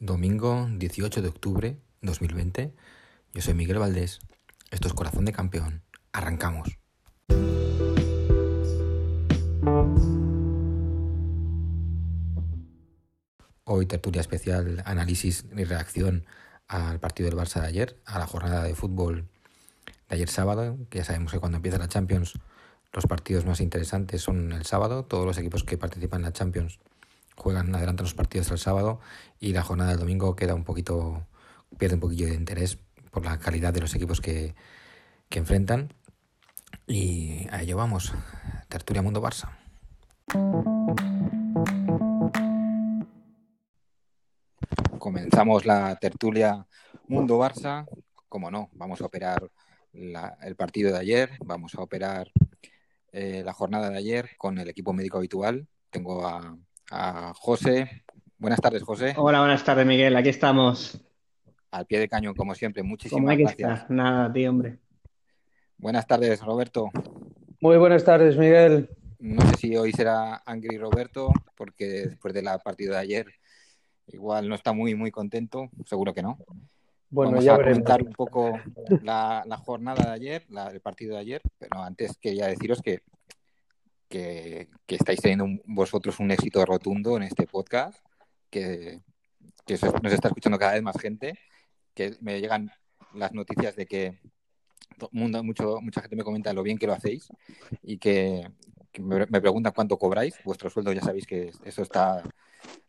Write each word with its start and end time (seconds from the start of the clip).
Domingo 0.00 0.68
18 0.72 1.22
de 1.22 1.28
octubre 1.28 1.78
2020. 2.02 2.74
Yo 3.32 3.42
soy 3.42 3.54
Miguel 3.54 3.78
Valdés. 3.78 4.18
Esto 4.72 4.88
es 4.88 4.94
Corazón 4.94 5.24
de 5.24 5.32
Campeón. 5.32 5.82
Arrancamos. 6.12 6.78
Hoy 13.64 13.86
tertulia 13.86 14.20
especial, 14.20 14.82
análisis 14.84 15.44
y 15.56 15.62
reacción 15.62 16.26
al 16.66 16.98
partido 16.98 17.28
del 17.30 17.38
Barça 17.38 17.60
de 17.60 17.68
ayer, 17.68 18.02
a 18.04 18.18
la 18.18 18.26
jornada 18.26 18.64
de 18.64 18.74
fútbol 18.74 19.28
de 20.08 20.14
ayer 20.16 20.28
sábado, 20.28 20.78
que 20.90 20.98
ya 20.98 21.04
sabemos 21.04 21.32
que 21.32 21.38
cuando 21.38 21.56
empieza 21.56 21.78
la 21.78 21.88
Champions 21.88 22.34
los 22.92 23.06
partidos 23.06 23.44
más 23.44 23.60
interesantes 23.60 24.22
son 24.22 24.52
el 24.52 24.64
sábado, 24.64 25.04
todos 25.04 25.26
los 25.26 25.36
equipos 25.38 25.62
que 25.62 25.76
participan 25.76 26.20
en 26.20 26.24
la 26.24 26.32
Champions 26.32 26.78
juegan, 27.36 27.74
adelantan 27.74 28.04
los 28.04 28.14
partidos 28.14 28.50
el 28.50 28.58
sábado 28.58 29.00
y 29.38 29.52
la 29.52 29.62
jornada 29.62 29.90
del 29.90 30.00
domingo 30.00 30.34
queda 30.34 30.54
un 30.54 30.64
poquito, 30.64 31.26
pierde 31.78 31.94
un 31.96 32.00
poquillo 32.00 32.26
de 32.26 32.34
interés 32.34 32.78
por 33.10 33.24
la 33.24 33.38
calidad 33.38 33.72
de 33.72 33.80
los 33.80 33.94
equipos 33.94 34.20
que, 34.20 34.54
que 35.28 35.38
enfrentan. 35.38 35.92
Y 36.86 37.46
a 37.50 37.62
ello 37.62 37.76
vamos, 37.76 38.12
Tertulia 38.68 39.02
Mundo 39.02 39.22
Barça. 39.22 39.50
Comenzamos 44.98 45.64
la 45.64 45.96
tertulia 45.96 46.66
Mundo 47.06 47.38
Barça. 47.38 47.86
Como 48.28 48.50
no, 48.50 48.68
vamos 48.72 49.00
a 49.00 49.06
operar 49.06 49.50
el 49.92 50.56
partido 50.56 50.92
de 50.92 50.98
ayer, 50.98 51.30
vamos 51.44 51.74
a 51.74 51.82
operar 51.82 52.30
eh, 53.12 53.42
la 53.44 53.52
jornada 53.52 53.90
de 53.90 53.98
ayer 53.98 54.30
con 54.38 54.58
el 54.58 54.68
equipo 54.68 54.92
médico 54.92 55.18
habitual. 55.18 55.66
Tengo 55.90 56.26
a, 56.26 56.56
a 56.90 57.32
José. 57.34 58.04
Buenas 58.38 58.60
tardes, 58.60 58.82
José. 58.82 59.14
Hola, 59.16 59.40
buenas 59.40 59.64
tardes, 59.64 59.86
Miguel. 59.86 60.16
Aquí 60.16 60.28
estamos. 60.28 61.00
Al 61.70 61.86
pie 61.86 61.98
de 61.98 62.08
cañón, 62.08 62.34
como 62.34 62.54
siempre. 62.54 62.82
Muchísimas 62.82 63.36
gracias. 63.36 63.90
Nada, 63.90 64.32
tío, 64.32 64.50
hombre. 64.50 64.78
Buenas 65.76 66.06
tardes, 66.06 66.40
Roberto. 66.40 66.90
Muy 67.60 67.76
buenas 67.76 68.04
tardes, 68.04 68.36
Miguel. 68.36 68.90
No 69.18 69.42
sé 69.48 69.56
si 69.56 69.76
hoy 69.76 69.92
será 69.92 70.42
Angry 70.46 70.78
Roberto, 70.78 71.32
porque 71.56 72.06
después 72.06 72.32
de 72.32 72.42
la 72.42 72.58
partida 72.58 72.94
de 72.94 73.00
ayer 73.00 73.26
igual 74.06 74.48
no 74.48 74.54
está 74.54 74.72
muy, 74.72 74.94
muy 74.94 75.10
contento. 75.10 75.68
Seguro 75.84 76.14
que 76.14 76.22
no. 76.22 76.38
Bueno, 77.10 77.32
Vamos 77.32 77.44
ya 77.44 77.54
a 77.54 77.56
comentar 77.56 78.02
un 78.02 78.12
poco 78.12 78.52
la, 79.02 79.44
jornada 79.64 80.04
de 80.04 80.12
ayer, 80.12 80.46
el 80.72 80.80
partido 80.80 81.14
de 81.14 81.20
ayer, 81.20 81.42
pero 81.58 81.82
antes 81.82 82.18
quería 82.18 82.46
deciros 82.46 82.82
que 82.82 83.02
que, 84.08 84.68
estáis 84.88 85.20
teniendo 85.20 85.62
vosotros 85.66 86.18
un 86.20 86.30
éxito 86.30 86.64
rotundo 86.64 87.16
en 87.16 87.24
este 87.24 87.46
podcast, 87.46 87.98
que, 88.50 89.02
nos 89.68 90.12
está 90.12 90.28
escuchando 90.28 90.58
cada 90.58 90.74
vez 90.74 90.82
más 90.82 90.98
gente, 90.98 91.38
que 91.94 92.16
me 92.20 92.40
llegan 92.40 92.70
las 93.14 93.32
noticias 93.32 93.76
de 93.76 93.86
que 93.86 94.18
mundo, 95.12 95.44
mucho, 95.44 95.80
mucha 95.80 96.00
gente 96.00 96.16
me 96.16 96.24
comenta 96.24 96.52
lo 96.52 96.62
bien 96.62 96.78
que 96.78 96.86
lo 96.86 96.94
hacéis 96.94 97.28
y 97.82 97.98
que, 97.98 98.50
me, 98.98 99.26
me, 99.26 99.40
preguntan 99.40 99.72
cuánto 99.74 99.98
cobráis. 99.98 100.34
Vuestro 100.44 100.70
sueldo 100.70 100.92
ya 100.92 101.02
sabéis 101.02 101.26
que 101.26 101.52
eso 101.64 101.82
está 101.82 102.22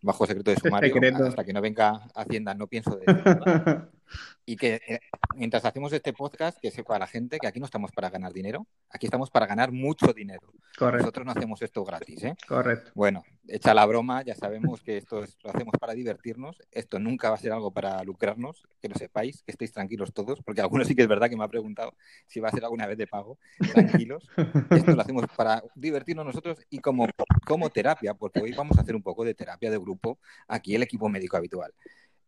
bajo 0.01 0.25
secreto 0.25 0.51
de 0.51 0.57
sumario. 0.57 0.93
Hasta 1.27 1.43
que 1.43 1.53
no 1.53 1.61
venga 1.61 2.07
Hacienda 2.15 2.53
no 2.53 2.67
pienso 2.67 2.95
de 2.95 3.05
Y 4.45 4.55
que 4.55 4.81
eh, 4.87 4.99
mientras 5.35 5.65
hacemos 5.65 5.93
este 5.93 6.13
podcast, 6.13 6.57
que 6.59 6.71
sepa 6.71 6.99
la 6.99 7.07
gente 7.07 7.39
que 7.39 7.47
aquí 7.47 7.59
no 7.59 7.65
estamos 7.65 7.91
para 7.91 8.09
ganar 8.09 8.33
dinero, 8.33 8.65
aquí 8.89 9.05
estamos 9.05 9.29
para 9.29 9.45
ganar 9.45 9.71
mucho 9.71 10.13
dinero. 10.13 10.51
Nosotros 10.79 11.25
no 11.25 11.31
hacemos 11.31 11.61
esto 11.61 11.83
gratis, 11.83 12.23
¿eh? 12.23 12.35
Correcto. 12.47 12.91
Bueno, 12.95 13.23
hecha 13.47 13.73
la 13.73 13.85
broma, 13.85 14.23
ya 14.23 14.35
sabemos 14.35 14.81
que 14.81 14.97
esto 14.97 15.23
lo 15.43 15.49
hacemos 15.49 15.73
para 15.79 15.93
divertirnos. 15.93 16.61
Esto 16.71 16.99
nunca 16.99 17.29
va 17.29 17.35
a 17.35 17.39
ser 17.39 17.51
algo 17.51 17.71
para 17.71 18.01
lucrarnos, 18.03 18.67
que 18.81 18.87
lo 18.87 18.95
sepáis, 18.95 19.43
que 19.43 19.51
estéis 19.51 19.73
tranquilos 19.73 20.13
todos, 20.13 20.41
porque 20.41 20.61
algunos 20.61 20.87
sí 20.87 20.95
que 20.95 21.01
es 21.01 21.07
verdad 21.07 21.29
que 21.29 21.35
me 21.35 21.43
ha 21.43 21.47
preguntado 21.47 21.95
si 22.27 22.39
va 22.39 22.49
a 22.49 22.51
ser 22.51 22.63
alguna 22.63 22.87
vez 22.87 22.97
de 22.97 23.07
pago. 23.07 23.37
Tranquilos. 23.73 24.29
esto 24.69 24.95
lo 24.95 25.01
hacemos 25.01 25.25
para 25.35 25.63
divertirnos 25.75 26.25
nosotros 26.25 26.59
y 26.69 26.79
como, 26.79 27.07
como 27.45 27.69
terapia, 27.69 28.13
porque 28.13 28.41
hoy 28.41 28.53
vamos 28.53 28.77
a 28.77 28.81
hacer 28.81 28.95
un 28.95 29.03
poco 29.03 29.25
de 29.25 29.33
terapia 29.33 29.69
de 29.69 29.77
grupo 29.77 30.19
aquí 30.47 30.75
el 30.75 30.83
equipo 30.83 31.09
médico 31.09 31.37
habitual. 31.37 31.73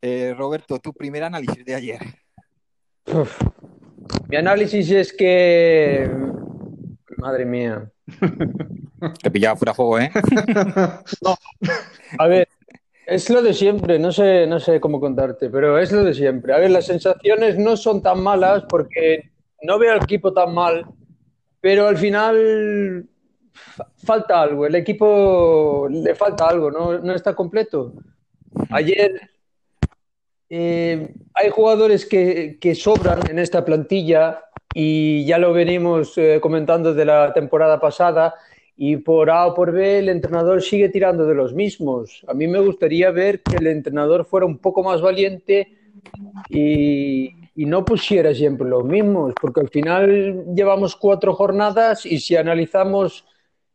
Eh, 0.02 0.34
Roberto, 0.36 0.80
tu 0.80 0.94
primer 0.94 1.24
análisis 1.24 1.64
de 1.64 1.76
ayer. 1.76 2.00
Mi 4.30 4.38
análisis 4.38 4.90
es 4.90 5.14
que. 5.14 6.10
Madre 7.18 7.46
mía. 7.46 7.92
Te 9.22 9.30
pillaba 9.30 9.56
fuera 9.56 9.74
juego, 9.74 10.00
¿eh? 10.00 10.12
no. 11.24 11.36
A 12.18 12.28
ver, 12.28 12.48
es 13.06 13.30
lo 13.30 13.42
de 13.42 13.54
siempre, 13.54 14.00
no 14.00 14.12
sé, 14.12 14.48
no 14.48 14.60
sé 14.60 14.80
cómo 14.80 15.00
contarte, 15.00 15.50
pero 15.50 15.78
es 15.78 15.92
lo 15.92 16.04
de 16.04 16.14
siempre. 16.14 16.54
A 16.54 16.58
ver, 16.58 16.72
las 16.72 16.88
sensaciones 16.88 17.58
no 17.58 17.78
son 17.78 18.02
tan 18.02 18.24
malas 18.24 18.64
porque 18.70 19.32
no 19.62 19.78
veo 19.78 19.94
al 19.94 20.04
equipo 20.04 20.34
tan 20.34 20.54
mal, 20.54 20.86
pero 21.60 21.88
al 21.88 21.98
final 21.98 23.08
falta 24.04 24.42
algo, 24.42 24.66
el 24.66 24.76
equipo 24.76 25.88
le 25.90 26.16
falta 26.16 26.48
algo, 26.48 26.72
no, 26.72 26.98
no 27.00 27.14
está 27.14 27.36
completo. 27.36 27.94
Ayer 28.70 29.30
eh, 30.54 31.14
hay 31.34 31.50
jugadores 31.50 32.06
que, 32.06 32.76
sobran 32.76 33.22
en 33.30 33.40
esta 33.40 33.64
plantilla 33.64 34.44
y 34.74 35.24
ya 35.24 35.38
lo 35.38 35.54
venimos 35.54 36.18
eh, 36.18 36.40
comentando 36.42 36.94
de 36.94 37.06
la 37.06 37.32
temporada 37.32 37.80
pasada 37.80 38.34
y 38.76 38.98
por 38.98 39.30
A 39.30 39.48
o 39.48 39.54
por 39.54 39.72
B 39.72 40.00
el 40.00 40.10
entrenador 40.10 40.62
sigue 40.62 40.90
tirando 40.90 41.26
de 41.26 41.36
los 41.36 41.54
mismos. 41.54 42.26
A 42.28 42.34
mí 42.34 42.50
me 42.50 42.60
gustaría 42.60 43.12
ver 43.12 43.42
que 43.42 43.56
el 43.56 43.68
entrenador 43.68 44.26
fuera 44.26 44.46
un 44.46 44.58
poco 44.58 44.84
más 44.84 45.02
valiente 45.02 45.70
y, 46.50 47.30
no 47.56 47.86
pusiera 47.86 48.34
siempre 48.34 48.68
los 48.68 48.84
mismos, 48.84 49.34
porque 49.40 49.62
al 49.62 49.70
final 49.70 50.46
llevamos 50.56 50.96
cuatro 50.96 51.36
jornadas 51.36 52.08
y 52.08 52.20
si 52.20 52.36
analizamos 52.36 53.24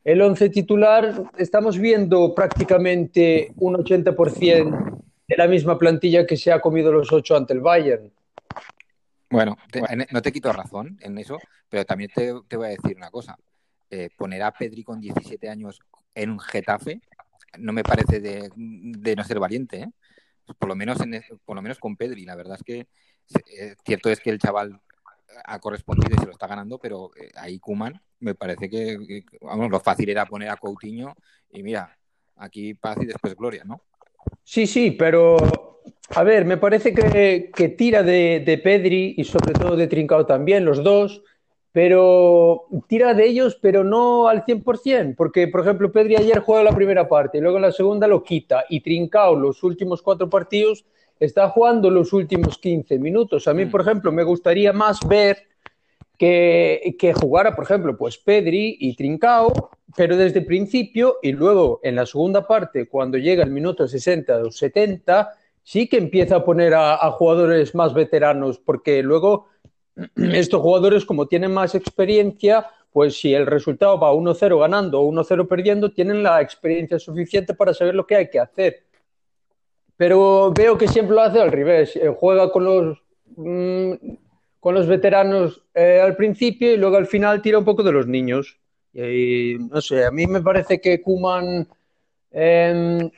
el 0.03 0.21
once 0.21 0.51
titular 0.51 1.23
estamos 1.39 1.79
viendo 1.79 2.35
prácticamente 2.35 3.53
un 3.57 3.77
80% 3.77 5.06
de 5.29 5.37
la 5.37 5.49
misma 5.49 5.79
plantilla 5.79 6.27
que 6.27 6.37
se 6.37 6.53
ha 6.53 6.61
comido 6.61 6.93
los 6.93 7.13
ocho 7.13 7.37
ante 7.37 7.53
el 7.53 7.61
Bayern. 7.61 8.13
Bueno, 9.29 9.57
no 10.13 10.23
te 10.23 10.33
quito 10.33 10.53
razón 10.53 10.99
en 11.01 11.19
eso, 11.19 11.39
pero 11.69 11.85
también 11.85 12.11
te, 12.15 12.33
voy 12.57 12.67
a 12.67 12.71
decir 12.71 12.97
una 12.97 13.11
cosa. 13.11 13.37
Eh, 13.91 14.09
poner 14.17 14.43
a 14.43 14.53
Pedri 14.53 14.83
con 14.83 15.01
17 15.01 15.49
años 15.49 15.81
en 16.15 16.31
un 16.31 16.41
Getafe 16.41 17.01
no 17.59 17.73
me 17.73 17.83
parece 17.83 18.21
de, 18.21 18.51
no 19.17 19.25
ser 19.25 19.39
valiente, 19.39 19.81
¿eh? 19.81 19.91
Por 20.59 20.69
lo 20.69 20.77
menos 20.77 21.01
en, 21.01 21.23
por 21.45 21.57
lo 21.57 21.63
menos 21.63 21.79
con 21.79 21.97
Pedri. 21.97 22.25
La 22.25 22.37
verdad 22.37 22.57
es 22.57 22.63
que 22.63 22.89
eh, 23.59 23.75
cierto 23.85 24.11
es 24.11 24.21
que 24.21 24.31
el 24.31 24.39
chaval 24.39 24.81
ha 25.45 25.59
correspondido 25.59 26.15
y 26.15 26.21
se 26.21 26.27
lo 26.27 26.33
está 26.33 26.47
ganando, 26.47 26.79
pero 26.79 27.11
eh, 27.17 27.31
ahí 27.37 27.59
Kuman 27.59 28.01
me 28.21 28.35
parece 28.35 28.71
que, 28.71 29.25
vamos, 29.41 29.71
lo 29.71 29.81
fácil 29.81 30.09
era 30.09 30.25
poner 30.25 30.49
a 30.49 30.57
Coutinho 30.57 31.15
y 31.51 31.63
mira, 31.63 31.99
aquí 32.37 32.75
paz 32.75 32.97
y 33.01 33.07
después 33.07 33.35
gloria, 33.35 33.65
¿no? 33.65 33.83
Sí, 34.49 34.69
sí, 34.69 34.93
pero 34.93 35.37
a 36.15 36.23
ver, 36.23 36.45
me 36.45 36.57
parece 36.57 36.95
que, 36.95 37.75
tira 37.77 38.05
de, 38.05 38.61
Pedri 38.63 39.17
y 39.19 39.25
sobre 39.25 39.53
todo 39.53 39.75
de 39.75 39.89
Trincao 39.89 40.25
también, 40.25 40.65
los 40.65 40.85
dos, 40.85 41.25
pero 41.73 42.67
tira 42.87 43.13
de 43.13 43.27
ellos, 43.27 43.59
pero 43.61 43.83
no 43.83 44.29
al 44.29 44.45
100%, 44.45 45.17
porque 45.17 45.49
por 45.49 45.63
ejemplo 45.63 45.91
Pedri 45.91 46.15
ayer 46.15 46.39
juega 46.39 46.63
la 46.63 46.77
primera 46.77 47.09
parte 47.09 47.39
y 47.39 47.41
luego 47.41 47.57
en 47.57 47.63
la 47.63 47.73
segunda 47.73 48.07
lo 48.07 48.23
quita 48.23 48.65
y 48.69 48.81
Trincao 48.81 49.35
los 49.35 49.65
últimos 49.65 50.01
cuatro 50.01 50.31
partidos 50.31 50.85
está 51.19 51.49
jugando 51.49 51.91
los 51.91 52.13
últimos 52.13 52.57
15 52.59 53.01
minutos. 53.01 53.49
A 53.49 53.53
mí, 53.53 53.65
mm. 53.65 53.71
por 53.71 53.81
ejemplo, 53.81 54.13
me 54.13 54.23
gustaría 54.23 54.73
más 54.73 55.01
ver 55.09 55.39
que, 56.17 57.15
jugara, 57.21 57.55
por 57.55 57.65
ejemplo, 57.65 57.97
pues 57.97 58.19
Pedri 58.19 58.77
y 58.81 58.95
Trincao 58.95 59.71
pero 59.97 60.17
desde 60.17 60.41
el 60.41 60.47
principio 60.47 61.17
y 61.23 61.33
luego 61.33 61.81
en 61.83 61.97
la 61.97 62.05
segunda 62.05 62.47
parte, 62.47 62.87
cuando 62.87 63.17
llega 63.17 63.43
el 63.43 63.51
minuto 63.51 63.89
60 63.89 64.43
o 64.43 64.51
70, 64.51 65.33
sí 65.63 65.89
que 65.89 65.97
empieza 65.97 66.37
a 66.37 66.45
poner 66.45 66.75
a, 66.75 67.11
jugadores 67.13 67.75
más 67.75 67.95
veteranos, 67.95 68.59
porque 68.59 69.03
luego 69.03 69.49
estos 70.17 70.61
jugadores, 70.61 71.05
como 71.07 71.27
tienen 71.27 71.53
más 71.53 71.75
experiencia, 71.75 72.67
pues 72.93 73.19
si 73.19 73.35
el 73.35 73.47
resultado 73.47 73.99
va 73.99 74.13
1-0 74.13 74.61
ganando 74.61 75.01
o 75.01 75.11
1-0 75.11 75.49
perdiendo, 75.49 75.93
tienen 75.93 76.23
la 76.23 76.43
experiencia 76.43 76.99
suficiente 76.99 77.55
para 77.55 77.73
saber 77.73 77.95
lo 77.95 78.07
que 78.07 78.17
hay 78.17 78.29
que 78.29 78.41
hacer. 78.41 78.85
Pero 79.97 80.53
veo 80.55 80.77
que 80.77 80.89
siempre 80.89 81.17
lo 81.17 81.23
hace 81.23 81.41
al 81.41 81.53
revés, 81.53 81.97
eh, 81.97 82.15
juega 82.15 82.51
con 82.53 82.65
los, 82.65 82.99
mm, 83.37 83.93
con 84.67 84.75
los 84.75 84.89
veteranos 84.89 85.63
eh, 85.75 86.01
al 86.03 86.17
principio 86.17 86.75
y 86.75 86.77
luego 86.77 86.97
al 86.97 87.07
final 87.07 87.41
tira 87.41 87.57
un 87.57 87.65
poco 87.65 87.85
de 87.85 87.93
los 87.93 88.09
niños. 88.09 88.59
Y 88.93 89.55
no 89.61 89.81
sé, 89.81 90.05
a 90.05 90.11
mí 90.11 90.27
me 90.27 90.41
parece 90.41 90.81
que 90.81 91.01
Kuman 91.01 91.69
em, 92.33 93.09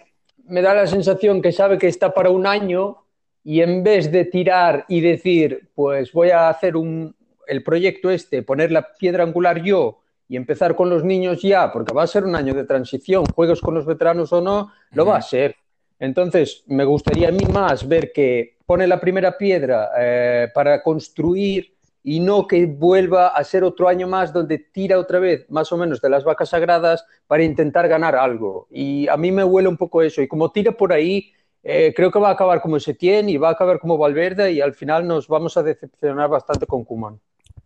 me 0.45 0.61
da 0.61 0.75
la 0.75 0.87
sensación 0.87 1.41
que 1.41 1.51
sabe 1.51 1.79
que 1.79 1.89
está 1.89 2.13
para 2.13 2.29
un 2.29 2.47
año 2.47 2.99
y 3.43 3.63
en 3.63 3.83
vez 3.83 4.13
de 4.13 4.27
tirar 4.27 4.85
y 4.89 5.01
decir, 5.01 5.71
pues 5.75 6.13
voy 6.13 6.29
a 6.29 6.51
hacer 6.51 6.77
un, 6.77 7.17
el 7.47 7.63
proyecto 7.63 8.11
este, 8.11 8.43
poner 8.43 8.71
la 8.71 8.87
piedra 8.99 9.25
angular 9.25 9.63
yo 9.63 10.03
y 10.29 10.37
empezar 10.37 10.77
con 10.77 10.91
los 10.91 11.03
niños 11.03 11.41
ya, 11.41 11.73
porque 11.73 11.95
va 11.95 12.03
a 12.03 12.09
ser 12.09 12.25
un 12.25 12.37
año 12.37 12.53
de 12.53 12.65
transición, 12.65 13.25
juegos 13.25 13.63
con 13.63 13.75
los 13.75 13.87
veteranos 13.87 14.35
o 14.35 14.43
no, 14.43 14.71
lo 14.91 15.07
va 15.07 15.17
a 15.17 15.23
ser. 15.23 15.57
Entonces, 15.99 16.63
me 16.67 16.85
gustaría 16.85 17.31
a 17.31 17.33
mí 17.33 17.47
más 17.51 17.89
ver 17.89 18.13
que 18.13 18.58
pone 18.69 18.87
la 18.87 19.01
primera 19.01 19.39
piedra 19.39 19.93
eh, 19.99 20.49
para 20.53 20.83
construir 20.83 21.75
y 22.03 22.21
no 22.21 22.47
que 22.47 22.67
vuelva 22.67 23.29
a 23.29 23.43
ser 23.43 23.65
otro 23.65 23.89
año 23.89 24.07
más 24.07 24.31
donde 24.31 24.59
tira 24.59 24.99
otra 24.99 25.19
vez 25.19 25.47
más 25.49 25.73
o 25.73 25.79
menos 25.79 26.03
de 26.03 26.11
las 26.11 26.23
vacas 26.23 26.51
sagradas 26.51 27.03
para 27.27 27.45
intentar 27.45 27.89
ganar 27.89 28.15
algo. 28.15 28.69
Y 28.71 29.09
a 29.09 29.17
mí 29.17 29.33
me 29.33 29.43
huele 29.43 29.69
un 29.69 29.79
poco 29.79 30.03
eso. 30.03 30.21
Y 30.21 30.29
como 30.29 30.53
tira 30.53 30.73
por 30.73 30.93
ahí, 30.93 31.33
eh, 31.63 31.95
creo 31.97 32.11
que 32.11 32.19
va 32.19 32.29
a 32.29 32.33
acabar 32.33 32.61
como 32.61 32.79
Setién 32.79 33.31
y 33.31 33.39
va 33.39 33.49
a 33.49 33.53
acabar 33.53 33.79
como 33.79 33.97
Valverde 33.97 34.53
y 34.53 34.61
al 34.61 34.75
final 34.75 35.09
nos 35.09 35.29
vamos 35.29 35.57
a 35.57 35.63
decepcionar 35.63 36.29
bastante 36.29 36.67
con 36.67 36.85
Kuman. 36.85 37.19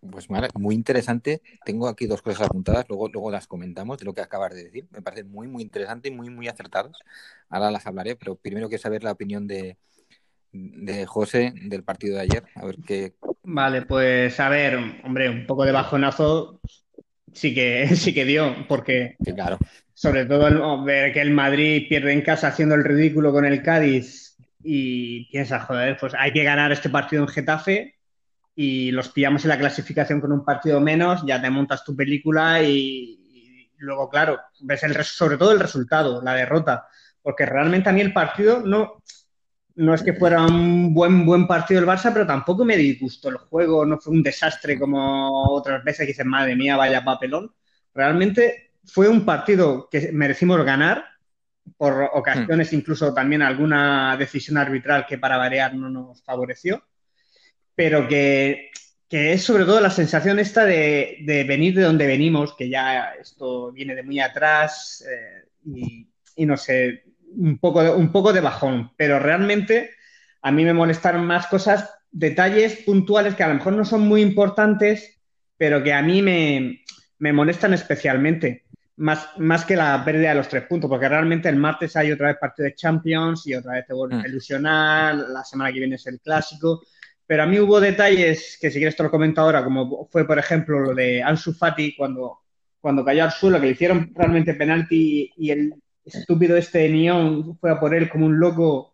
Pues 0.08 0.28
muy 0.54 0.74
interesante. 0.76 1.42
Tengo 1.64 1.88
aquí 1.88 2.06
dos 2.06 2.22
cosas 2.22 2.42
apuntadas, 2.42 2.88
luego, 2.88 3.08
luego 3.08 3.32
las 3.32 3.48
comentamos 3.48 3.98
de 3.98 4.04
lo 4.04 4.14
que 4.14 4.20
acabas 4.20 4.54
de 4.54 4.62
decir. 4.62 4.86
Me 4.92 5.02
parece 5.02 5.24
muy, 5.24 5.48
muy 5.48 5.64
interesante 5.64 6.10
y 6.10 6.12
muy, 6.12 6.30
muy 6.30 6.46
acertados. 6.46 6.96
Ahora 7.48 7.72
las 7.72 7.88
hablaré, 7.88 8.14
pero 8.14 8.36
primero 8.36 8.68
quiero 8.68 8.82
saber 8.82 9.02
la 9.02 9.10
opinión 9.10 9.48
de, 9.48 9.76
de 10.52 11.06
José 11.06 11.52
del 11.54 11.82
partido 11.82 12.16
de 12.16 12.22
ayer. 12.22 12.44
A 12.54 12.66
ver 12.66 12.76
qué. 12.86 13.14
Vale, 13.42 13.82
pues 13.82 14.38
a 14.38 14.48
ver, 14.48 14.78
hombre, 15.04 15.28
un 15.28 15.46
poco 15.46 15.64
de 15.64 15.72
bajonazo 15.72 16.60
sí 17.32 17.54
que, 17.54 17.88
sí 17.96 18.14
que 18.14 18.24
dio, 18.24 18.66
porque 18.68 19.16
claro. 19.34 19.58
sobre 19.94 20.26
todo 20.26 20.84
ver 20.84 21.12
que 21.12 21.20
el 21.20 21.30
Madrid 21.30 21.86
pierde 21.88 22.12
en 22.12 22.22
casa 22.22 22.48
haciendo 22.48 22.74
el 22.74 22.84
ridículo 22.84 23.32
con 23.32 23.44
el 23.44 23.62
Cádiz 23.62 24.36
y 24.62 25.30
piensa, 25.30 25.60
joder, 25.60 25.96
pues 25.98 26.14
hay 26.16 26.32
que 26.32 26.44
ganar 26.44 26.70
este 26.70 26.88
partido 26.88 27.22
en 27.22 27.28
Getafe 27.28 27.96
y 28.54 28.90
los 28.90 29.08
pillamos 29.08 29.44
en 29.44 29.48
la 29.48 29.58
clasificación 29.58 30.20
con 30.20 30.32
un 30.32 30.44
partido 30.44 30.80
menos, 30.80 31.24
ya 31.26 31.40
te 31.40 31.50
montas 31.50 31.84
tu 31.84 31.96
película 31.96 32.62
y, 32.62 33.70
luego, 33.78 34.08
claro, 34.08 34.38
ves 34.60 34.82
el, 34.84 34.94
sobre 35.04 35.36
todo 35.36 35.52
el 35.52 35.58
resultado, 35.60 36.22
la 36.22 36.34
derrota, 36.34 36.86
porque 37.22 37.46
realmente 37.46 37.88
a 37.88 37.92
mí 37.92 38.00
el 38.00 38.12
partido 38.12 38.60
no, 38.60 39.02
no 39.76 39.94
es 39.94 40.02
que 40.02 40.12
fuera 40.14 40.44
un 40.44 40.94
buen, 40.94 41.24
buen 41.24 41.46
partido 41.46 41.80
el 41.80 41.86
Barça, 41.86 42.12
pero 42.12 42.26
tampoco 42.26 42.64
me 42.64 42.76
disgustó 42.76 43.28
el 43.28 43.36
juego, 43.36 43.84
no 43.84 43.98
fue 43.98 44.12
un 44.12 44.22
desastre 44.22 44.78
como 44.78 45.50
otras 45.52 45.82
veces 45.84 46.00
que 46.00 46.12
dicen, 46.12 46.28
madre 46.28 46.56
mía, 46.56 46.76
vaya 46.76 47.04
papelón. 47.04 47.52
Realmente 47.94 48.72
fue 48.84 49.08
un 49.08 49.24
partido 49.24 49.88
que 49.90 50.12
merecimos 50.12 50.64
ganar, 50.64 51.04
por 51.76 52.10
ocasiones 52.14 52.72
hmm. 52.72 52.76
incluso 52.76 53.14
también 53.14 53.42
alguna 53.42 54.16
decisión 54.16 54.58
arbitral 54.58 55.06
que 55.06 55.18
para 55.18 55.36
variar 55.36 55.74
no 55.74 55.88
nos 55.88 56.22
favoreció 56.24 56.82
pero 57.74 58.06
que, 58.08 58.70
es 59.10 59.42
sobre 59.42 59.64
todo 59.64 59.80
la 59.80 59.90
sensación 59.90 60.38
esta 60.38 60.64
de, 60.64 61.44
venir 61.46 61.74
de 61.74 61.82
donde 61.82 62.06
venimos, 62.06 62.54
que 62.54 62.68
ya 62.68 63.12
esto 63.20 63.72
viene 63.72 63.94
de 63.94 64.02
muy 64.02 64.20
atrás 64.20 65.04
eh, 65.06 66.06
y, 66.36 66.46
no 66.46 66.56
sé, 66.56 67.04
un 67.36 67.58
poco, 67.58 67.80
un 67.92 68.12
poco 68.12 68.32
de 68.32 68.40
bajón, 68.40 68.92
pero 68.96 69.18
realmente 69.18 69.90
a 70.42 70.50
mí 70.50 70.64
me 70.64 70.74
molestaron 70.74 71.24
más 71.24 71.46
cosas, 71.46 71.88
detalles 72.10 72.82
puntuales 72.84 73.34
que 73.34 73.42
a 73.42 73.48
lo 73.48 73.54
mejor 73.54 73.72
no 73.74 73.84
son 73.84 74.02
muy 74.02 74.20
importantes, 74.20 75.20
pero 75.56 75.82
que 75.82 75.92
a 75.92 76.02
mí 76.02 76.20
me, 76.22 76.82
molestan 77.32 77.74
especialmente. 77.74 78.64
Más, 78.94 79.26
más, 79.38 79.64
que 79.64 79.74
la 79.74 80.04
pérdida 80.04 80.28
de 80.28 80.34
los 80.34 80.48
tres 80.48 80.64
puntos, 80.64 80.88
porque 80.88 81.08
realmente 81.08 81.48
el 81.48 81.56
martes 81.56 81.96
hay 81.96 82.12
otra 82.12 82.28
vez 82.28 82.36
partido 82.38 82.66
de 82.66 82.74
Champions 82.74 83.46
y 83.46 83.54
otra 83.54 83.72
vez 83.72 83.86
te 83.86 83.94
vuelves 83.94 84.18
a 84.18 84.22
mm. 84.22 84.30
ilusionar, 84.30 85.14
la 85.14 85.42
semana 85.42 85.72
que 85.72 85.78
viene 85.78 85.96
es 85.96 86.06
el 86.06 86.20
clásico, 86.20 86.82
pero 87.26 87.44
a 87.44 87.46
mí 87.46 87.58
hubo 87.58 87.80
detalles 87.80 88.58
que 88.60 88.70
si 88.70 88.78
quieres 88.78 88.94
te 88.94 89.02
lo 89.02 89.10
comento 89.10 89.40
ahora, 89.40 89.64
como 89.64 90.06
fue, 90.10 90.26
por 90.26 90.38
ejemplo, 90.38 90.78
lo 90.80 90.94
de 90.94 91.22
Ansu 91.22 91.54
Fati 91.54 91.96
cuando, 91.96 92.40
cuando 92.80 93.04
cayó 93.04 93.24
al 93.24 93.32
suelo, 93.32 93.58
que 93.58 93.66
le 93.66 93.72
hicieron 93.72 94.12
realmente 94.14 94.54
penalti 94.54 95.32
y 95.36 95.50
el 95.50 95.74
estúpido 96.04 96.56
este 96.56 96.80
de 96.80 96.88
Nión 96.88 97.58
fue 97.58 97.70
a 97.70 97.80
por 97.80 97.94
él 97.94 98.08
como 98.08 98.26
un 98.26 98.38
loco 98.38 98.92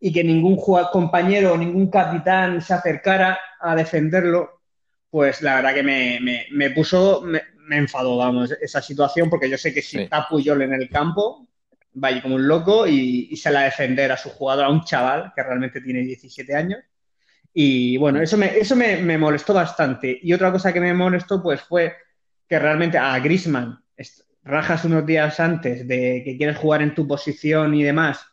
y 0.00 0.12
que 0.12 0.22
ningún 0.22 0.56
compañero 0.92 1.54
o 1.54 1.56
ningún 1.56 1.90
capitán 1.90 2.60
se 2.60 2.74
acercara 2.74 3.38
a 3.58 3.74
defenderlo, 3.74 4.60
pues 5.08 5.40
la 5.40 5.56
verdad 5.56 5.74
que 5.74 5.82
me, 5.82 6.46
me, 6.52 6.70
puso, 6.70 7.22
me, 7.22 7.40
enfadó, 7.70 8.18
vamos, 8.18 8.52
esa 8.60 8.82
situación, 8.82 9.30
porque 9.30 9.48
yo 9.48 9.56
sé 9.56 9.72
que 9.72 9.80
si 9.80 10.00
está 10.00 10.28
Puyol 10.28 10.60
en 10.60 10.74
el 10.74 10.90
campo, 10.90 11.48
vaya 11.94 12.20
como 12.20 12.34
un 12.34 12.46
loco 12.46 12.86
y, 12.86 13.28
y 13.30 13.36
se 13.36 13.50
la 13.50 13.60
a 13.60 13.64
defender 13.64 14.12
a 14.12 14.18
su 14.18 14.28
jugador, 14.28 14.66
a 14.66 14.68
un 14.68 14.84
chaval 14.84 15.32
que 15.34 15.42
realmente 15.42 15.80
tiene 15.80 16.00
17 16.00 16.54
años. 16.54 16.80
Y 17.58 17.96
bueno, 17.96 18.20
eso 18.20 18.36
me, 18.36 18.58
eso 18.58 18.76
me, 18.76 19.16
molestó 19.16 19.54
bastante. 19.54 20.18
Y 20.22 20.34
otra 20.34 20.52
cosa 20.52 20.74
que 20.74 20.80
me 20.80 20.92
molestó 20.92 21.42
pues 21.42 21.62
fue 21.62 21.96
que 22.46 22.58
realmente 22.58 22.98
a 22.98 23.18
Grisman 23.18 23.82
rajas 24.46 24.84
unos 24.84 25.04
días 25.04 25.38
antes 25.40 25.86
de 25.86 26.22
que 26.24 26.36
quieres 26.36 26.56
jugar 26.56 26.80
en 26.82 26.94
tu 26.94 27.06
posición 27.06 27.74
y 27.74 27.82
demás 27.82 28.26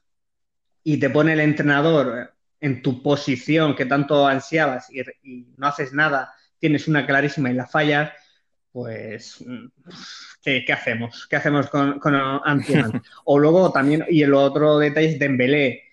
y 0.84 0.98
te 0.98 1.10
pone 1.10 1.34
el 1.34 1.40
entrenador 1.40 2.34
en 2.62 2.82
tu 2.82 3.04
posición 3.04 3.76
que 3.76 3.86
tanto 3.86 4.26
ansiabas 4.26 4.88
y, 4.90 5.48
no 5.58 5.68
haces 5.68 5.92
nada, 5.92 6.34
tienes 6.60 6.88
una 6.88 7.06
clarísima 7.06 7.50
y 7.50 7.56
la 7.56 7.68
fallas, 7.68 8.12
pues 8.72 9.44
¿qué, 10.42 10.66
hacemos? 10.72 11.28
¿Qué 11.28 11.36
hacemos 11.36 11.70
con, 11.70 12.00
con 12.00 12.16
o 13.26 13.40
luego 13.40 13.72
también, 13.72 14.06
y 14.10 14.22
el 14.22 14.34
otro 14.34 14.80
detalle 14.80 15.10
es 15.10 15.20
Dembélé. 15.20 15.84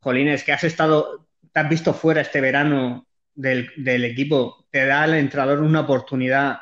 Jolines, 0.00 0.44
que 0.44 0.52
has 0.52 0.64
estado 0.64 1.26
te 1.52 1.60
has 1.60 1.68
visto 1.68 1.92
fuera 1.92 2.22
este 2.22 2.40
verano 2.40 3.06
del, 3.34 4.04
equipo, 4.04 4.66
te 4.70 4.86
da 4.86 5.02
al 5.02 5.14
entrenador 5.14 5.60
una 5.60 5.80
oportunidad 5.80 6.60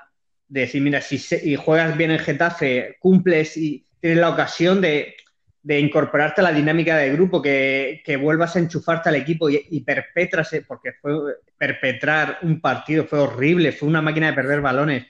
de 0.51 0.63
decir, 0.63 0.83
mira, 0.83 1.01
si 1.01 1.23
y 1.45 1.55
juegas 1.55 1.97
bien 1.97 2.11
en 2.11 2.19
Getafe, 2.19 2.97
cumples 2.99 3.57
y 3.57 3.85
tienes 4.01 4.19
la 4.19 4.31
ocasión 4.31 4.81
de, 4.81 5.15
incorporarte 5.63 6.41
a 6.41 6.45
la 6.45 6.53
dinámica 6.53 6.97
del 6.97 7.13
grupo, 7.13 7.41
que, 7.41 8.19
vuelvas 8.21 8.57
a 8.57 8.59
enchufarte 8.59 9.09
al 9.09 9.15
equipo 9.15 9.49
y, 9.49 9.65
y 9.71 9.85
porque 10.67 10.93
fue 11.01 11.13
perpetrar 11.57 12.41
un 12.43 12.61
partido, 12.61 13.07
fue 13.07 13.21
horrible, 13.21 13.71
fue 13.71 13.89
una 13.89 14.03
máquina 14.03 14.27
de 14.27 14.33
perder 14.33 14.61
balones. 14.61 15.07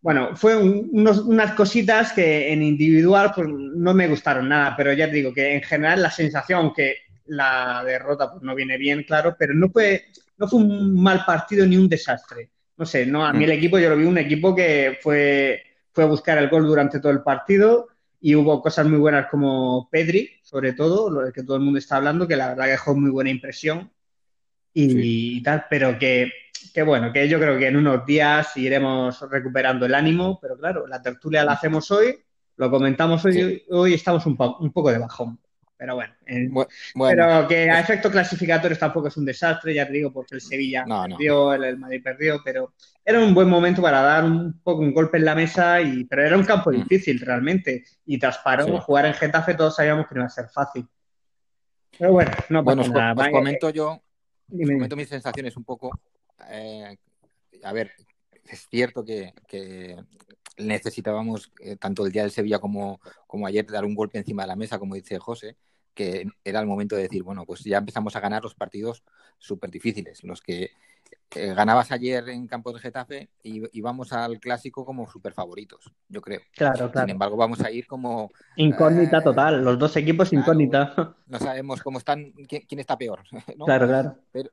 Bueno, 0.00 0.36
fue 0.36 0.56
unas 0.56 1.52
cositas 1.52 2.12
que 2.12 2.52
en 2.52 2.62
individual 2.62 3.32
pues, 3.34 3.48
no 3.48 3.92
me 3.92 4.06
gustaron 4.06 4.48
nada, 4.48 4.74
pero 4.76 4.92
ya 4.92 5.08
te 5.08 5.16
digo 5.16 5.32
que 5.32 5.54
en 5.54 5.62
general 5.62 6.02
la 6.02 6.10
sensación, 6.10 6.60
aunque 6.60 6.98
la 7.26 7.82
derrota 7.84 8.30
pues, 8.30 8.42
no 8.42 8.54
viene 8.54 8.78
bien, 8.78 9.02
claro, 9.02 9.34
pero 9.36 9.52
no 9.54 9.68
fue, 9.70 10.04
no 10.36 10.46
fue 10.46 10.60
un 10.60 11.02
mal 11.02 11.24
partido 11.24 11.66
ni 11.66 11.76
un 11.76 11.88
desastre. 11.88 12.50
No 12.76 12.86
sé, 12.86 13.06
no, 13.06 13.24
a 13.24 13.32
mí 13.32 13.44
el 13.44 13.50
mm. 13.50 13.54
equipo 13.54 13.78
yo 13.78 13.90
lo 13.90 13.96
vi 13.96 14.04
un 14.04 14.18
equipo 14.18 14.54
que 14.54 14.98
fue, 15.00 15.62
fue 15.92 16.04
a 16.04 16.08
buscar 16.08 16.38
el 16.38 16.48
gol 16.48 16.66
durante 16.66 17.00
todo 17.00 17.12
el 17.12 17.22
partido 17.22 17.88
y 18.20 18.34
hubo 18.34 18.60
cosas 18.62 18.86
muy 18.86 18.98
buenas 18.98 19.26
como 19.30 19.88
Pedri, 19.90 20.30
sobre 20.42 20.72
todo, 20.72 21.10
lo 21.10 21.30
que 21.32 21.42
todo 21.42 21.56
el 21.56 21.62
mundo 21.62 21.78
está 21.78 21.96
hablando, 21.96 22.26
que 22.26 22.36
la 22.36 22.48
verdad 22.48 22.64
que 22.64 22.70
dejó 22.70 22.94
muy 22.94 23.10
buena 23.10 23.30
impresión 23.30 23.90
y, 24.72 25.42
tal, 25.42 25.66
pero 25.70 25.98
que, 25.98 26.32
que, 26.72 26.82
bueno, 26.82 27.12
que 27.12 27.28
yo 27.28 27.38
creo 27.38 27.58
que 27.58 27.68
en 27.68 27.76
unos 27.76 28.04
días 28.06 28.56
iremos 28.56 29.20
recuperando 29.30 29.86
el 29.86 29.94
ánimo, 29.94 30.38
pero 30.40 30.56
claro, 30.56 30.86
la 30.86 31.00
tertulia 31.00 31.44
la 31.44 31.52
hacemos 31.52 31.90
hoy, 31.90 32.18
lo 32.56 32.70
comentamos 32.70 33.24
hoy, 33.24 33.62
hoy 33.70 33.94
estamos 33.94 34.26
un, 34.26 34.36
un 34.58 34.72
poco 34.72 34.90
de 34.90 34.98
bajón. 34.98 35.38
Pero 35.84 35.96
bueno, 35.96 36.14
pero 36.94 37.46
que 37.46 37.68
a 37.68 37.78
efectos 37.78 38.10
clasificatorios 38.10 38.78
tampoco 38.78 39.08
es 39.08 39.16
un 39.18 39.26
desastre, 39.26 39.74
ya 39.74 39.86
te 39.86 39.92
digo, 39.92 40.10
porque 40.10 40.36
el 40.36 40.40
Sevilla 40.40 40.82
perdió, 40.86 41.52
El, 41.52 41.76
Madrid 41.76 42.00
perdió, 42.02 42.40
pero 42.42 42.72
era 43.04 43.18
un 43.18 43.34
buen 43.34 43.50
momento 43.50 43.82
para 43.82 44.00
dar 44.00 44.24
un 44.24 44.62
poco 44.62 44.80
un 44.80 44.94
golpe 44.94 45.18
en 45.18 45.26
la 45.26 45.34
mesa, 45.34 45.82
y, 45.82 46.04
pero 46.04 46.24
era 46.24 46.38
un 46.38 46.44
campo 46.46 46.70
mm. 46.70 46.74
difícil 46.74 47.20
realmente. 47.20 47.84
Y 48.06 48.18
tras 48.18 48.38
parón, 48.38 48.78
jugar 48.78 49.04
en 49.04 49.12
Getafe 49.12 49.52
todos 49.52 49.76
sabíamos 49.76 50.06
que 50.06 50.14
no 50.14 50.22
iba 50.22 50.26
a 50.26 50.30
ser 50.30 50.48
fácil. 50.48 50.88
Pero 51.98 52.12
bueno, 52.12 52.30
no 52.48 52.62
bueno, 52.62 52.80
os, 52.80 52.90
nada. 52.90 53.30
comento 53.30 53.68
yo, 53.68 54.02
comento 54.48 54.96
mis 54.96 55.10
sensaciones 55.10 55.54
un 55.54 55.64
poco. 55.64 55.90
Eh, 56.48 56.96
a 57.62 57.72
ver, 57.74 57.92
es 58.42 58.66
cierto 58.70 59.04
que, 59.04 59.34
necesitábamos, 60.56 61.52
eh, 61.60 61.76
tanto 61.76 62.06
el 62.06 62.12
día 62.12 62.22
del 62.22 62.30
Sevilla 62.30 62.58
como, 62.58 63.02
como 63.26 63.46
ayer, 63.46 63.66
dar 63.66 63.84
un 63.84 63.94
golpe 63.94 64.16
encima 64.16 64.44
de 64.44 64.48
la 64.48 64.56
mesa, 64.56 64.78
como 64.78 64.94
dice 64.94 65.18
José, 65.18 65.58
que 65.94 66.26
era 66.44 66.60
el 66.60 66.66
momento 66.66 66.96
de 66.96 67.02
decir, 67.02 67.22
bueno, 67.22 67.44
pues 67.46 67.62
ya 67.64 67.78
empezamos 67.78 68.16
a 68.16 68.20
ganar 68.20 68.42
los 68.42 68.54
partidos 68.54 69.04
súper 69.38 69.70
difíciles, 69.70 70.24
los 70.24 70.40
que 70.40 70.70
eh, 71.36 71.54
ganabas 71.54 71.90
ayer 71.90 72.28
en 72.28 72.46
campo 72.46 72.72
de 72.72 72.78
Getafe 72.78 73.28
y, 73.42 73.80
vamos 73.80 74.12
al 74.12 74.38
clásico 74.38 74.84
como 74.84 75.08
súper 75.08 75.32
favoritos, 75.32 75.92
yo 76.08 76.20
creo. 76.20 76.40
Claro, 76.52 76.90
claro. 76.90 77.06
Sin 77.06 77.10
embargo, 77.10 77.36
vamos 77.36 77.60
a 77.60 77.70
ir 77.70 77.86
como... 77.86 78.30
Incógnita 78.56 79.18
eh, 79.18 79.22
total, 79.22 79.64
los 79.64 79.78
dos 79.78 79.96
equipos 79.96 80.32
incógnita. 80.32 81.16
No 81.26 81.38
sabemos 81.38 81.82
cómo 81.82 81.98
están, 81.98 82.32
quién, 82.48 82.80
está 82.80 82.96
peor. 82.96 83.22
Claro, 83.64 83.86
claro. 83.86 84.16
Pero, 84.30 84.50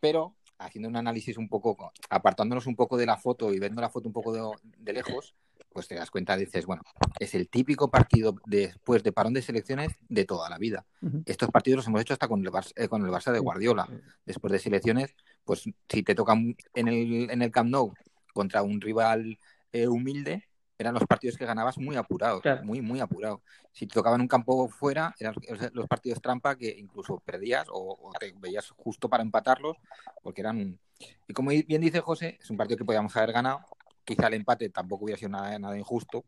pero 0.00 0.34
haciendo 0.58 0.88
un 0.88 0.96
análisis 0.96 1.36
un 1.36 1.48
poco, 1.48 1.92
apartándonos 2.08 2.66
un 2.66 2.76
poco 2.76 2.96
de 2.96 3.06
la 3.06 3.16
foto 3.16 3.52
y 3.52 3.58
viendo 3.58 3.80
la 3.80 3.90
foto 3.90 4.08
un 4.08 4.12
poco 4.12 4.32
de, 4.32 4.92
lejos, 4.92 5.34
pues 5.72 5.88
te 5.88 5.94
das 5.94 6.10
cuenta, 6.10 6.36
dices, 6.36 6.66
bueno, 6.66 6.82
es 7.18 7.34
el 7.34 7.48
típico 7.48 7.90
partido 7.90 8.36
después 8.46 9.02
de 9.02 9.12
parón 9.12 9.32
de 9.32 9.42
selecciones 9.42 9.92
de 10.08 10.24
toda 10.24 10.48
la 10.50 10.58
vida. 10.58 10.84
Estos 11.26 11.50
partidos 11.50 11.78
los 11.78 11.86
hemos 11.86 12.00
hecho 12.00 12.12
hasta 12.12 12.28
con 12.28 12.40
el, 12.40 12.50
Barça, 12.50 12.72
eh, 12.76 12.88
con 12.88 13.04
el 13.04 13.10
Barça 13.10 13.32
de 13.32 13.38
Guardiola. 13.38 13.88
Después 14.24 14.52
de 14.52 14.58
selecciones, 14.58 15.14
pues 15.44 15.64
si 15.88 16.02
te 16.02 16.14
tocan 16.14 16.56
en 16.74 16.88
el, 16.88 17.30
en 17.30 17.42
el 17.42 17.50
Camp 17.50 17.70
Nou 17.70 17.94
contra 18.32 18.62
un 18.62 18.80
rival 18.80 19.38
eh, 19.72 19.88
humilde, 19.88 20.48
eran 20.78 20.94
los 20.94 21.04
partidos 21.04 21.36
que 21.36 21.46
ganabas 21.46 21.78
muy 21.78 21.96
apurados, 21.96 22.42
muy, 22.62 22.80
muy 22.80 23.00
apurados. 23.00 23.40
Si 23.72 23.86
te 23.86 23.94
tocaban 23.94 24.20
un 24.20 24.28
campo 24.28 24.68
fuera, 24.68 25.14
eran 25.18 25.34
los 25.72 25.86
partidos 25.86 26.20
trampa 26.20 26.56
que 26.56 26.74
incluso 26.76 27.20
perdías 27.24 27.66
o, 27.70 28.10
te 28.18 28.34
veías 28.38 28.70
justo 28.70 29.08
para 29.08 29.22
empatarlos, 29.22 29.76
porque 30.22 30.40
eran... 30.40 30.78
Y 31.26 31.32
como 31.32 31.50
bien 31.50 31.80
dice 31.80 32.00
José, 32.00 32.38
es 32.40 32.50
un 32.50 32.56
partido 32.56 32.78
que 32.78 32.84
podíamos 32.84 33.16
haber 33.16 33.32
ganado, 33.32 33.60
quizá 34.04 34.28
el 34.28 34.34
empate 34.34 34.68
tampoco 34.70 35.04
hubiera 35.04 35.18
sido 35.18 35.30
nada, 35.30 35.58
nada 35.58 35.78
injusto, 35.78 36.24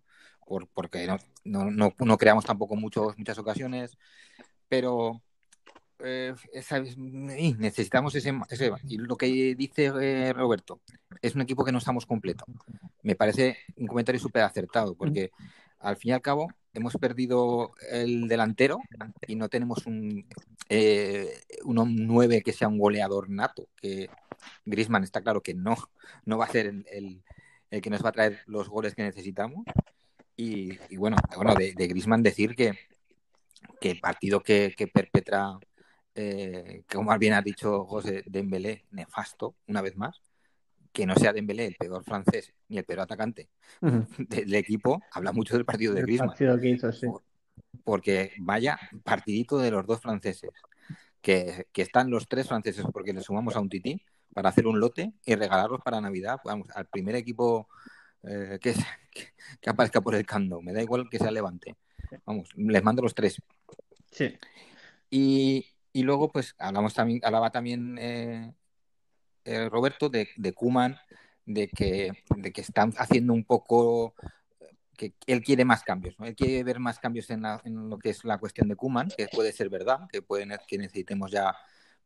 por, 0.46 0.68
porque 0.68 1.06
no, 1.44 1.70
no, 1.70 1.92
no, 1.98 2.18
creamos 2.18 2.44
tampoco 2.44 2.76
muchos, 2.76 3.16
muchas 3.18 3.38
ocasiones, 3.38 3.96
pero 4.68 5.22
eh, 6.00 6.34
necesitamos 7.58 8.14
ese, 8.14 8.32
ese, 8.50 8.70
Y 8.88 8.98
lo 8.98 9.16
que 9.16 9.54
dice 9.54 9.92
eh, 10.00 10.32
Roberto, 10.32 10.80
es 11.22 11.34
un 11.34 11.42
equipo 11.42 11.64
que 11.64 11.72
no 11.72 11.78
estamos 11.78 12.06
completo. 12.06 12.44
Me 13.02 13.16
parece 13.16 13.58
un 13.76 13.86
comentario 13.86 14.20
súper 14.20 14.42
acertado, 14.42 14.94
porque 14.94 15.30
al 15.78 15.96
fin 15.96 16.10
y 16.10 16.12
al 16.12 16.22
cabo 16.22 16.48
hemos 16.72 16.94
perdido 16.96 17.72
el 17.90 18.26
delantero 18.26 18.80
y 19.26 19.36
no 19.36 19.48
tenemos 19.48 19.86
un, 19.86 20.26
eh, 20.68 21.40
un 21.64 22.06
9 22.06 22.42
que 22.42 22.52
sea 22.52 22.68
un 22.68 22.78
goleador 22.78 23.30
nato, 23.30 23.68
que 23.76 24.08
Grisman 24.64 25.04
está 25.04 25.20
claro 25.22 25.42
que 25.42 25.54
no, 25.54 25.76
no 26.24 26.38
va 26.38 26.46
a 26.46 26.50
ser 26.50 26.66
el, 26.66 26.86
el 26.90 27.22
que 27.80 27.90
nos 27.90 28.04
va 28.04 28.10
a 28.10 28.12
traer 28.12 28.40
los 28.46 28.68
goles 28.68 28.94
que 28.94 29.02
necesitamos. 29.02 29.64
Y, 30.36 30.76
bueno, 30.96 31.16
bueno, 31.36 31.54
de, 31.54 31.74
de 31.74 31.86
Grisman 31.86 32.22
decir 32.22 32.54
que, 32.56 32.74
que 33.80 33.90
el 33.90 34.00
partido 34.00 34.40
que, 34.42 34.74
perpetra, 34.92 35.58
eh, 36.14 36.84
como 36.90 37.16
bien 37.18 37.34
ha 37.34 37.42
dicho 37.42 37.84
José 37.84 38.24
Dembélé, 38.26 38.84
nefasto, 38.90 39.56
una 39.66 39.82
vez 39.82 39.96
más, 39.96 40.20
que 40.92 41.06
no 41.06 41.14
sea 41.16 41.32
Dembélé 41.32 41.66
el 41.66 41.74
peor 41.74 42.04
francés 42.04 42.52
ni 42.68 42.78
el 42.78 42.84
peor 42.84 43.00
atacante 43.00 43.48
del 44.18 44.54
equipo, 44.54 45.02
habla 45.12 45.32
mucho 45.32 45.54
del 45.54 45.64
partido 45.64 45.92
de 45.94 46.02
Griezmann. 46.02 46.34
Porque 47.82 48.32
vaya 48.38 48.78
partidito 49.02 49.58
de 49.58 49.70
los 49.70 49.86
dos 49.86 50.00
franceses, 50.00 50.50
que, 51.20 51.66
que, 51.72 51.82
están 51.82 52.10
los 52.10 52.28
tres 52.28 52.48
franceses 52.48 52.84
porque 52.92 53.12
le 53.12 53.20
sumamos 53.20 53.56
a 53.56 53.60
un 53.60 53.68
tití, 53.68 54.00
para 54.34 54.50
hacer 54.50 54.66
un 54.66 54.80
lote 54.80 55.12
y 55.24 55.34
regalarlos 55.34 55.80
para 55.80 56.00
Navidad, 56.00 56.40
vamos, 56.44 56.68
al 56.74 56.86
primer 56.86 57.14
equipo 57.14 57.68
eh, 58.22 58.58
que, 58.60 58.74
que, 59.60 59.70
aparezca 59.70 60.00
por 60.00 60.14
el 60.14 60.26
cando. 60.26 60.60
Me 60.60 60.72
da 60.72 60.82
igual 60.82 61.08
que 61.08 61.18
sea 61.18 61.30
Levante. 61.30 61.76
Vamos, 62.26 62.50
les 62.56 62.82
mando 62.82 63.02
los 63.02 63.14
tres. 63.14 63.40
Sí. 64.10 64.36
Y, 65.10 65.66
y 65.92 66.02
luego, 66.02 66.30
pues, 66.30 66.54
hablamos 66.58 66.94
también, 66.94 67.20
hablaba 67.24 67.50
también 67.50 67.96
eh, 67.98 68.52
eh, 69.44 69.68
Roberto 69.68 70.08
de, 70.08 70.28
de 70.36 70.52
Kuman, 70.52 70.96
de 71.46 71.68
que, 71.68 72.12
de 72.36 72.52
que 72.52 72.60
están 72.60 72.92
haciendo 72.96 73.32
un 73.32 73.44
poco 73.44 74.14
que 74.96 75.14
él 75.26 75.42
quiere 75.42 75.64
más 75.64 75.82
cambios, 75.82 76.18
¿no? 76.18 76.26
Él 76.26 76.36
quiere 76.36 76.62
ver 76.62 76.78
más 76.78 76.98
cambios 76.98 77.28
en, 77.30 77.44
en 77.64 77.90
lo 77.90 77.98
que 77.98 78.10
es 78.10 78.24
la 78.24 78.38
cuestión 78.38 78.68
de 78.68 78.76
Kuman, 78.76 79.08
que 79.16 79.28
puede 79.28 79.52
ser 79.52 79.68
verdad, 79.68 80.08
que 80.10 80.22
puede 80.22 80.46
que 80.66 80.78
necesitemos 80.78 81.30
ya. 81.30 81.54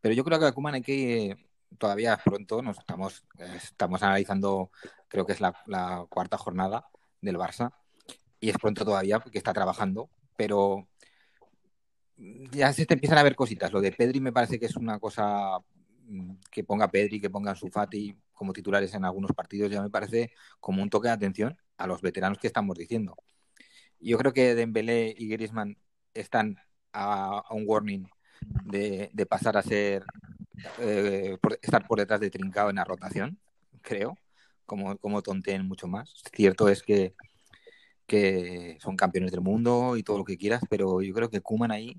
Pero 0.01 0.15
yo 0.15 0.25
creo 0.25 0.39
que 0.39 0.47
a 0.47 0.53
Kuman 0.53 0.75
hay 0.75 0.83
que 0.83 1.37
todavía 1.77 2.19
pronto, 2.25 2.63
nos 2.63 2.79
estamos, 2.79 3.25
estamos 3.57 4.03
analizando, 4.03 4.71
creo 5.09 5.27
que 5.27 5.33
es 5.33 5.41
la, 5.41 6.07
cuarta 6.09 6.39
jornada 6.39 6.89
del 7.21 7.37
Barça, 7.37 7.73
y 8.41 8.51
es 8.51 8.57
pronto 8.59 8.85
todavía 8.85 9.21
porque 9.21 9.39
está 9.39 9.53
trabajando, 9.53 10.11
pero 10.37 10.89
ya 12.17 12.73
se 12.73 12.87
te 12.87 12.95
empiezan 12.95 13.19
a 13.19 13.23
ver 13.23 13.37
cositas. 13.37 13.73
Lo 13.73 13.81
de 13.81 13.93
Pedri 13.93 14.21
me 14.21 14.33
parece 14.33 14.59
que 14.59 14.67
es 14.67 14.77
una 14.77 14.99
cosa 14.99 15.59
mm, 16.07 16.35
que 16.51 16.65
ponga 16.65 16.91
Pedri, 16.91 17.21
que 17.21 17.31
ponga 17.31 17.55
Sufati 17.55 18.17
como 18.33 18.53
titulares 18.53 18.95
en 18.95 19.05
algunos 19.05 19.33
partidos, 19.33 19.71
ya 19.71 19.83
me 19.83 19.91
parece 19.91 20.33
como 20.61 20.83
un 20.83 20.91
toque 20.91 21.09
de 21.09 21.15
atención 21.15 21.59
a 21.77 21.87
los 21.87 22.03
veteranos 22.03 22.39
que 22.39 22.47
estamos 22.47 22.77
diciendo. 22.77 23.17
Yo 24.01 24.17
creo 24.19 24.33
que 24.33 24.55
Dembélé 24.55 25.15
y 25.17 25.29
Griezmann 25.29 25.77
están 26.15 26.57
a, 26.93 27.43
un 27.51 27.65
warning 27.67 28.09
de, 28.65 29.11
de, 29.13 29.27
pasar 29.27 29.57
a 29.57 29.63
ser 29.63 30.05
eh, 30.79 31.37
estar 31.63 31.87
por 31.87 31.99
detrás 31.99 32.21
de 32.21 32.31
Trincao 32.31 32.71
en 32.71 32.77
la 32.77 32.85
rotación, 32.85 33.39
creo, 33.83 34.17
como, 34.67 34.97
como 34.99 35.23
Tonten 35.23 35.67
mucho 35.67 35.89
más. 35.89 36.15
Cierto 36.33 36.69
es 36.69 36.83
que, 36.83 37.15
que 38.07 38.79
son 38.81 38.97
campeones 38.97 39.31
del 39.31 39.41
mundo 39.41 39.97
y 39.97 40.03
todo 40.03 40.19
lo 40.19 40.25
que 40.25 40.39
quieras, 40.39 40.63
pero 40.69 41.03
yo 41.03 41.15
creo 41.15 41.31
que 41.31 41.41
Kuman 41.41 41.71
ahí 41.71 41.97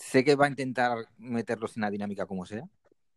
sé 0.00 0.24
que 0.24 0.34
va 0.34 0.46
a 0.46 0.50
intentar 0.50 1.06
meterlos 1.18 1.76
en 1.76 1.82
la 1.82 1.90
dinámica 1.90 2.26
como 2.26 2.46
sea, 2.46 2.64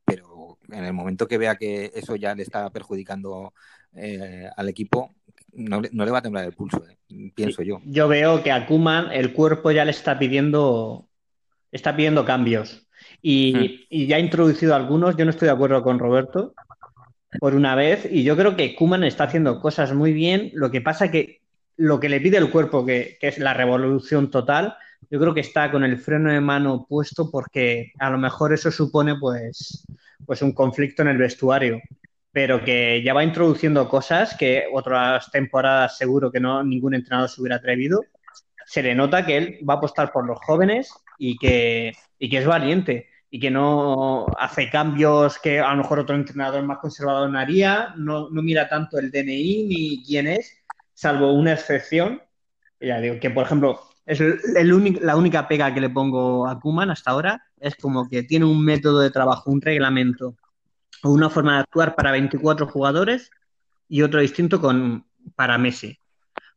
pero 0.05 0.57
en 0.69 0.83
el 0.83 0.93
momento 0.93 1.27
que 1.27 1.37
vea 1.37 1.55
que 1.55 1.91
eso 1.95 2.15
ya 2.15 2.35
le 2.35 2.43
está 2.43 2.69
perjudicando 2.69 3.53
eh, 3.93 4.49
al 4.55 4.69
equipo, 4.69 5.13
no, 5.53 5.81
no, 5.91 6.05
le 6.05 6.11
va 6.11 6.17
a 6.17 6.21
temblar 6.21 6.45
el 6.45 6.53
pulso, 6.53 6.83
eh, 6.87 7.31
pienso 7.33 7.61
yo. 7.61 7.79
Yo 7.85 8.07
veo 8.07 8.43
que 8.43 8.51
a 8.51 8.65
Kuman 8.65 9.11
el 9.11 9.33
cuerpo 9.33 9.71
ya 9.71 9.85
le 9.85 9.91
está 9.91 10.19
pidiendo, 10.19 11.09
está 11.71 11.95
pidiendo 11.95 12.25
cambios. 12.25 12.85
Y, 13.25 14.07
ya 14.07 14.17
ha 14.17 14.19
introducido 14.19 14.75
algunos. 14.75 15.15
Yo 15.15 15.23
no 15.23 15.31
estoy 15.31 15.47
de 15.47 15.53
acuerdo 15.53 15.81
con 15.81 15.97
Roberto 15.97 16.53
por 17.39 17.55
una 17.55 17.73
vez. 17.73 18.07
Y 18.11 18.23
yo 18.23 18.35
creo 18.35 18.55
que 18.55 18.75
Kuman 18.75 19.05
está 19.05 19.23
haciendo 19.23 19.59
cosas 19.61 19.93
muy 19.93 20.13
bien. 20.13 20.51
Lo 20.53 20.69
que 20.69 20.81
pasa 20.81 21.09
que 21.09 21.41
lo 21.77 21.99
que 21.99 22.09
le 22.09 22.21
pide 22.21 22.37
el 22.37 22.51
cuerpo, 22.51 22.85
que, 22.85 23.17
es 23.19 23.39
la 23.39 23.53
revolución 23.53 24.29
total, 24.29 24.75
yo 25.09 25.19
creo 25.19 25.33
que 25.33 25.39
está 25.39 25.71
con 25.71 25.83
el 25.83 25.97
freno 25.97 26.31
de 26.31 26.41
mano 26.41 26.85
puesto 26.87 27.31
porque 27.31 27.93
a 27.97 28.11
lo 28.11 28.17
mejor 28.19 28.53
eso 28.53 28.69
supone 28.69 29.15
pues, 29.15 29.87
pues 30.25 30.41
un 30.41 30.51
conflicto 30.51 31.01
en 31.01 31.07
el 31.07 31.17
vestuario. 31.17 31.81
Pero 32.31 32.63
que 32.63 33.01
ya 33.03 33.13
va 33.13 33.23
introduciendo 33.23 33.87
cosas 33.87 34.35
que 34.35 34.65
otras 34.71 35.31
temporadas 35.31 35.97
seguro 35.97 36.31
que 36.31 36.41
no 36.41 36.61
ningún 36.63 36.93
entrenador 36.93 37.29
se 37.29 37.39
hubiera 37.39 37.55
atrevido. 37.55 38.03
Se 38.65 38.83
le 38.83 38.95
nota 38.95 39.25
que 39.25 39.37
él 39.37 39.59
va 39.67 39.75
a 39.75 39.77
apostar 39.77 40.11
por 40.11 40.25
los 40.27 40.39
jóvenes 40.39 40.91
y 41.17 41.37
que, 41.37 41.93
y 42.19 42.29
que 42.29 42.39
es 42.39 42.45
valiente 42.45 43.12
y 43.33 43.39
que 43.39 43.49
no 43.49 44.27
hace 44.37 44.69
cambios 44.69 45.39
que 45.39 45.59
a 45.59 45.71
lo 45.71 45.77
mejor 45.77 45.97
otro 45.97 46.15
entrenador 46.15 46.61
más 46.61 46.77
conservador 46.77 47.27
no 47.31 47.39
haría, 47.39 47.91
no, 47.97 48.29
mira 48.29 48.69
tanto 48.69 48.99
el 48.99 49.09
DNI 49.09 49.63
ni 49.63 50.03
quién 50.05 50.27
es, 50.27 50.55
salvo 50.93 51.33
una 51.33 51.53
excepción. 51.53 52.21
Ya 52.79 53.01
digo 53.01 53.19
que, 53.19 53.31
por 53.31 53.45
ejemplo, 53.45 53.81
es 54.05 54.21
el, 54.21 54.39
la 55.01 55.15
única 55.15 55.47
pega 55.47 55.73
que 55.73 55.81
le 55.81 55.89
pongo 55.89 56.47
a 56.47 56.59
Kuman 56.59 56.91
hasta 56.91 57.09
ahora, 57.09 57.43
es 57.59 57.75
como 57.75 58.07
que 58.07 58.21
tiene 58.21 58.45
un 58.45 58.63
método 58.63 58.99
de 58.99 59.09
trabajo, 59.09 59.49
un 59.49 59.61
reglamento 59.61 60.35
una 61.01 61.31
forma 61.31 61.55
de 61.55 61.59
actuar 61.61 61.95
para 61.95 62.11
24 62.11 62.67
jugadores 62.67 63.31
y 63.89 64.03
otro 64.03 64.21
distinto 64.21 64.61
con, 64.61 65.07
para 65.35 65.57
Messi. 65.57 65.97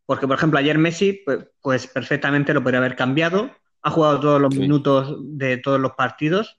Porque, 0.05 0.29
por 0.29 0.37
ejemplo, 0.37 0.59
ayer 0.59 0.77
Messi, 0.77 1.23
pues, 1.25 1.39
pues 1.63 1.87
perfectamente 1.87 2.53
lo 2.53 2.63
podría 2.63 2.81
haber 2.81 2.97
cambiado, 2.97 3.51
ha 3.81 3.91
jugado 3.91 4.21
todos 4.21 4.43
los 4.43 4.55
minutos 4.55 5.17
de 5.23 5.57
todos 5.57 5.81
los 5.81 5.93
partidos 5.93 6.59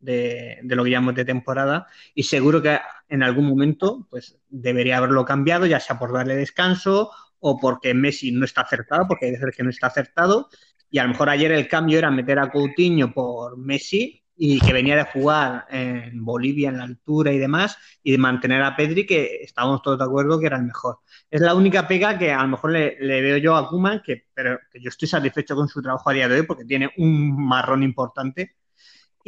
de, 0.00 0.60
lo 0.62 0.84
que 0.84 0.90
llamamos 0.90 1.14
de 1.14 1.24
temporada 1.24 1.86
y 2.14 2.24
seguro 2.24 2.62
que 2.62 2.78
en 3.08 3.22
algún 3.22 3.46
momento 3.46 4.06
pues 4.10 4.38
debería 4.48 4.98
haberlo 4.98 5.24
cambiado, 5.24 5.66
ya 5.66 5.80
sea 5.80 5.98
por 5.98 6.12
darle 6.12 6.36
descanso 6.36 7.10
o 7.40 7.58
porque 7.58 7.94
Messi 7.94 8.32
no 8.32 8.44
está 8.44 8.62
acertado, 8.62 9.06
porque 9.08 9.26
hay 9.26 9.32
veces 9.32 9.56
que 9.56 9.62
no 9.62 9.70
está 9.70 9.88
acertado 9.88 10.48
y 10.90 10.98
a 10.98 11.04
lo 11.04 11.10
mejor 11.10 11.28
ayer 11.28 11.52
el 11.52 11.68
cambio 11.68 11.98
era 11.98 12.10
meter 12.10 12.38
a 12.38 12.50
Coutinho 12.50 13.12
por 13.12 13.56
Messi 13.58 14.22
y 14.40 14.60
que 14.60 14.72
venía 14.72 14.94
de 14.94 15.02
jugar 15.02 15.66
en 15.68 16.24
Bolivia 16.24 16.68
en 16.68 16.78
la 16.78 16.84
altura 16.84 17.32
y 17.32 17.38
demás 17.38 17.76
y 18.04 18.12
de 18.12 18.18
mantener 18.18 18.62
a 18.62 18.76
Pedri 18.76 19.04
que 19.04 19.42
estábamos 19.42 19.82
todos 19.82 19.98
de 19.98 20.04
acuerdo 20.04 20.38
que 20.38 20.46
era 20.46 20.56
el 20.56 20.62
mejor. 20.62 20.98
Es 21.28 21.40
la 21.40 21.54
única 21.54 21.88
pega 21.88 22.16
que 22.16 22.32
a 22.32 22.42
lo 22.42 22.48
mejor 22.48 22.70
le, 22.70 22.96
veo 23.00 23.36
yo 23.38 23.56
a 23.56 23.68
Kuman, 23.68 24.00
que, 24.04 24.26
pero 24.32 24.60
que 24.70 24.80
yo 24.80 24.90
estoy 24.90 25.08
satisfecho 25.08 25.56
con 25.56 25.68
su 25.68 25.82
trabajo 25.82 26.08
a 26.08 26.12
día 26.12 26.28
de 26.28 26.36
hoy 26.36 26.46
porque 26.46 26.64
tiene 26.64 26.90
un 26.98 27.48
marrón 27.48 27.82
importante 27.82 28.54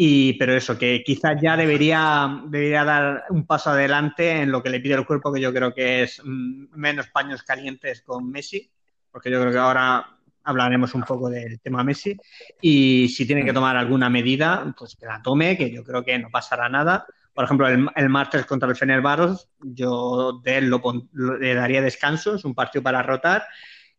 y, 0.03 0.33
pero 0.39 0.55
eso, 0.55 0.79
que 0.79 1.03
quizás 1.05 1.39
ya 1.43 1.59
debería, 1.59 2.41
debería 2.47 2.85
dar 2.85 3.25
un 3.29 3.47
paso 3.47 3.69
adelante 3.69 4.41
en 4.41 4.51
lo 4.51 4.63
que 4.63 4.71
le 4.71 4.81
pide 4.81 4.95
el 4.95 5.05
cuerpo, 5.05 5.31
que 5.31 5.43
yo 5.43 5.53
creo 5.53 5.75
que 5.75 6.05
es 6.05 6.23
mm, 6.25 6.69
menos 6.75 7.09
paños 7.09 7.43
calientes 7.43 8.01
con 8.01 8.31
Messi, 8.31 8.71
porque 9.11 9.31
yo 9.31 9.39
creo 9.39 9.53
que 9.53 9.59
ahora 9.59 10.17
hablaremos 10.43 10.95
un 10.95 11.03
poco 11.03 11.29
del 11.29 11.61
tema 11.61 11.85
Messi. 11.85 12.17
Y 12.63 13.11
si 13.11 13.27
tiene 13.27 13.45
que 13.45 13.53
tomar 13.53 13.77
alguna 13.77 14.09
medida, 14.09 14.75
pues 14.75 14.97
que 14.97 15.05
la 15.05 15.21
tome, 15.21 15.59
que 15.59 15.71
yo 15.71 15.85
creo 15.85 16.03
que 16.03 16.19
no 16.19 16.31
pasará 16.31 16.71
nada. 16.71 17.05
Por 17.35 17.45
ejemplo, 17.45 17.69
el, 17.69 17.87
el 17.95 18.09
martes 18.09 18.47
contra 18.47 18.71
el 18.71 18.77
Fenerbahce, 18.77 19.49
yo 19.61 20.41
de 20.43 20.57
él 20.57 20.71
lo, 20.71 20.81
le 21.13 21.55
daría 21.55 21.83
descanso, 21.83 22.37
es 22.37 22.45
un 22.47 22.55
partido 22.55 22.83
para 22.83 23.03
rotar. 23.03 23.45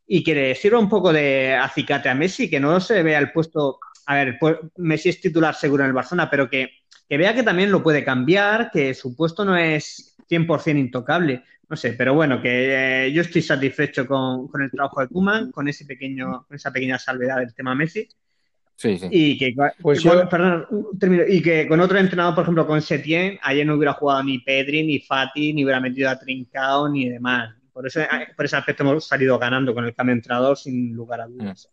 Y 0.07 0.23
que 0.23 0.33
le 0.33 0.55
sirva 0.55 0.79
un 0.79 0.89
poco 0.89 1.13
de 1.13 1.53
acicate 1.53 2.09
a 2.09 2.15
Messi, 2.15 2.49
que 2.49 2.59
no 2.59 2.79
se 2.79 3.03
vea 3.03 3.19
el 3.19 3.31
puesto 3.31 3.77
a 4.05 4.15
ver, 4.15 4.37
pues, 4.39 4.57
Messi 4.77 5.09
es 5.09 5.21
titular 5.21 5.55
seguro 5.55 5.83
en 5.83 5.89
el 5.89 5.93
Barcelona, 5.93 6.29
pero 6.29 6.49
que, 6.49 6.69
vea 7.09 7.33
que 7.33 7.43
también 7.43 7.71
lo 7.71 7.83
puede 7.83 8.03
cambiar, 8.03 8.71
que 8.71 8.93
su 8.93 9.15
puesto 9.15 9.45
no 9.45 9.55
es 9.55 10.15
100% 10.29 10.79
intocable. 10.79 11.43
No 11.69 11.77
sé, 11.77 11.93
pero 11.93 12.13
bueno, 12.13 12.41
que 12.41 13.05
eh, 13.05 13.11
yo 13.13 13.21
estoy 13.21 13.41
satisfecho 13.41 14.05
con, 14.05 14.49
el 14.61 14.71
trabajo 14.71 15.01
de 15.01 15.07
Kuman, 15.07 15.51
con 15.51 15.67
ese 15.67 15.85
pequeño, 15.85 16.45
con 16.47 16.55
esa 16.55 16.71
pequeña 16.71 16.99
salvedad 16.99 17.37
del 17.37 17.53
tema 17.53 17.73
Messi. 17.73 18.09
Sí, 18.75 18.97
sí. 18.97 19.07
Y 19.11 19.37
que, 19.37 19.55
pues 19.79 20.01
con, 20.01 20.27
perdón, 20.27 20.65
y 21.29 21.41
que 21.41 21.67
con 21.67 21.79
otro 21.79 21.97
entrenador, 21.97 22.33
por 22.33 22.43
ejemplo, 22.43 22.67
con 22.67 22.81
Setien, 22.81 23.37
ayer 23.43 23.65
no 23.65 23.75
hubiera 23.75 23.93
jugado 23.93 24.23
ni 24.23 24.39
Pedri, 24.39 24.83
ni 24.83 24.99
Fati, 24.99 25.53
ni 25.53 25.63
hubiera 25.63 25.79
metido 25.79 26.09
a 26.09 26.17
Trincao, 26.17 26.89
ni 26.89 27.07
demás. 27.07 27.55
Por, 27.71 27.87
eso, 27.87 28.01
por 28.35 28.45
ese 28.45 28.57
aspecto 28.57 28.83
hemos 28.83 29.07
salido 29.07 29.39
ganando 29.39 29.73
con 29.73 29.85
el 29.85 29.93
cambio 29.93 30.15
de 30.15 30.19
entrenador 30.19 30.57
sin 30.57 30.93
lugar 30.93 31.21
a 31.21 31.27
dudas. 31.27 31.69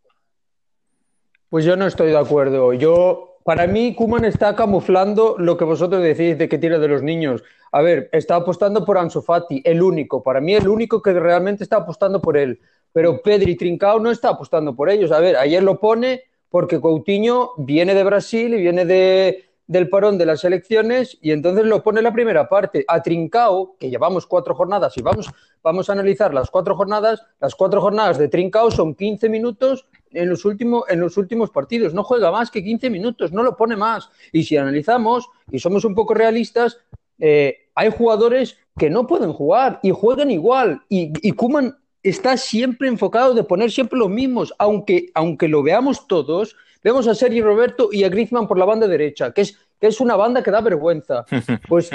Pues 1.48 1.64
yo 1.64 1.76
no 1.76 1.86
estoy 1.86 2.10
de 2.10 2.18
acuerdo. 2.18 2.74
Yo, 2.74 3.38
para 3.42 3.66
mí, 3.66 3.94
Kuman 3.94 4.26
está 4.26 4.54
camuflando 4.54 5.36
lo 5.38 5.56
que 5.56 5.64
vosotros 5.64 6.02
decís 6.02 6.36
de 6.36 6.48
que 6.48 6.58
tira 6.58 6.78
de 6.78 6.88
los 6.88 7.02
niños. 7.02 7.42
A 7.72 7.80
ver, 7.80 8.10
está 8.12 8.36
apostando 8.36 8.84
por 8.84 8.98
Ansu 8.98 9.22
Fati, 9.22 9.62
el 9.64 9.82
único. 9.82 10.22
Para 10.22 10.40
mí, 10.42 10.54
el 10.54 10.68
único 10.68 11.00
que 11.00 11.12
realmente 11.14 11.64
está 11.64 11.76
apostando 11.78 12.20
por 12.20 12.36
él. 12.36 12.60
Pero 12.92 13.22
Pedri 13.22 13.56
Trincao 13.56 13.98
no 13.98 14.10
está 14.10 14.30
apostando 14.30 14.76
por 14.76 14.90
ellos. 14.90 15.10
A 15.10 15.20
ver, 15.20 15.36
ayer 15.36 15.62
lo 15.62 15.80
pone 15.80 16.24
porque 16.50 16.80
Coutinho 16.80 17.52
viene 17.56 17.94
de 17.94 18.04
Brasil 18.04 18.52
y 18.52 18.60
viene 18.60 18.84
de, 18.84 19.48
del 19.66 19.88
parón 19.88 20.18
de 20.18 20.26
las 20.26 20.44
elecciones 20.44 21.18
y 21.20 21.30
entonces 21.30 21.64
lo 21.64 21.82
pone 21.82 22.02
la 22.02 22.12
primera 22.12 22.48
parte. 22.48 22.84
A 22.88 23.02
Trincao, 23.02 23.76
que 23.78 23.88
llevamos 23.88 24.26
cuatro 24.26 24.54
jornadas 24.54 24.96
y 24.96 25.02
vamos, 25.02 25.30
vamos 25.62 25.88
a 25.88 25.92
analizar 25.92 26.34
las 26.34 26.50
cuatro 26.50 26.74
jornadas, 26.74 27.22
las 27.40 27.54
cuatro 27.54 27.80
jornadas 27.80 28.18
de 28.18 28.28
Trincao 28.28 28.70
son 28.70 28.94
15 28.94 29.28
minutos 29.28 29.86
en 30.12 30.28
los, 30.28 30.44
últimos, 30.44 30.84
en 30.88 31.00
los 31.00 31.16
últimos 31.16 31.50
partidos. 31.50 31.94
No 31.94 32.04
juega 32.04 32.30
más 32.30 32.50
que 32.50 32.62
15 32.62 32.90
minutos, 32.90 33.32
no 33.32 33.42
lo 33.42 33.56
pone 33.56 33.76
más. 33.76 34.10
Y 34.32 34.44
si 34.44 34.56
analizamos 34.56 35.28
y 35.50 35.58
somos 35.58 35.84
un 35.84 35.94
poco 35.94 36.14
realistas, 36.14 36.78
eh, 37.18 37.68
hay 37.74 37.90
jugadores 37.90 38.58
que 38.78 38.90
no 38.90 39.06
pueden 39.06 39.32
jugar 39.32 39.80
y 39.82 39.90
juegan 39.90 40.30
igual. 40.30 40.82
Y, 40.88 41.12
y 41.22 41.32
Kuman 41.32 41.76
está 42.02 42.36
siempre 42.36 42.88
enfocado 42.88 43.34
de 43.34 43.44
poner 43.44 43.70
siempre 43.70 43.98
los 43.98 44.10
mismos, 44.10 44.54
aunque, 44.58 45.10
aunque 45.14 45.48
lo 45.48 45.62
veamos 45.62 46.06
todos, 46.06 46.56
vemos 46.82 47.06
a 47.08 47.14
Sergi 47.14 47.40
Roberto 47.40 47.90
y 47.92 48.04
a 48.04 48.08
Griezmann 48.08 48.48
por 48.48 48.58
la 48.58 48.64
banda 48.64 48.86
derecha, 48.86 49.32
que 49.32 49.42
es, 49.42 49.58
que 49.80 49.86
es 49.86 50.00
una 50.00 50.16
banda 50.16 50.42
que 50.42 50.50
da 50.50 50.60
vergüenza. 50.60 51.24
Pues 51.68 51.90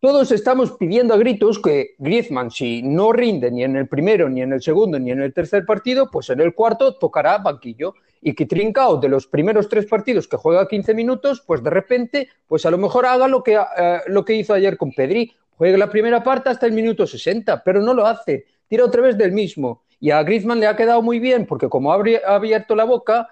todos 0.00 0.30
estamos 0.32 0.72
pidiendo 0.72 1.14
a 1.14 1.16
gritos 1.16 1.58
que 1.58 1.94
Griezmann, 1.98 2.50
si 2.50 2.82
no 2.82 3.12
rinde 3.12 3.50
ni 3.50 3.64
en 3.64 3.76
el 3.76 3.88
primero, 3.88 4.28
ni 4.28 4.42
en 4.42 4.52
el 4.52 4.62
segundo, 4.62 4.98
ni 4.98 5.10
en 5.10 5.22
el 5.22 5.32
tercer 5.32 5.64
partido, 5.64 6.10
pues 6.10 6.28
en 6.30 6.40
el 6.40 6.54
cuarto 6.54 6.96
tocará 6.96 7.38
banquillo. 7.38 7.94
Y 8.20 8.34
que 8.34 8.46
Trincao, 8.46 8.98
de 8.98 9.08
los 9.08 9.26
primeros 9.26 9.68
tres 9.68 9.86
partidos 9.86 10.26
que 10.26 10.36
juega 10.36 10.66
15 10.66 10.92
minutos, 10.94 11.42
pues 11.46 11.62
de 11.62 11.70
repente, 11.70 12.28
pues 12.46 12.66
a 12.66 12.70
lo 12.70 12.78
mejor 12.78 13.06
haga 13.06 13.28
lo 13.28 13.42
que, 13.42 13.54
eh, 13.54 14.00
lo 14.08 14.24
que 14.24 14.34
hizo 14.34 14.52
ayer 14.52 14.76
con 14.76 14.92
Pedri, 14.92 15.32
juegue 15.56 15.78
la 15.78 15.88
primera 15.88 16.22
parte 16.22 16.50
hasta 16.50 16.66
el 16.66 16.72
minuto 16.72 17.06
60, 17.06 17.62
pero 17.62 17.80
no 17.80 17.94
lo 17.94 18.06
hace 18.06 18.46
tira 18.68 18.84
otra 18.84 19.02
vez 19.02 19.18
del 19.18 19.32
mismo. 19.32 19.82
Y 19.98 20.10
a 20.10 20.22
Griezmann 20.22 20.60
le 20.60 20.68
ha 20.68 20.76
quedado 20.76 21.02
muy 21.02 21.18
bien 21.18 21.46
porque 21.46 21.68
como 21.68 21.92
ha 21.92 21.96
abierto 22.26 22.76
la 22.76 22.84
boca 22.84 23.28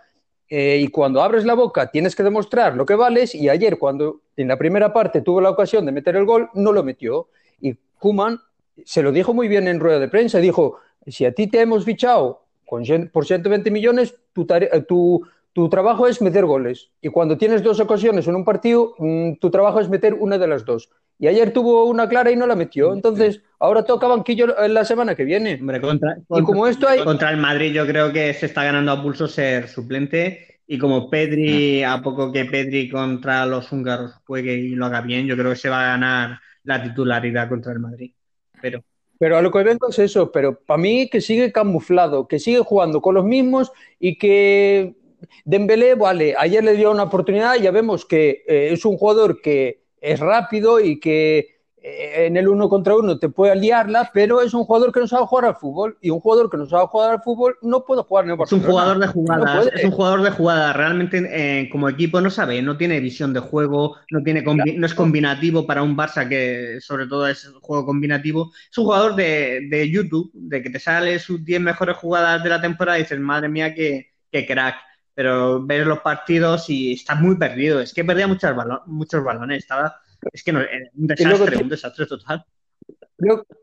eh, 0.48 0.78
y 0.80 0.88
cuando 0.88 1.22
abres 1.22 1.44
la 1.44 1.54
boca 1.54 1.90
tienes 1.90 2.14
que 2.14 2.22
demostrar 2.22 2.76
lo 2.76 2.86
que 2.86 2.94
vales 2.94 3.34
y 3.34 3.48
ayer 3.48 3.78
cuando 3.78 4.20
en 4.36 4.48
la 4.48 4.56
primera 4.56 4.92
parte 4.92 5.20
tuvo 5.20 5.40
la 5.40 5.50
ocasión 5.50 5.84
de 5.86 5.92
meter 5.92 6.16
el 6.16 6.24
gol 6.24 6.50
no 6.54 6.72
lo 6.72 6.84
metió. 6.84 7.28
Y 7.60 7.74
Kuman 7.98 8.38
se 8.84 9.02
lo 9.02 9.12
dijo 9.12 9.34
muy 9.34 9.48
bien 9.48 9.66
en 9.68 9.80
rueda 9.80 9.98
de 9.98 10.08
prensa, 10.08 10.38
dijo, 10.38 10.78
si 11.06 11.24
a 11.24 11.32
ti 11.32 11.46
te 11.46 11.60
hemos 11.60 11.84
fichado 11.84 12.44
con, 12.64 12.84
por 13.12 13.26
120 13.26 13.70
millones, 13.70 14.14
tu, 14.32 14.46
tu, 14.86 15.26
tu 15.56 15.70
trabajo 15.70 16.06
es 16.06 16.20
meter 16.20 16.44
goles. 16.44 16.90
Y 17.00 17.08
cuando 17.08 17.38
tienes 17.38 17.62
dos 17.62 17.80
ocasiones 17.80 18.28
en 18.28 18.34
un 18.34 18.44
partido, 18.44 18.94
mm, 18.98 19.36
tu 19.40 19.50
trabajo 19.50 19.80
es 19.80 19.88
meter 19.88 20.12
una 20.12 20.36
de 20.36 20.46
las 20.46 20.66
dos. 20.66 20.90
Y 21.18 21.28
ayer 21.28 21.50
tuvo 21.50 21.86
una 21.86 22.10
clara 22.10 22.30
y 22.30 22.36
no 22.36 22.46
la 22.46 22.54
metió. 22.54 22.92
Entonces, 22.92 23.40
ahora 23.58 23.82
toca 23.82 24.06
banquillo 24.06 24.48
la 24.68 24.84
semana 24.84 25.14
que 25.14 25.24
viene. 25.24 25.56
Hombre, 25.58 25.80
contra, 25.80 26.18
y 26.28 26.42
como 26.42 26.66
esto 26.66 26.86
hay... 26.86 27.02
contra 27.02 27.30
el 27.30 27.38
Madrid 27.38 27.72
yo 27.72 27.86
creo 27.86 28.12
que 28.12 28.34
se 28.34 28.44
está 28.44 28.64
ganando 28.64 28.92
a 28.92 29.02
pulso 29.02 29.28
ser 29.28 29.68
suplente. 29.68 30.60
Y 30.66 30.76
como 30.76 31.08
Pedri, 31.08 31.82
a 31.82 32.02
poco 32.02 32.30
que 32.30 32.44
Pedri 32.44 32.90
contra 32.90 33.46
los 33.46 33.72
húngaros 33.72 34.12
juegue 34.26 34.52
y 34.52 34.74
lo 34.74 34.84
haga 34.84 35.00
bien, 35.00 35.26
yo 35.26 35.38
creo 35.38 35.52
que 35.52 35.56
se 35.56 35.70
va 35.70 35.84
a 35.84 35.92
ganar 35.92 36.38
la 36.64 36.82
titularidad 36.82 37.48
contra 37.48 37.72
el 37.72 37.80
Madrid. 37.80 38.12
Pero... 38.60 38.84
Pero 39.18 39.38
a 39.38 39.40
lo 39.40 39.50
que 39.50 39.62
vengo 39.62 39.88
es 39.88 39.98
eso, 39.98 40.30
pero 40.30 40.60
para 40.60 40.76
mí 40.76 41.08
que 41.08 41.22
sigue 41.22 41.50
camuflado, 41.50 42.28
que 42.28 42.38
sigue 42.38 42.58
jugando 42.58 43.00
con 43.00 43.14
los 43.14 43.24
mismos 43.24 43.72
y 43.98 44.18
que 44.18 44.94
Dembélé, 45.44 45.94
vale, 45.94 46.34
ayer 46.36 46.62
le 46.62 46.74
dio 46.74 46.90
una 46.90 47.04
oportunidad, 47.04 47.54
ya 47.56 47.70
vemos 47.70 48.04
que 48.04 48.44
eh, 48.46 48.70
es 48.72 48.84
un 48.84 48.96
jugador 48.96 49.40
que 49.40 49.84
es 50.00 50.20
rápido 50.20 50.80
y 50.80 51.00
que 51.00 51.56
eh, 51.88 52.26
en 52.26 52.36
el 52.36 52.48
uno 52.48 52.68
contra 52.68 52.96
uno 52.96 53.16
te 53.16 53.28
puede 53.28 53.54
liarla, 53.54 54.10
pero 54.12 54.40
es 54.40 54.52
un 54.54 54.64
jugador 54.64 54.92
que 54.92 54.98
no 54.98 55.06
sabe 55.06 55.26
jugar 55.26 55.44
al 55.44 55.54
fútbol 55.54 55.96
y 56.00 56.10
un 56.10 56.18
jugador 56.18 56.50
que 56.50 56.56
no 56.56 56.66
sabe 56.66 56.88
jugar 56.88 57.12
al 57.12 57.22
fútbol 57.22 57.56
no 57.62 57.84
puede 57.84 58.02
jugar 58.02 58.24
en 58.24 58.32
el 58.32 58.38
Es 58.42 58.52
un 58.52 58.62
jugador 58.62 58.98
de 58.98 59.06
jugadas, 59.06 59.70
es 59.72 59.84
un 59.84 59.92
jugador 59.92 60.22
de 60.22 60.30
jugadas. 60.30 60.74
Realmente 60.74 61.28
eh, 61.30 61.68
como 61.70 61.88
equipo 61.88 62.20
no 62.20 62.28
sabe, 62.28 62.60
no 62.60 62.76
tiene 62.76 62.98
visión 62.98 63.32
de 63.32 63.38
juego, 63.38 63.96
no 64.10 64.20
tiene 64.24 64.42
no 64.42 64.86
es 64.86 64.94
combinativo 64.94 65.64
para 65.64 65.84
un 65.84 65.96
Barça 65.96 66.28
que 66.28 66.78
sobre 66.80 67.06
todo 67.06 67.28
es 67.28 67.46
un 67.46 67.60
juego 67.60 67.86
combinativo. 67.86 68.50
Es 68.68 68.76
un 68.78 68.84
jugador 68.84 69.14
de, 69.14 69.68
de 69.70 69.88
YouTube, 69.88 70.32
de 70.34 70.62
que 70.62 70.70
te 70.70 70.80
sale 70.80 71.20
sus 71.20 71.44
10 71.44 71.60
mejores 71.60 71.96
jugadas 71.96 72.42
de 72.42 72.50
la 72.50 72.60
temporada 72.60 72.98
y 72.98 73.02
dices, 73.02 73.20
madre 73.20 73.48
mía, 73.48 73.72
qué, 73.74 74.12
qué 74.32 74.44
crack 74.44 74.74
pero 75.16 75.64
ves 75.64 75.86
los 75.86 76.00
partidos 76.00 76.68
y 76.68 76.92
está 76.92 77.14
muy 77.14 77.36
perdido. 77.36 77.80
Es 77.80 77.94
que 77.94 78.04
perdía 78.04 78.28
muchos, 78.28 78.54
muchos 78.84 79.24
balones, 79.24 79.60
estaba, 79.60 79.98
es 80.30 80.44
que 80.44 80.52
no, 80.52 80.60
eh, 80.60 80.90
un 80.94 81.06
desastre, 81.06 81.56
un 81.56 81.68
desastre 81.70 82.06
total. 82.06 82.44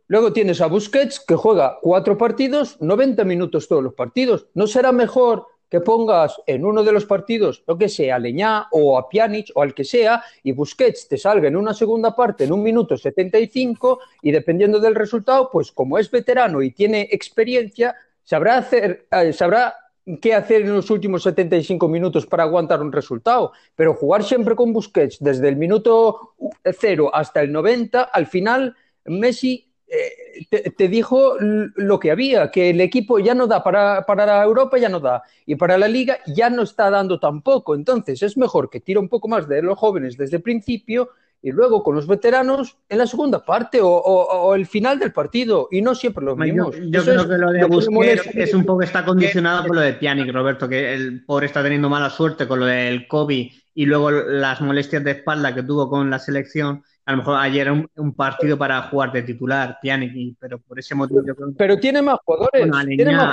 Luego, 0.07 0.33
tienes 0.33 0.61
a 0.61 0.65
Busquets 0.65 1.19
que 1.19 1.35
juega 1.35 1.77
cuatro 1.79 2.17
partidos, 2.17 2.81
90 2.81 3.23
minutos 3.23 3.67
todos 3.67 3.83
los 3.83 3.93
partidos. 3.93 4.47
¿No 4.55 4.65
será 4.65 4.91
mejor 4.91 5.45
que 5.69 5.79
pongas 5.79 6.41
en 6.47 6.65
uno 6.65 6.83
de 6.83 6.91
los 6.91 7.05
partidos, 7.05 7.63
lo 7.67 7.77
que 7.77 7.87
sea, 7.87 8.15
a 8.15 8.19
Leñá 8.19 8.67
o 8.71 8.97
a 8.97 9.07
Pjanic 9.07 9.51
o 9.53 9.61
al 9.61 9.75
que 9.75 9.83
sea, 9.83 10.23
y 10.41 10.53
Busquets 10.53 11.07
te 11.07 11.17
salga 11.19 11.47
en 11.47 11.55
una 11.55 11.75
segunda 11.75 12.15
parte 12.15 12.45
en 12.45 12.51
un 12.51 12.63
minuto 12.63 12.97
75 12.97 13.99
y 14.23 14.31
dependiendo 14.31 14.79
del 14.79 14.95
resultado, 14.95 15.49
pues 15.51 15.71
como 15.71 15.99
es 15.99 16.09
veterano 16.09 16.63
y 16.63 16.71
tiene 16.71 17.07
experiencia, 17.11 17.95
sabrá, 18.23 18.57
hacer, 18.57 19.07
eh, 19.11 19.33
sabrá 19.33 19.75
qué 20.21 20.33
hacer 20.33 20.63
en 20.63 20.73
los 20.73 20.89
últimos 20.89 21.23
75 21.23 21.87
minutos 21.87 22.25
para 22.25 22.43
aguantar 22.43 22.81
un 22.81 22.91
resultado, 22.91 23.53
pero 23.75 23.93
jugar 23.93 24.23
siempre 24.23 24.55
con 24.55 24.73
Busquets 24.73 25.17
desde 25.19 25.49
el 25.49 25.55
minuto 25.55 26.35
0 26.63 27.11
hasta 27.13 27.41
el 27.41 27.51
90, 27.51 28.03
al 28.03 28.27
final 28.27 28.75
Messi 29.05 29.71
eh, 29.87 30.71
te, 30.75 30.87
dijo 30.87 31.35
lo 31.39 31.99
que 31.99 32.11
había, 32.11 32.49
que 32.49 32.71
el 32.71 32.81
equipo 32.81 33.19
ya 33.19 33.35
no 33.35 33.47
da 33.47 33.63
para, 33.63 34.05
para 34.05 34.25
la 34.25 34.43
Europa, 34.43 34.77
ya 34.77 34.89
no 34.89 34.99
da, 34.99 35.21
y 35.45 35.55
para 35.55 35.77
la 35.77 35.87
liga 35.87 36.17
ya 36.27 36.49
no 36.49 36.63
está 36.63 36.89
dando 36.89 37.19
tampoco. 37.19 37.75
Entonces 37.75 38.23
es 38.23 38.35
mejor 38.35 38.69
que 38.69 38.79
tire 38.79 38.99
un 38.99 39.09
poco 39.09 39.27
más 39.27 39.47
de 39.47 39.61
los 39.61 39.77
jóvenes 39.77 40.17
desde 40.17 40.37
el 40.37 40.43
principio 40.43 41.09
y 41.45 41.51
luego 41.51 41.83
con 41.83 41.93
los 41.93 42.07
veteranos 42.07 42.77
en 42.87 42.97
la 42.97 43.05
segunda 43.05 43.43
parte 43.43 43.79
o, 43.81 44.55
el 44.55 44.65
final 44.65 44.97
del 44.97 45.11
partido 45.11 45.67
y 45.69 45.81
no 45.81 45.93
siempre 45.93 46.23
los 46.23 46.37
mismos. 46.37 46.73
Yo, 46.87 47.03
creo 47.03 47.27
que 47.27 47.37
lo 47.37 47.51
de 47.51 47.65
Busquets 47.65 48.27
es 48.33 48.53
un 48.53 48.65
poco 48.65 48.81
está 48.81 49.03
condicionado 49.03 49.65
por 49.65 49.75
lo 49.75 49.81
de 49.81 49.93
Pjanic, 49.93 50.33
Roberto, 50.33 50.69
que 50.69 50.93
el 50.93 51.25
pobre 51.25 51.47
está 51.47 51.61
teniendo 51.61 51.89
mala 51.89 52.09
suerte 52.09 52.47
con 52.47 52.61
lo 52.61 52.65
del 52.65 53.09
COVID 53.09 53.51
y 53.75 53.85
luego 53.85 54.09
las 54.09 54.61
molestias 54.61 55.03
de 55.03 55.11
espalda 55.11 55.53
que 55.53 55.63
tuvo 55.63 55.89
con 55.89 56.09
la 56.09 56.17
selección. 56.17 56.81
A 57.05 57.11
lo 57.11 57.17
mejor 57.17 57.37
ayer 57.37 57.67
era 57.67 57.73
un, 57.73 58.13
partido 58.13 58.57
para 58.57 58.81
jugar 58.83 59.11
de 59.11 59.23
titular, 59.23 59.79
Pjanic, 59.81 60.37
pero 60.39 60.59
por 60.59 60.79
ese 60.79 60.95
motivo 60.95 61.21
yo 61.27 61.35
creo 61.35 61.49
Pero 61.57 61.77
tiene 61.77 62.01
más 62.01 62.19
jugadores. 62.23 62.69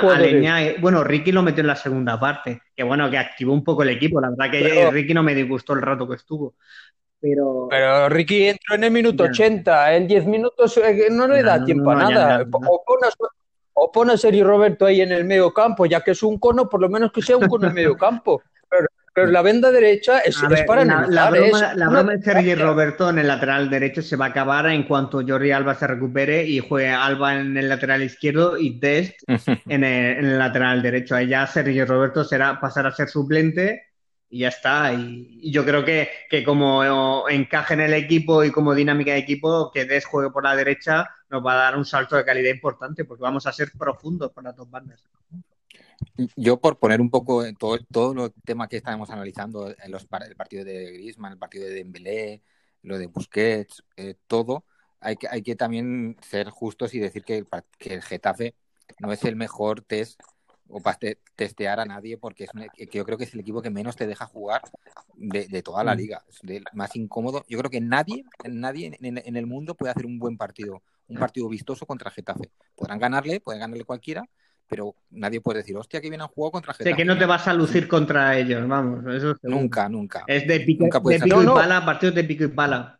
Bueno, 0.03 0.81
bueno, 0.81 1.03
Ricky 1.05 1.31
lo 1.31 1.41
metió 1.41 1.61
en 1.61 1.67
la 1.67 1.77
segunda 1.77 2.19
parte, 2.19 2.61
que 2.75 2.83
bueno, 2.83 3.09
que 3.09 3.17
activó 3.17 3.53
un 3.53 3.63
poco 3.63 3.83
el 3.83 3.89
equipo. 3.91 4.19
La 4.19 4.31
verdad 4.31 4.51
que 4.51 4.91
Ricky 4.91 5.13
no 5.13 5.23
me 5.23 5.33
disgustó 5.33 5.71
el 5.71 5.81
rato 5.81 6.09
que 6.09 6.15
estuvo. 6.15 6.55
Pero... 7.21 7.67
pero 7.69 8.09
Ricky 8.09 8.47
entró 8.47 8.75
en 8.75 8.83
el 8.85 8.91
minuto 8.91 9.23
80, 9.25 9.95
en 9.95 10.07
10 10.07 10.25
minutos 10.25 10.75
eh, 10.77 11.07
no 11.11 11.27
le 11.27 11.43
da 11.43 11.63
tiempo 11.63 11.91
a 11.91 11.95
nada. 11.95 12.45
o, 13.73 13.91
pone 13.91 14.13
a, 14.13 14.17
Sergio 14.17 14.45
Roberto 14.45 14.87
ahí 14.87 15.01
en 15.01 15.11
el 15.11 15.23
medio 15.23 15.53
campo, 15.53 15.85
ya 15.85 16.01
que 16.01 16.11
es 16.11 16.23
un 16.23 16.39
cono, 16.39 16.67
por 16.67 16.81
lo 16.81 16.89
menos 16.89 17.11
que 17.11 17.21
sea 17.21 17.37
un 17.37 17.47
cono 17.47 17.65
en 17.65 17.69
el 17.69 17.75
medio 17.75 17.95
campo. 17.95 18.41
Pero, 19.13 19.29
la 19.29 19.41
venda 19.41 19.71
derecha 19.71 20.19
es, 20.19 20.41
para 20.65 20.85
la, 20.85 21.05
la, 21.05 21.29
broma, 21.29 21.73
la 21.75 21.89
broma 21.89 22.13
de 22.13 22.21
Sergio 22.21 22.55
Roberto 22.55 23.09
en 23.09 23.19
el 23.19 23.27
lateral 23.27 23.69
derecho 23.69 24.01
se 24.01 24.15
va 24.15 24.27
a 24.27 24.29
acabar 24.29 24.67
en 24.67 24.83
cuanto 24.83 25.21
Jordi 25.27 25.51
Alba 25.51 25.75
se 25.75 25.85
recupere 25.85 26.45
y 26.45 26.59
juegue 26.59 26.89
Alba 26.89 27.35
en 27.35 27.57
el 27.57 27.67
lateral 27.67 28.01
izquierdo 28.03 28.57
y 28.57 28.79
Dest 28.79 29.19
en 29.67 29.83
el, 29.83 30.17
en 30.17 30.25
el 30.25 30.39
lateral 30.39 30.81
derecho. 30.81 31.15
Ahí 31.15 31.27
ya 31.27 31.45
Sergio 31.45 31.85
Roberto 31.85 32.23
será 32.23 32.57
pasar 32.61 32.87
a 32.87 32.91
ser 32.93 33.09
suplente 33.09 33.90
y 34.31 34.39
ya 34.39 34.47
está. 34.47 34.93
Y, 34.93 35.51
yo 35.51 35.63
creo 35.63 35.85
que, 35.85 36.09
como 36.43 37.27
encaje 37.29 37.75
en 37.75 37.81
el 37.81 37.93
equipo 37.93 38.43
y 38.43 38.51
como 38.51 38.73
dinámica 38.73 39.11
de 39.11 39.19
equipo, 39.19 39.71
que 39.71 39.85
Des 39.85 40.05
juegue 40.05 40.31
por 40.31 40.43
la 40.43 40.55
derecha 40.55 41.09
nos 41.29 41.45
va 41.45 41.53
a 41.53 41.57
dar 41.57 41.77
un 41.77 41.85
salto 41.85 42.15
de 42.15 42.25
calidad 42.25 42.51
importante 42.51 43.05
porque 43.05 43.21
vamos 43.21 43.45
a 43.45 43.53
ser 43.53 43.71
profundos 43.77 44.31
con 44.31 44.45
las 44.45 44.55
dos 44.55 44.69
bandas. 44.69 45.03
Yo 46.35 46.59
por 46.59 46.79
poner 46.79 46.99
un 46.99 47.09
poco 47.09 47.43
todo, 47.53 47.77
todo 47.91 48.13
los 48.13 48.31
temas 48.43 48.67
que 48.69 48.77
estábamos 48.77 49.09
analizando, 49.11 49.73
los, 49.87 50.07
el 50.27 50.35
partido 50.35 50.65
de 50.65 50.91
Griezmann, 50.93 51.33
el 51.33 51.37
partido 51.37 51.65
de 51.65 51.75
Dembélé, 51.75 52.41
lo 52.81 52.97
de 52.97 53.07
Busquets, 53.07 53.83
eh, 53.95 54.15
todo, 54.27 54.65
hay 54.99 55.15
que, 55.15 55.27
hay 55.29 55.41
que 55.41 55.55
también 55.55 56.17
ser 56.21 56.49
justos 56.49 56.93
y 56.93 56.99
decir 56.99 57.23
que, 57.23 57.45
que 57.77 57.93
el 57.93 58.01
Getafe 58.01 58.55
no 58.99 59.11
es 59.11 59.23
el 59.23 59.35
mejor 59.35 59.81
test 59.81 60.19
o 60.71 60.79
para 60.79 60.97
testear 61.35 61.79
a 61.79 61.85
nadie 61.85 62.17
porque 62.17 62.45
es 62.77 62.89
que 62.89 62.97
yo 62.97 63.05
creo 63.05 63.17
que 63.17 63.25
es 63.25 63.33
el 63.33 63.41
equipo 63.41 63.61
que 63.61 63.69
menos 63.69 63.95
te 63.95 64.07
deja 64.07 64.25
jugar 64.25 64.61
de, 65.15 65.61
toda 65.61 65.83
la 65.83 65.93
mm. 65.93 65.97
liga, 65.97 66.23
es 66.29 66.39
el 66.43 66.63
más 66.73 66.95
incómodo. 66.95 67.45
Yo 67.47 67.59
creo 67.59 67.69
que 67.69 67.81
nadie, 67.81 68.23
nadie 68.49 68.97
en, 69.01 69.35
el 69.35 69.45
mundo 69.45 69.75
puede 69.75 69.91
hacer 69.91 70.05
un 70.05 70.17
buen 70.17 70.37
partido, 70.37 70.81
un 71.07 71.17
partido 71.17 71.47
vistoso 71.49 71.85
contra 71.85 72.11
Getafe. 72.11 72.49
Podrán 72.75 72.99
ganarle, 72.99 73.39
pueden 73.39 73.59
ganarle 73.59 73.83
cualquiera, 73.83 74.27
pero 74.67 74.95
nadie 75.09 75.41
puede 75.41 75.59
decir, 75.59 75.75
hostia, 75.75 76.01
que 76.01 76.09
bien 76.09 76.21
han 76.21 76.29
jugado 76.29 76.51
contra 76.51 76.73
Getafe. 76.73 76.91
Sé 76.91 76.95
que 76.95 77.05
no 77.05 77.17
te 77.17 77.25
vas 77.25 77.47
a 77.47 77.53
lucir 77.53 77.87
contra 77.87 78.37
ellos, 78.37 78.67
vamos. 78.67 79.03
nunca, 79.43 79.89
nunca. 79.89 80.23
Es 80.27 80.47
de, 80.47 80.61
pico, 80.61 80.85
de 80.85 81.19
pico 81.19 81.43
y 81.43 81.45
pala, 81.45 81.85
partidos 81.85 82.15
de 82.15 82.23
pico 82.23 82.45
y 82.45 82.49
pala. 82.49 82.99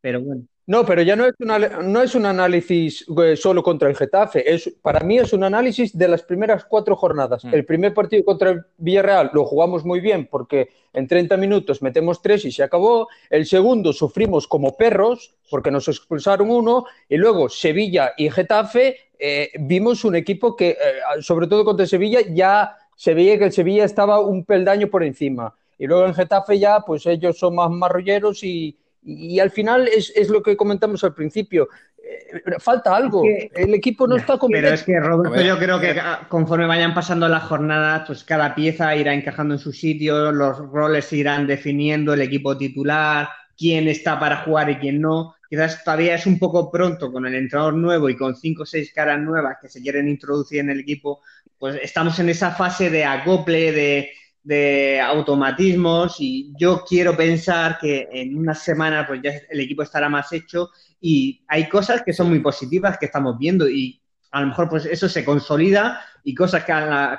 Pero 0.00 0.22
bueno. 0.22 0.44
No, 0.66 0.86
pero 0.86 1.02
ya 1.02 1.16
no 1.16 1.26
es, 1.26 1.34
no 1.38 2.02
es 2.02 2.14
un 2.14 2.26
análisis 2.26 3.04
eh, 3.24 3.34
solo 3.34 3.62
contra 3.62 3.88
el 3.88 3.96
Getafe. 3.96 4.54
Es, 4.54 4.72
para 4.80 5.00
mí 5.00 5.18
es 5.18 5.32
un 5.32 5.42
análisis 5.42 5.96
de 5.96 6.06
las 6.06 6.22
primeras 6.22 6.64
cuatro 6.64 6.94
jornadas. 6.94 7.44
Mm. 7.44 7.54
El 7.54 7.64
primer 7.64 7.92
partido 7.92 8.24
contra 8.24 8.50
el 8.50 8.64
Villarreal 8.76 9.30
lo 9.32 9.44
jugamos 9.44 9.84
muy 9.84 10.00
bien 10.00 10.28
porque 10.30 10.68
en 10.92 11.08
30 11.08 11.36
minutos 11.38 11.82
metemos 11.82 12.22
tres 12.22 12.44
y 12.44 12.52
se 12.52 12.62
acabó. 12.62 13.08
El 13.30 13.46
segundo 13.46 13.92
sufrimos 13.92 14.46
como 14.46 14.76
perros 14.76 15.34
porque 15.50 15.70
nos 15.70 15.88
expulsaron 15.88 16.50
uno. 16.50 16.84
Y 17.08 17.16
luego 17.16 17.48
Sevilla 17.48 18.12
y 18.16 18.30
Getafe 18.30 18.96
eh, 19.18 19.50
vimos 19.58 20.04
un 20.04 20.14
equipo 20.14 20.54
que, 20.54 20.70
eh, 20.70 20.76
sobre 21.20 21.46
todo 21.46 21.64
contra 21.64 21.86
Sevilla, 21.86 22.20
ya 22.30 22.76
se 22.94 23.14
veía 23.14 23.38
que 23.38 23.44
el 23.46 23.52
Sevilla 23.52 23.84
estaba 23.84 24.20
un 24.20 24.44
peldaño 24.44 24.88
por 24.88 25.02
encima. 25.02 25.54
Y 25.78 25.86
luego 25.86 26.06
en 26.06 26.14
Getafe 26.14 26.58
ya, 26.58 26.80
pues 26.80 27.06
ellos 27.06 27.38
son 27.38 27.54
más 27.54 27.70
marrolleros 27.70 28.44
y, 28.44 28.76
y, 29.02 29.40
al 29.40 29.50
final 29.50 29.88
es, 29.88 30.12
es, 30.14 30.28
lo 30.28 30.42
que 30.42 30.56
comentamos 30.56 31.02
al 31.04 31.14
principio. 31.14 31.68
Eh, 32.02 32.42
falta 32.58 32.96
algo. 32.96 33.22
el 33.24 33.74
equipo 33.74 34.06
no 34.06 34.16
está 34.16 34.38
convencido. 34.38 34.70
Pero 34.70 34.74
es 34.74 34.82
que, 34.82 35.00
Roberto, 35.00 35.40
yo 35.40 35.58
creo 35.58 35.80
que 35.80 36.00
conforme 36.28 36.66
vayan 36.66 36.94
pasando 36.94 37.28
las 37.28 37.44
jornadas, 37.44 38.04
pues 38.06 38.24
cada 38.24 38.54
pieza 38.54 38.94
irá 38.96 39.14
encajando 39.14 39.54
en 39.54 39.60
su 39.60 39.72
sitio, 39.72 40.32
los 40.32 40.58
roles 40.58 41.06
se 41.06 41.16
irán 41.16 41.46
definiendo, 41.46 42.12
el 42.12 42.22
equipo 42.22 42.56
titular, 42.56 43.28
quién 43.56 43.88
está 43.88 44.18
para 44.18 44.38
jugar 44.38 44.70
y 44.70 44.76
quién 44.76 45.00
no. 45.00 45.34
Quizás 45.48 45.82
todavía 45.82 46.14
es 46.14 46.26
un 46.26 46.38
poco 46.38 46.70
pronto 46.70 47.12
con 47.12 47.26
el 47.26 47.34
entrenador 47.34 47.74
nuevo 47.74 48.08
y 48.08 48.16
con 48.16 48.36
cinco 48.36 48.62
o 48.62 48.66
seis 48.66 48.92
caras 48.92 49.20
nuevas 49.20 49.56
que 49.60 49.68
se 49.68 49.82
quieren 49.82 50.08
introducir 50.08 50.60
en 50.60 50.70
el 50.70 50.80
equipo, 50.80 51.20
pues 51.58 51.78
estamos 51.82 52.18
en 52.20 52.28
esa 52.28 52.52
fase 52.52 52.88
de 52.88 53.04
acople, 53.04 53.72
de, 53.72 54.10
de 54.42 55.00
automatismos 55.00 56.16
y 56.18 56.52
yo 56.58 56.82
quiero 56.88 57.16
pensar 57.16 57.78
que 57.78 58.08
en 58.10 58.38
unas 58.38 58.62
semanas 58.62 59.06
pues 59.06 59.20
ya 59.22 59.32
el 59.50 59.60
equipo 59.60 59.82
estará 59.82 60.08
más 60.08 60.32
hecho 60.32 60.70
y 61.00 61.44
hay 61.46 61.68
cosas 61.68 62.02
que 62.02 62.12
son 62.12 62.28
muy 62.28 62.40
positivas 62.40 62.98
que 62.98 63.06
estamos 63.06 63.38
viendo 63.38 63.68
y 63.68 64.00
a 64.30 64.40
lo 64.40 64.48
mejor 64.48 64.68
pues 64.68 64.86
eso 64.86 65.08
se 65.08 65.24
consolida 65.24 66.00
y 66.24 66.34
cosas 66.34 66.64
que, 66.64 66.72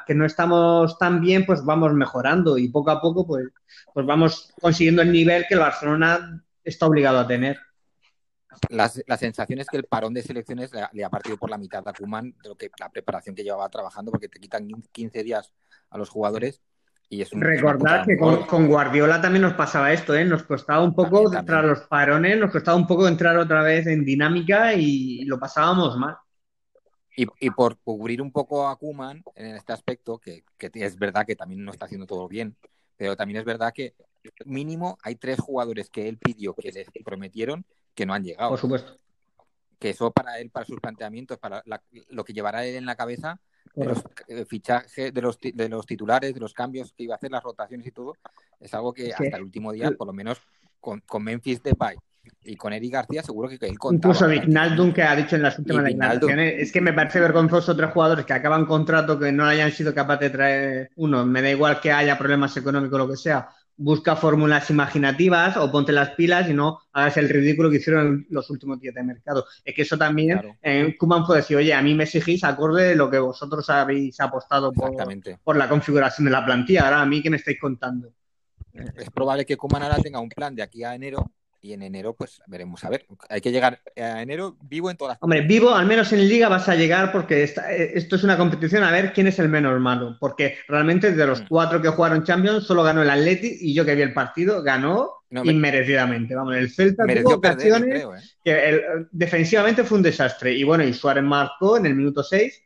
que 0.07 0.15
no 0.15 0.25
estamos 0.25 0.97
tan 0.97 1.21
bien 1.21 1.45
pues 1.45 1.63
vamos 1.63 1.93
mejorando 1.93 2.57
y 2.57 2.69
poco 2.69 2.89
a 2.89 3.01
poco 3.01 3.27
pues, 3.27 3.47
pues 3.93 4.05
vamos 4.05 4.51
consiguiendo 4.59 5.01
el 5.01 5.11
nivel 5.11 5.45
que 5.47 5.53
el 5.53 5.59
Barcelona 5.59 6.43
está 6.63 6.87
obligado 6.87 7.19
a 7.19 7.27
tener. 7.27 7.59
La, 8.69 8.89
sensación 9.17 9.59
es 9.59 9.67
que 9.67 9.77
el 9.77 9.85
parón 9.85 10.13
de 10.13 10.21
selecciones 10.21 10.71
le, 10.91 11.03
ha 11.03 11.09
partido 11.09 11.37
por 11.37 11.49
la 11.49 11.57
mitad 11.57 11.87
a 11.87 11.93
Kuman 11.93 12.35
de 12.43 12.49
lo 12.49 12.55
que 12.55 12.69
la 12.79 12.89
preparación 12.89 13.33
que 13.33 13.43
llevaba 13.43 13.69
trabajando 13.69 14.11
porque 14.11 14.27
te 14.27 14.39
quitan 14.39 14.67
15 14.91 15.23
días 15.23 15.53
a 15.89 15.97
los 15.97 16.09
jugadores 16.09 16.61
Recordad 17.31 18.05
que 18.05 18.17
con, 18.17 18.67
Guardiola 18.67 19.21
también 19.21 19.41
nos 19.41 19.53
pasaba 19.53 19.91
esto, 19.91 20.15
¿eh? 20.15 20.23
Nos 20.23 20.43
costaba 20.43 20.81
un 20.81 20.95
poco, 20.95 21.29
tras 21.29 21.65
los 21.65 21.81
parones, 21.81 22.37
nos 22.39 22.51
costaba 22.51 22.77
un 22.77 22.87
poco 22.87 23.05
entrar 23.05 23.37
otra 23.37 23.61
vez 23.63 23.85
en 23.87 24.05
dinámica 24.05 24.73
y 24.73 25.25
lo 25.25 25.37
pasábamos 25.37 25.97
mal. 25.97 26.15
Y, 27.13 27.49
por 27.51 27.77
cubrir 27.79 28.21
un 28.21 28.31
poco 28.31 28.67
a 28.67 28.77
Kuman 28.77 29.21
en 29.35 29.55
este 29.55 29.73
aspecto, 29.73 30.17
que, 30.17 30.43
es 30.57 30.97
verdad 30.97 31.25
que 31.25 31.35
también 31.35 31.65
no 31.65 31.71
está 31.71 31.85
haciendo 31.85 32.07
todo 32.07 32.29
bien, 32.29 32.55
pero 32.95 33.17
también 33.17 33.39
es 33.39 33.45
verdad 33.45 33.73
que 33.73 33.93
mínimo 34.45 34.97
hay 35.03 35.15
tres 35.15 35.37
jugadores 35.39 35.89
que 35.89 36.07
él 36.07 36.17
pidió 36.17 36.53
que 36.53 36.71
les 36.71 36.87
prometieron 37.03 37.65
que 37.93 38.05
no 38.05 38.13
han 38.13 38.23
llegado. 38.23 38.51
Por 38.51 38.59
supuesto. 38.59 38.95
Que 39.77 39.89
eso 39.89 40.11
para 40.11 40.39
él, 40.39 40.49
para 40.49 40.65
sus 40.65 40.79
planteamientos, 40.79 41.37
para 41.39 41.61
lo 42.09 42.23
que 42.23 42.33
llevará 42.33 42.65
él 42.65 42.75
en 42.75 42.85
la 42.85 42.95
cabeza, 42.95 43.41
de 43.75 43.85
los 43.85 44.03
eh, 44.27 44.45
fichajes, 44.45 45.13
de 45.13 45.21
los, 45.21 45.37
de 45.39 45.69
los 45.69 45.85
titulares, 45.85 46.33
de 46.33 46.39
los 46.39 46.53
cambios 46.53 46.93
que 46.93 47.03
iba 47.03 47.15
a 47.15 47.17
hacer, 47.17 47.31
las 47.31 47.43
rotaciones 47.43 47.87
y 47.87 47.91
todo, 47.91 48.13
es 48.59 48.73
algo 48.73 48.93
que 48.93 49.11
hasta 49.11 49.37
el 49.37 49.43
último 49.43 49.71
día, 49.71 49.91
por 49.91 50.07
lo 50.07 50.13
menos 50.13 50.41
con, 50.79 51.01
con 51.01 51.23
Memphis 51.23 51.61
Depay 51.63 51.97
y 52.43 52.55
con 52.55 52.73
Eric 52.73 52.93
García, 52.93 53.23
seguro 53.23 53.49
que 53.49 53.55
él 53.61 53.77
contaba. 53.79 54.13
Incluso 54.13 54.27
Vignaldum, 54.27 54.93
que 54.93 55.03
ha 55.03 55.15
dicho 55.15 55.35
en 55.35 55.43
las 55.43 55.57
últimas 55.57 55.85
declaraciones, 55.85 56.55
es 56.57 56.71
que 56.71 56.81
me 56.81 56.93
parece 56.93 57.19
vergonzoso 57.19 57.75
tres 57.75 57.91
jugadores 57.91 58.25
que 58.25 58.33
acaban 58.33 58.65
contrato 58.65 59.17
que 59.17 59.31
no 59.31 59.45
hayan 59.45 59.71
sido 59.71 59.93
capaces 59.93 60.21
de 60.21 60.29
traer 60.29 60.91
uno. 60.95 61.25
Me 61.25 61.41
da 61.41 61.49
igual 61.49 61.79
que 61.79 61.91
haya 61.91 62.17
problemas 62.17 62.55
económicos 62.57 62.95
o 62.95 62.97
lo 62.99 63.09
que 63.09 63.17
sea, 63.17 63.49
busca 63.81 64.15
fórmulas 64.15 64.69
imaginativas 64.69 65.57
o 65.57 65.71
ponte 65.71 65.91
las 65.91 66.11
pilas 66.11 66.47
y 66.49 66.53
no 66.53 66.79
hagas 66.93 67.17
el 67.17 67.29
ridículo 67.29 67.69
que 67.69 67.77
hicieron 67.77 68.27
los 68.29 68.49
últimos 68.51 68.79
días 68.79 68.93
de 68.93 69.03
mercado. 69.03 69.45
Es 69.65 69.73
que 69.73 69.81
eso 69.81 69.97
también, 69.97 70.39
en 70.61 70.85
eh, 70.85 70.97
Kuman 70.97 71.25
puede 71.25 71.41
decir, 71.41 71.57
oye, 71.57 71.73
a 71.73 71.81
mí 71.81 71.95
me 71.95 72.03
exigís 72.03 72.43
acorde 72.43 72.89
de 72.89 72.95
lo 72.95 73.09
que 73.09 73.17
vosotros 73.17 73.67
habéis 73.71 74.19
apostado 74.19 74.71
por, 74.71 74.91
por 75.43 75.55
la 75.57 75.67
configuración 75.67 76.25
de 76.25 76.31
la 76.31 76.45
plantilla. 76.45 76.85
Ahora, 76.85 77.01
a 77.01 77.05
mí, 77.05 77.23
¿qué 77.23 77.31
me 77.31 77.37
estáis 77.37 77.59
contando? 77.59 78.13
Es 78.73 79.09
probable 79.09 79.45
que 79.45 79.57
Kuman 79.57 79.83
ahora 79.83 79.97
tenga 79.97 80.19
un 80.19 80.29
plan 80.29 80.55
de 80.55 80.61
aquí 80.61 80.83
a 80.83 80.93
enero 80.93 81.31
y 81.61 81.73
en 81.73 81.83
enero 81.83 82.15
pues 82.15 82.41
veremos 82.47 82.83
a 82.83 82.89
ver. 82.89 83.05
Hay 83.29 83.39
que 83.39 83.51
llegar 83.51 83.81
a 83.95 84.21
enero 84.21 84.57
vivo 84.63 84.89
en 84.89 84.97
todas 84.97 85.13
las... 85.13 85.23
Hombre, 85.23 85.41
vivo, 85.41 85.73
al 85.73 85.85
menos 85.85 86.11
en 86.11 86.27
liga 86.27 86.49
vas 86.49 86.67
a 86.67 86.75
llegar 86.75 87.11
porque 87.11 87.43
eh, 87.43 87.91
esto 87.93 88.15
es 88.15 88.23
una 88.23 88.37
competición 88.37 88.83
a 88.83 88.91
ver 88.91 89.13
quién 89.13 89.27
es 89.27 89.37
el 89.39 89.47
menos 89.47 89.79
malo, 89.79 90.17
porque 90.19 90.57
realmente 90.67 91.11
de 91.11 91.27
los 91.27 91.41
mm. 91.41 91.47
cuatro 91.47 91.81
que 91.81 91.89
jugaron 91.89 92.23
Champions 92.23 92.65
solo 92.65 92.83
ganó 92.83 93.03
el 93.03 93.09
Atleti 93.09 93.57
y 93.61 93.73
yo 93.73 93.85
que 93.85 93.95
vi 93.95 94.01
el 94.01 94.13
partido 94.13 94.63
ganó 94.63 95.21
inmerecidamente. 95.29 96.35
Vamos, 96.35 96.55
el 96.55 96.71
Celta 96.71 97.05
tuvo 97.05 97.35
ocasiones 97.35 98.03
¿eh? 98.03 98.07
que 98.43 99.07
defensivamente 99.11 99.83
fue 99.83 99.99
un 99.99 100.03
desastre 100.03 100.53
y 100.53 100.63
bueno, 100.63 100.83
y 100.83 100.93
Suárez 100.93 101.23
marcó 101.23 101.77
en 101.77 101.85
el 101.85 101.95
minuto 101.95 102.23
6 102.23 102.63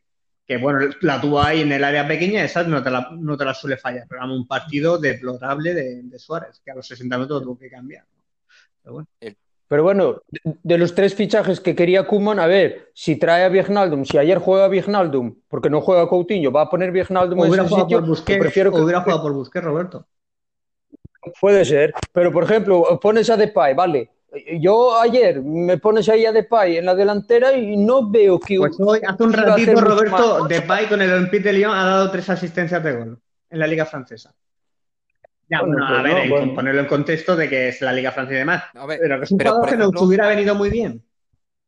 que 0.48 0.58
bueno, 0.58 0.88
la 1.02 1.20
tuvo 1.20 1.42
ahí 1.42 1.62
en 1.62 1.72
el 1.72 1.84
área 1.84 2.08
pequeña, 2.08 2.44
esa 2.44 2.64
no 2.64 2.84
te 2.84 2.92
la, 2.92 3.10
no 3.18 3.36
te 3.36 3.44
la 3.44 3.56
suele 3.56 3.78
fallar, 3.78 4.06
pero 4.08 4.24
un 4.32 4.48
partido 4.48 5.00
deplorable 5.00 5.74
de, 5.74 6.04
de 6.04 6.20
Suárez, 6.20 6.62
que 6.64 6.70
a 6.70 6.76
los 6.76 6.88
60 6.88 7.18
minutos 7.18 7.42
tuvo 7.42 7.58
que 7.58 7.68
cambiar. 7.68 8.06
Pero 9.68 9.84
bueno. 9.84 10.22
de, 10.64 10.78
los 10.78 10.94
tres 10.94 11.16
fichajes 11.16 11.60
que 11.60 11.76
quería 11.76 12.06
Kuman, 12.06 12.40
a 12.40 12.48
ver, 12.48 12.92
si 12.94 13.16
trae 13.16 13.44
a 13.44 13.50
Vignaldum, 13.50 14.06
si 14.06 14.18
ayer 14.18 14.38
juega 14.38 14.66
a 14.66 14.68
Vignaldum, 14.68 15.36
porque 15.48 15.70
no 15.70 15.82
juega 15.82 16.08
Coutinho, 16.08 16.52
va 16.52 16.62
a 16.62 16.70
poner 16.70 16.92
Vignaldum 16.92 17.46
en 17.46 17.54
ese 17.54 17.70
sitio, 17.70 18.00
por 18.00 18.08
Busquets, 18.08 18.40
prefiero 18.40 18.72
que... 18.72 18.80
hubiera 18.80 19.02
jugado 19.02 19.24
por 19.24 19.34
Busquets, 19.34 19.66
Roberto. 19.66 20.06
Puede 21.42 21.66
ser, 21.66 21.94
pero 22.12 22.32
por 22.32 22.44
ejemplo, 22.44 23.00
pones 23.02 23.30
a 23.32 23.38
Depay, 23.38 23.74
vale. 23.74 24.12
Yo 24.60 25.00
ayer 25.00 25.42
me 25.42 25.78
pones 25.78 26.08
ahí 26.10 26.26
a 26.26 26.32
Depay 26.32 26.78
en 26.78 26.86
la 26.86 26.94
delantera 26.94 27.54
y 27.54 27.78
no 27.78 28.12
veo 28.12 28.40
que... 28.40 28.58
Pues 28.58 28.76
hoy, 28.80 29.00
hace 29.08 29.24
un 29.24 29.34
ratito, 29.34 29.82
Roberto, 29.82 30.46
Depay 30.48 30.88
con 30.88 31.02
el 31.02 31.12
Olympique 31.12 31.44
de 31.44 31.54
Lyon 31.54 31.74
ha 31.74 31.86
dado 31.86 32.12
tres 32.12 32.30
asistencias 32.30 32.84
de 32.84 32.92
gol 32.92 33.20
en 33.50 33.60
la 33.60 33.66
Liga 33.66 33.86
Francesa. 33.86 34.36
Ya, 35.48 35.62
bueno, 35.62 35.86
a 35.86 36.02
pues 36.02 36.30
ver, 36.30 36.56
ponerlo 36.56 36.82
en 36.82 36.88
contexto 36.88 37.36
de 37.36 37.48
que 37.48 37.70
es 37.70 37.82
la 37.82 37.94
Liga 37.94 38.12
Francesa 38.12 38.36
y 38.36 38.40
demás. 38.40 38.64
pero 38.74 39.20
que 39.20 39.26
es 39.26 39.32
un 39.32 39.40
jugador 39.40 39.70
que 39.70 39.78
nos 39.78 40.02
hubiera 40.02 40.28
venido 40.28 40.56
muy 40.56 40.70
bien. 40.70 41.04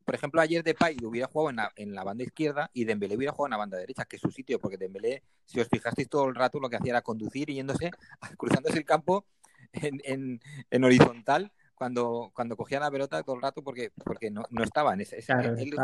Por 0.04 0.16
ejemplo, 0.16 0.40
ayer 0.40 0.64
Depay 0.64 0.96
hubiera 1.04 1.28
jugado 1.28 1.50
en 1.50 1.56
la, 1.58 1.72
en 1.76 1.94
la, 1.94 2.04
banda 2.06 2.24
izquierda 2.24 2.72
y 2.74 2.86
Dembélé 2.86 3.18
hubiera 3.18 3.34
jugado 3.34 3.48
en 3.48 3.52
la 3.52 3.58
banda 3.58 3.78
derecha, 3.78 4.06
que 4.06 4.16
es 4.16 4.22
su 4.22 4.32
sitio, 4.32 4.58
porque 4.58 4.78
Dembélé, 4.78 5.22
si 5.44 5.60
os 5.60 5.68
fijasteis 5.68 6.08
todo 6.08 6.30
el 6.30 6.36
rato, 6.36 6.62
lo 6.62 6.70
que 6.70 6.78
hacía 6.78 6.94
era 6.94 7.02
conducir 7.02 7.50
y 7.50 7.56
yéndose, 7.56 7.92
cruzándose 8.38 8.78
el 8.78 8.86
campo 8.86 9.26
en, 9.74 10.40
en, 10.72 10.84
horizontal 10.84 11.52
cuando, 11.76 12.32
cuando 12.34 12.56
cogía 12.56 12.80
la 12.80 12.90
pelota 12.90 13.22
todo 13.22 13.36
el 13.36 13.42
rato 13.42 13.62
porque, 13.62 13.92
porque 14.06 14.32
no, 14.32 14.44
no 14.50 14.64
estaba 14.64 14.94
en 14.94 15.02
ese, 15.02 15.18
él 15.18 15.24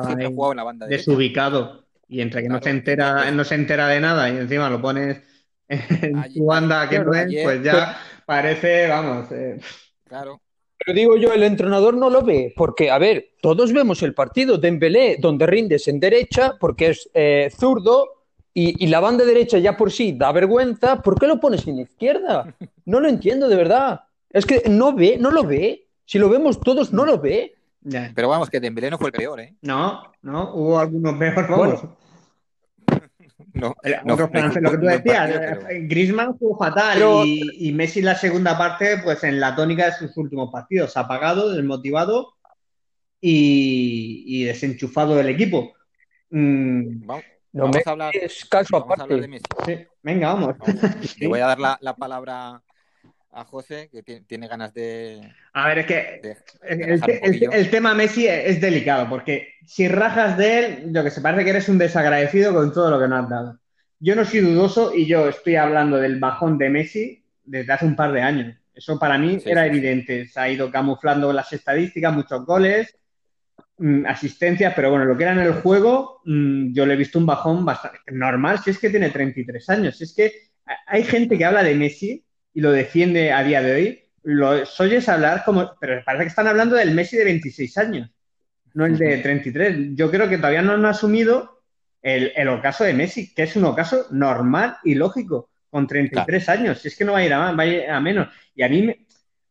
siempre 0.06 0.28
jugaba 0.28 0.54
en 0.54 0.58
la 0.58 0.64
banda 0.64 0.86
derecha. 0.88 1.12
Desubicado. 1.12 1.86
Y 2.08 2.22
entre 2.22 2.44
que 2.44 2.50
no 2.50 2.62
se 2.62 2.70
entera, 2.70 3.30
no 3.32 3.44
se 3.44 3.56
entera 3.56 3.88
de 3.88 4.00
nada 4.00 4.30
y 4.30 4.38
encima 4.38 4.70
lo 4.70 4.82
pones 4.82 5.22
en 5.68 6.34
tu 6.34 6.46
banda 6.46 6.88
que 6.90 7.02
pues 7.02 7.64
ya 7.64 7.98
parece, 8.26 8.88
vamos. 8.88 9.32
Eh. 9.32 9.60
Claro. 10.06 10.42
Pero 10.86 10.98
digo 10.98 11.18
yo, 11.18 11.34
el 11.34 11.44
entrenador 11.44 11.94
no 11.96 12.10
lo 12.10 12.24
ve, 12.24 12.54
porque, 12.56 12.92
a 12.92 12.98
ver, 12.98 13.32
todos 13.42 13.72
vemos 13.72 14.04
el 14.04 14.14
partido 14.14 14.58
de 14.58 14.68
Embelé, 14.68 15.18
donde 15.18 15.48
rindes 15.48 15.88
en 15.88 16.00
derecha, 16.00 16.58
porque 16.60 16.90
es 16.90 17.10
eh, 17.14 17.50
zurdo, 17.58 18.24
y, 18.56 18.86
la 18.88 19.00
banda 19.00 19.26
derecha 19.26 19.58
ya 19.58 19.76
por 19.76 19.92
sí 19.92 20.12
da 20.12 20.32
vergüenza, 20.32 21.02
¿por 21.02 21.20
qué 21.20 21.26
lo 21.26 21.40
pones 21.40 21.68
en 21.68 21.80
izquierda? 21.80 22.54
No 22.86 23.00
lo 23.00 23.08
entiendo 23.08 23.48
de 23.48 23.56
verdad. 23.56 24.02
Es 24.30 24.46
que 24.46 24.64
no 24.70 24.94
ve, 24.94 25.16
no 25.18 25.32
lo 25.32 25.46
ve. 25.46 25.88
Si 26.04 26.20
lo 26.20 26.28
vemos 26.28 26.60
todos, 26.60 26.92
no 26.92 27.06
lo 27.06 27.18
ve. 27.18 27.56
Pero 28.14 28.28
vamos, 28.28 28.50
que 28.50 28.60
Dembélé 28.60 28.92
no 28.92 28.98
fue 28.98 29.08
el 29.08 29.14
peor, 29.14 29.40
¿eh? 29.40 29.56
No, 29.62 30.04
no, 30.22 30.54
hubo 30.54 30.78
algunos 30.78 31.16
mejores. 31.16 31.80
No, 33.54 33.76
lo 34.06 34.18
que 34.18 34.78
tú 34.78 34.86
decías, 34.86 35.30
eh, 35.70 35.82
Griezmann 35.84 36.38
jugó 36.38 36.58
fatal 36.58 37.02
y, 37.26 37.72
Messi 37.74 38.00
en 38.00 38.06
la 38.06 38.16
segunda 38.16 38.58
parte, 38.58 38.98
pues 39.04 39.24
en 39.24 39.40
la 39.40 39.56
tónica 39.56 39.86
de 39.86 39.94
sus 39.94 40.16
últimos 40.18 40.52
partidos, 40.52 40.96
apagado, 40.98 41.52
desmotivado 41.52 42.34
y, 43.20 44.44
desenchufado 44.46 45.16
del 45.16 45.30
equipo. 45.30 45.74
Mm, 46.30 47.06
vamos, 47.06 47.24
a 47.86 47.92
hablar, 47.92 48.14
de 48.14 49.28
Messi. 49.28 49.88
venga, 50.02 50.34
vamos. 50.34 50.56
Le 51.20 51.28
voy 51.28 51.40
a 51.40 51.48
dar 51.48 51.60
la, 51.60 51.96
palabra 51.96 52.62
a 53.32 53.46
José, 53.46 53.90
que 53.92 54.04
tiene, 54.04 54.48
ganas 54.48 54.74
de. 54.74 55.22
A 55.54 55.68
ver, 55.68 55.80
es 55.80 55.86
que 55.86 56.38
el, 56.62 57.70
tema 57.70 57.94
Messi 57.94 58.28
es 58.28 58.62
delicado, 58.62 59.10
porque 59.10 59.53
si 59.66 59.88
rajas 59.88 60.38
de 60.38 60.60
él, 60.60 60.94
yo 60.94 61.04
que 61.04 61.10
sé, 61.10 61.22
parece 61.22 61.44
que 61.44 61.50
eres 61.52 61.70
un 61.70 61.78
desagradecido 61.78 62.54
con 62.54 62.74
todo 62.74 62.92
lo 62.92 63.00
que 63.00 63.08
nos 63.08 63.24
has 63.24 63.30
dado. 63.30 63.60
Yo 64.00 64.16
no 64.16 64.26
soy 64.26 64.42
dudoso 64.42 64.94
y 64.94 65.06
yo 65.06 65.30
estoy 65.30 65.56
hablando 65.56 65.98
del 65.98 66.20
bajón 66.20 66.58
de 66.58 66.70
Messi 66.70 67.24
desde 67.44 67.72
hace 67.72 67.86
un 67.86 67.96
par 67.96 68.12
de 68.12 68.22
años. 68.22 68.58
Eso 68.74 68.98
para 69.00 69.18
mí 69.18 69.40
era 69.46 69.66
evidente. 69.66 70.28
Se 70.28 70.40
ha 70.40 70.50
ido 70.50 70.72
camuflando 70.72 71.32
las 71.32 71.54
estadísticas, 71.54 72.14
muchos 72.14 72.46
goles, 72.46 72.98
mm, 73.78 74.06
asistencias, 74.06 74.74
pero 74.76 74.90
bueno, 74.90 75.06
lo 75.06 75.16
que 75.16 75.24
era 75.24 75.34
en 75.34 75.40
el 75.40 75.54
juego, 75.54 76.22
mm, 76.26 76.74
yo 76.74 76.86
le 76.86 76.96
he 76.96 76.98
visto 76.98 77.20
un 77.20 77.26
bajón 77.26 77.64
bastante 77.64 78.00
normal, 78.12 78.60
si 78.60 78.72
es 78.72 78.80
que 78.80 78.90
tiene 78.90 79.10
33 79.10 79.70
años. 79.70 79.98
Si 79.98 80.04
es 80.06 80.14
que 80.14 80.34
hay 80.88 81.04
gente 81.04 81.38
que 81.38 81.46
habla 81.46 81.64
de 81.64 81.76
Messi 81.76 82.26
y 82.54 82.62
lo 82.62 82.72
defiende 82.72 83.32
a 83.32 83.44
día 83.44 83.62
de 83.62 83.74
hoy, 83.74 84.04
lo 84.24 84.50
oyes 84.80 85.10
hablar 85.10 85.44
como, 85.46 85.72
pero 85.80 86.02
parece 86.06 86.24
que 86.24 86.30
están 86.30 86.48
hablando 86.48 86.76
del 86.76 86.94
Messi 86.94 87.18
de 87.18 87.26
26 87.26 87.78
años, 87.78 88.10
no 88.74 88.86
el 88.86 88.98
de 88.98 89.18
33. 89.20 89.96
Yo 89.96 90.10
creo 90.10 90.28
que 90.30 90.38
todavía 90.38 90.62
no 90.62 90.74
han 90.74 90.86
asumido 90.86 91.64
el, 92.02 92.48
ocaso 92.50 92.84
de 92.84 92.94
Messi, 92.94 93.34
que 93.34 93.44
es 93.44 93.56
un 93.56 93.66
ocaso 93.66 94.08
normal 94.12 94.78
y 94.84 94.96
lógico, 94.96 95.50
con 95.70 95.88
33 95.88 96.50
años. 96.50 96.80
Si 96.80 96.90
es 96.90 96.98
que 96.98 97.06
no 97.06 97.14
va 97.14 97.20
a 97.20 97.26
ir 97.26 97.34
a 97.34 97.40
más, 97.40 97.58
va 97.58 97.64
a 97.64 97.68
ir 97.68 97.90
a 97.90 98.00
menos. 98.00 98.28
Y 98.56 98.64
a 98.64 98.70
mí, 98.70 98.94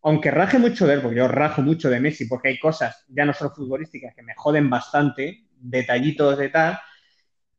aunque 0.02 0.30
raje 0.30 0.58
mucho 0.58 0.86
de 0.86 0.94
él, 0.94 1.00
porque 1.00 1.16
yo 1.16 1.28
rajo 1.28 1.62
mucho 1.62 1.88
de 1.88 2.00
Messi, 2.00 2.26
porque 2.26 2.48
hay 2.48 2.58
cosas, 2.58 3.04
ya 3.08 3.24
no 3.24 3.32
solo 3.32 3.50
futbolísticas, 3.50 4.14
que 4.14 4.22
me 4.22 4.34
joden 4.36 4.68
bastante, 4.68 5.44
detallitos 5.56 6.38
de 6.38 6.48
tal, 6.48 6.78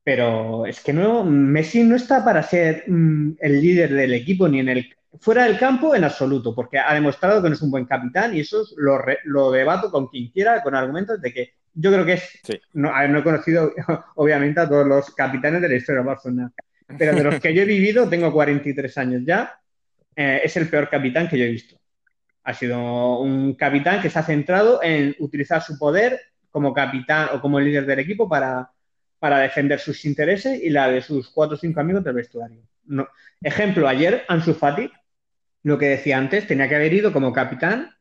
pero 0.04 0.66
es 0.66 0.82
que 0.82 0.94
no, 0.94 1.24
Messi 1.24 1.84
no 1.84 1.96
está 1.96 2.24
para 2.24 2.44
ser 2.44 2.84
mm, 2.88 3.38
el 3.40 3.62
líder 3.62 3.94
del 3.94 4.14
equipo 4.14 4.48
ni 4.48 4.60
en 4.60 4.70
el 4.70 4.94
fuera 5.20 5.46
del 5.46 5.58
campo 5.58 5.96
en 5.96 6.04
absoluto, 6.04 6.54
porque 6.56 6.80
ha 6.80 6.94
demostrado 6.94 7.42
que 7.42 7.50
no 7.50 7.56
es 7.56 7.62
un 7.62 7.72
buen 7.72 7.86
capitán 7.86 8.36
y 8.36 8.42
eso 8.42 8.66
lo, 8.78 9.00
lo 9.26 9.52
debato 9.52 9.92
con 9.92 10.08
quien 10.08 10.30
quiera, 10.30 10.62
con 10.64 10.76
argumentos 10.76 11.22
de 11.22 11.34
que 11.34 11.54
yo 11.74 11.92
creo 11.92 12.06
que 12.06 12.14
es. 12.14 12.40
No, 12.74 12.92
no, 13.08 13.20
he 13.20 13.24
conocido, 13.24 13.74
obviamente, 14.16 14.60
a 14.60 14.70
todos 14.70 14.88
los 14.88 15.12
capitanes 15.12 15.62
de 15.62 15.70
la 15.70 15.76
historia 15.76 16.02
de 16.02 16.08
Barcelona, 16.08 16.52
pero 16.98 17.16
de 17.16 17.24
los 17.24 17.40
que 17.40 17.54
yo 17.54 17.62
he 17.64 17.66
vivido, 17.66 18.08
tengo 18.08 18.32
43 18.32 18.98
años 18.98 19.22
ya, 19.26 19.60
eh, 20.16 20.42
es 20.44 20.56
el 20.58 20.70
peor 20.70 20.90
capitán 20.90 21.28
que 21.28 21.38
yo 21.38 21.46
he 21.46 21.50
visto. 21.50 21.78
Ha 22.44 22.54
sido 22.54 23.20
un 23.20 23.56
capitán 23.56 24.02
que 24.02 24.10
se 24.10 24.20
ha 24.20 24.24
centrado 24.24 24.82
en 24.84 25.16
utilizar 25.20 25.62
su 25.62 25.78
poder 25.78 26.20
como 26.52 26.74
capitán 26.74 27.30
o 27.34 27.42
como 27.42 27.60
líder 27.60 27.86
del 27.86 28.00
equipo 28.00 28.28
para, 28.28 28.70
para 29.18 29.40
defender 29.40 29.80
sus 29.80 30.04
intereses 30.06 30.62
y 30.62 30.70
la 30.70 30.90
de 30.90 31.02
sus 31.02 31.30
cuatro 31.30 31.56
o 31.56 31.60
cinco 31.60 31.80
amigos 31.80 32.04
del 32.04 32.14
vestuario. 32.14 32.62
No. 32.86 33.08
Ejemplo, 33.42 33.88
ayer 33.88 34.24
Ansu 34.28 34.54
Fati, 34.54 34.92
lo 35.64 35.78
que 35.78 35.88
decía 35.88 36.18
antes, 36.18 36.48
tenía 36.48 36.70
que 36.70 36.76
haber 36.76 36.94
ido 36.94 37.12
como 37.12 37.34
capitán 37.34 37.94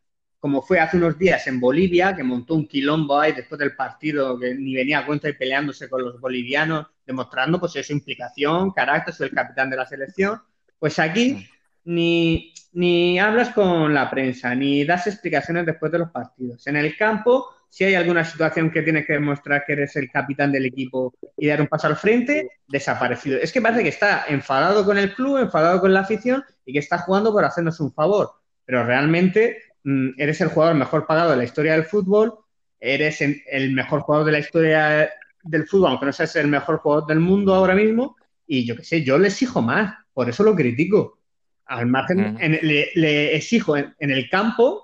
como 0.43 0.61
fue 0.61 0.81
hace 0.81 0.97
unos 0.97 1.17
días 1.17 1.47
en 1.47 1.61
Bolivia, 1.61 2.17
que 2.17 2.25
montó 2.25 2.57
un 2.57 2.67
quilombo 2.67 3.21
ahí 3.21 3.31
después 3.31 3.61
del 3.61 3.77
partido, 3.77 4.37
que 4.37 4.57
ni 4.57 4.75
venía 4.75 4.99
a 4.99 5.07
cuenta 5.07 5.29
y 5.29 5.35
peleándose 5.35 5.89
con 5.89 6.03
los 6.03 6.21
bolivianos, 6.21 6.89
demostrando 7.07 7.61
pues 7.61 7.75
su 7.75 7.93
implicación, 7.93 8.73
carácter, 8.73 9.15
soy 9.15 9.29
el 9.29 9.35
capitán 9.37 9.71
de 9.71 9.77
la 9.77 9.87
selección. 9.87 10.41
Pues 10.81 10.99
aquí 10.99 11.47
ni, 11.85 12.53
ni 12.73 13.21
hablas 13.21 13.51
con 13.51 13.95
la 13.95 14.11
prensa, 14.11 14.53
ni 14.53 14.85
das 14.85 15.07
explicaciones 15.07 15.65
después 15.65 15.93
de 15.93 16.01
los 16.01 16.11
partidos. 16.11 16.67
En 16.67 16.75
el 16.75 16.97
campo, 16.97 17.47
si 17.73 17.85
hay 17.85 17.95
alguna 17.95 18.23
situación 18.23 18.71
que 18.71 18.83
tienes 18.83 19.07
que 19.07 19.15
demostrar 19.15 19.65
que 19.67 19.73
eres 19.73 19.97
el 19.97 20.11
capitán 20.11 20.53
del 20.53 20.67
equipo 20.67 21.15
y 21.39 21.47
dar 21.47 21.61
un 21.61 21.69
paso 21.69 21.87
al 21.87 21.97
frente, 21.97 22.51
desaparecido. 22.69 23.39
Es 23.39 23.51
que 23.51 23.63
parece 23.63 23.83
que 23.83 23.89
está 23.89 24.27
enfadado 24.29 24.85
con 24.85 24.99
el 24.99 25.15
club, 25.15 25.39
enfadado 25.39 25.81
con 25.81 25.95
la 25.95 26.01
afición 26.01 26.45
y 26.67 26.75
que 26.75 26.81
está 26.81 26.99
jugando 26.99 27.33
por 27.33 27.45
hacernos 27.47 27.81
un 27.81 27.93
favor. 27.95 28.31
Pero 28.67 28.85
realmente 28.85 29.73
Mm, 29.85 30.11
eres 30.17 30.41
el 30.41 30.49
jugador 30.49 30.77
mejor 30.77 31.07
pagado 31.07 31.31
de 31.31 31.37
la 31.37 31.45
historia 31.45 31.73
del 31.73 31.85
fútbol, 31.85 32.35
eres 32.79 33.21
el 33.21 33.73
mejor 33.73 34.01
jugador 34.03 34.27
de 34.27 34.33
la 34.33 34.39
historia 34.39 35.11
del 35.43 35.67
fútbol, 35.67 35.91
aunque 35.91 36.07
no 36.07 36.13
seas 36.13 36.35
el 36.37 36.49
mejor 36.49 36.79
jugador 36.79 37.07
del 37.07 37.21
mundo 37.21 37.55
ahora 37.55 37.75
mismo, 37.75 38.17
y 38.47 38.65
yo 38.65 38.77
qué 38.77 38.85
sé, 38.85 39.03
yo 39.03 39.19
le 39.19 39.29
exijo 39.29 39.63
más, 39.63 39.95
por 40.13 40.29
eso 40.29 40.43
lo 40.43 40.55
critico. 40.55 41.19
Al 41.67 41.87
margen, 41.87 42.37
le, 42.41 43.37
exijo 43.37 43.77
en, 43.77 43.95
el 43.99 44.29
campo, 44.29 44.82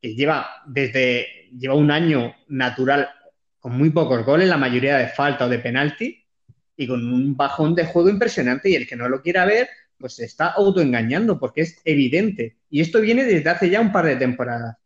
que 0.00 0.14
lleva 0.14 0.48
desde, 0.66 1.48
lleva 1.58 1.74
un 1.74 1.90
año 1.90 2.34
natural 2.48 3.08
con 3.58 3.76
muy 3.76 3.90
pocos 3.90 4.24
goles, 4.24 4.48
la 4.48 4.56
mayoría 4.56 4.98
de 4.98 5.08
falta 5.08 5.46
o 5.46 5.48
de 5.48 5.58
penalti, 5.58 6.24
y 6.76 6.86
con 6.86 7.12
un 7.12 7.36
bajón 7.36 7.74
de 7.74 7.86
juego 7.86 8.08
impresionante, 8.08 8.70
y 8.70 8.76
el 8.76 8.86
que 8.86 8.96
no 8.96 9.08
lo 9.08 9.20
quiera 9.20 9.44
ver, 9.44 9.68
pues 9.98 10.14
se 10.14 10.24
está 10.24 10.48
autoengañando 10.48 11.38
porque 11.38 11.62
es 11.62 11.80
evidente. 11.84 12.58
Y 12.70 12.80
esto 12.80 13.00
viene 13.00 13.24
desde 13.24 13.50
hace 13.50 13.68
ya 13.68 13.80
un 13.80 13.92
par 13.92 14.06
de 14.06 14.16
temporadas. 14.16 14.76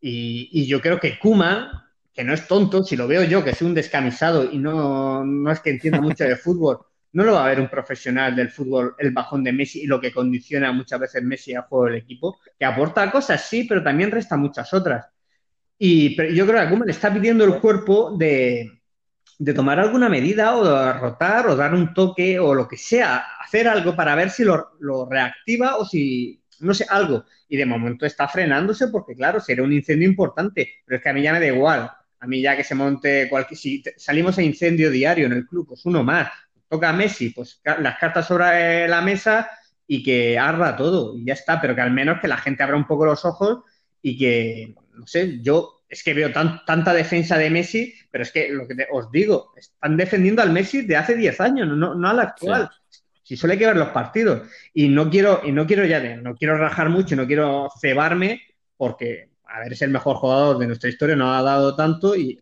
Y, 0.00 0.66
yo 0.66 0.80
creo 0.80 1.00
que 1.00 1.18
Kuma, 1.18 1.90
que 2.12 2.24
no 2.24 2.34
es 2.34 2.46
tonto, 2.46 2.84
si 2.84 2.96
lo 2.96 3.06
veo 3.06 3.24
yo, 3.24 3.42
que 3.42 3.54
soy 3.54 3.68
un 3.68 3.74
descamisado 3.74 4.50
y 4.50 4.58
no, 4.58 5.24
no 5.24 5.50
es 5.50 5.60
que 5.60 5.70
entienda 5.70 6.00
mucho 6.00 6.24
de 6.24 6.36
fútbol, 6.36 6.80
no 7.14 7.24
lo 7.24 7.34
va 7.34 7.46
a 7.46 7.48
ver 7.48 7.60
un 7.60 7.68
profesional 7.68 8.36
del 8.36 8.50
fútbol 8.50 8.94
el 8.98 9.12
bajón 9.12 9.42
de 9.44 9.52
Messi 9.52 9.82
y 9.82 9.86
lo 9.86 10.00
que 10.00 10.12
condiciona 10.12 10.72
muchas 10.72 11.00
veces 11.00 11.22
Messi 11.22 11.54
al 11.54 11.62
juego 11.62 11.86
del 11.86 11.96
equipo, 11.96 12.38
que 12.58 12.64
aporta 12.64 13.10
cosas, 13.10 13.48
sí, 13.48 13.64
pero 13.64 13.82
también 13.82 14.10
resta 14.10 14.36
muchas 14.36 14.72
otras. 14.74 15.06
Y 15.78 16.16
yo 16.34 16.46
creo 16.46 16.62
que 16.62 16.70
Kuma 16.70 16.84
le 16.84 16.92
está 16.92 17.12
pidiendo 17.12 17.44
el 17.44 17.60
cuerpo 17.60 18.16
de, 18.16 18.82
de 19.38 19.54
tomar 19.54 19.78
alguna 19.78 20.08
medida 20.08 20.56
o 20.56 20.64
de 20.64 20.92
rotar 20.94 21.46
o 21.48 21.56
dar 21.56 21.74
un 21.74 21.94
toque 21.94 22.38
o 22.38 22.54
lo 22.54 22.66
que 22.68 22.76
sea, 22.76 23.24
hacer 23.40 23.68
algo 23.68 23.94
para 23.94 24.14
ver 24.14 24.30
si 24.30 24.44
lo, 24.44 24.70
reactiva 25.08 25.76
o 25.76 25.84
si, 25.84 26.42
no 26.60 26.74
sé, 26.74 26.86
algo. 26.88 27.24
Y 27.48 27.56
de 27.56 27.66
momento 27.66 28.06
está 28.06 28.28
frenándose 28.28 28.88
porque, 28.88 29.14
claro, 29.14 29.40
sería 29.40 29.64
un 29.64 29.72
incendio 29.72 30.08
importante, 30.08 30.82
pero 30.84 30.96
es 30.96 31.02
que 31.02 31.08
a 31.10 31.12
mí 31.12 31.22
ya 31.22 31.32
me 31.32 31.40
da 31.40 31.46
igual. 31.46 31.90
A 32.20 32.26
mí 32.26 32.40
ya 32.40 32.56
que 32.56 32.64
se 32.64 32.74
monte 32.74 33.28
cualquier... 33.28 33.58
Si 33.58 33.82
salimos 33.96 34.38
a 34.38 34.42
incendio 34.42 34.90
diario 34.90 35.26
en 35.26 35.32
el 35.32 35.46
club, 35.46 35.68
pues 35.68 35.84
uno 35.84 36.02
más. 36.02 36.30
Toca 36.68 36.90
a 36.90 36.92
Messi, 36.92 37.30
pues 37.30 37.60
las 37.64 37.98
cartas 37.98 38.26
sobre 38.26 38.88
la 38.88 39.00
mesa 39.00 39.50
y 39.86 40.02
que 40.02 40.38
arda 40.38 40.76
todo 40.76 41.16
y 41.16 41.24
ya 41.24 41.34
está, 41.34 41.60
pero 41.60 41.74
que 41.74 41.80
al 41.80 41.90
menos 41.92 42.20
que 42.20 42.28
la 42.28 42.38
gente 42.38 42.62
abra 42.62 42.76
un 42.76 42.86
poco 42.86 43.04
los 43.04 43.24
ojos 43.24 43.64
y 44.00 44.18
que, 44.18 44.74
no 44.94 45.06
sé, 45.06 45.40
yo 45.40 45.82
es 45.88 46.02
que 46.02 46.14
veo 46.14 46.32
tanta 46.32 46.92
defensa 46.92 47.38
de 47.38 47.50
Messi, 47.50 47.94
pero 48.10 48.22
es 48.22 48.32
que 48.32 48.48
lo 48.48 48.66
que 48.66 48.74
os 48.90 49.10
digo, 49.12 49.52
están 49.56 49.96
defendiendo 49.96 50.42
al 50.42 50.52
Messi 50.52 50.82
de 50.82 50.96
hace 50.96 51.14
10 51.14 51.40
años, 51.40 51.68
no, 51.68 51.94
no 51.94 52.08
al 52.08 52.18
actual. 52.18 52.68
Si 53.22 53.36
suele 53.36 53.56
que 53.56 53.66
ver 53.66 53.76
los 53.76 53.88
partidos. 53.88 54.48
Y 54.74 54.88
no 54.88 55.08
quiero, 55.08 55.40
y 55.44 55.52
no 55.52 55.66
quiero 55.66 55.84
ya, 55.86 56.00
no 56.16 56.34
quiero 56.34 56.58
rajar 56.58 56.88
mucho, 56.88 57.14
no 57.16 57.26
quiero 57.26 57.70
cebarme, 57.80 58.42
porque, 58.76 59.30
a 59.46 59.60
ver, 59.60 59.72
es 59.72 59.82
el 59.82 59.90
mejor 59.90 60.16
jugador 60.16 60.58
de 60.58 60.66
nuestra 60.66 60.90
historia, 60.90 61.16
no 61.16 61.32
ha 61.32 61.42
dado 61.42 61.76
tanto 61.76 62.16
y, 62.16 62.40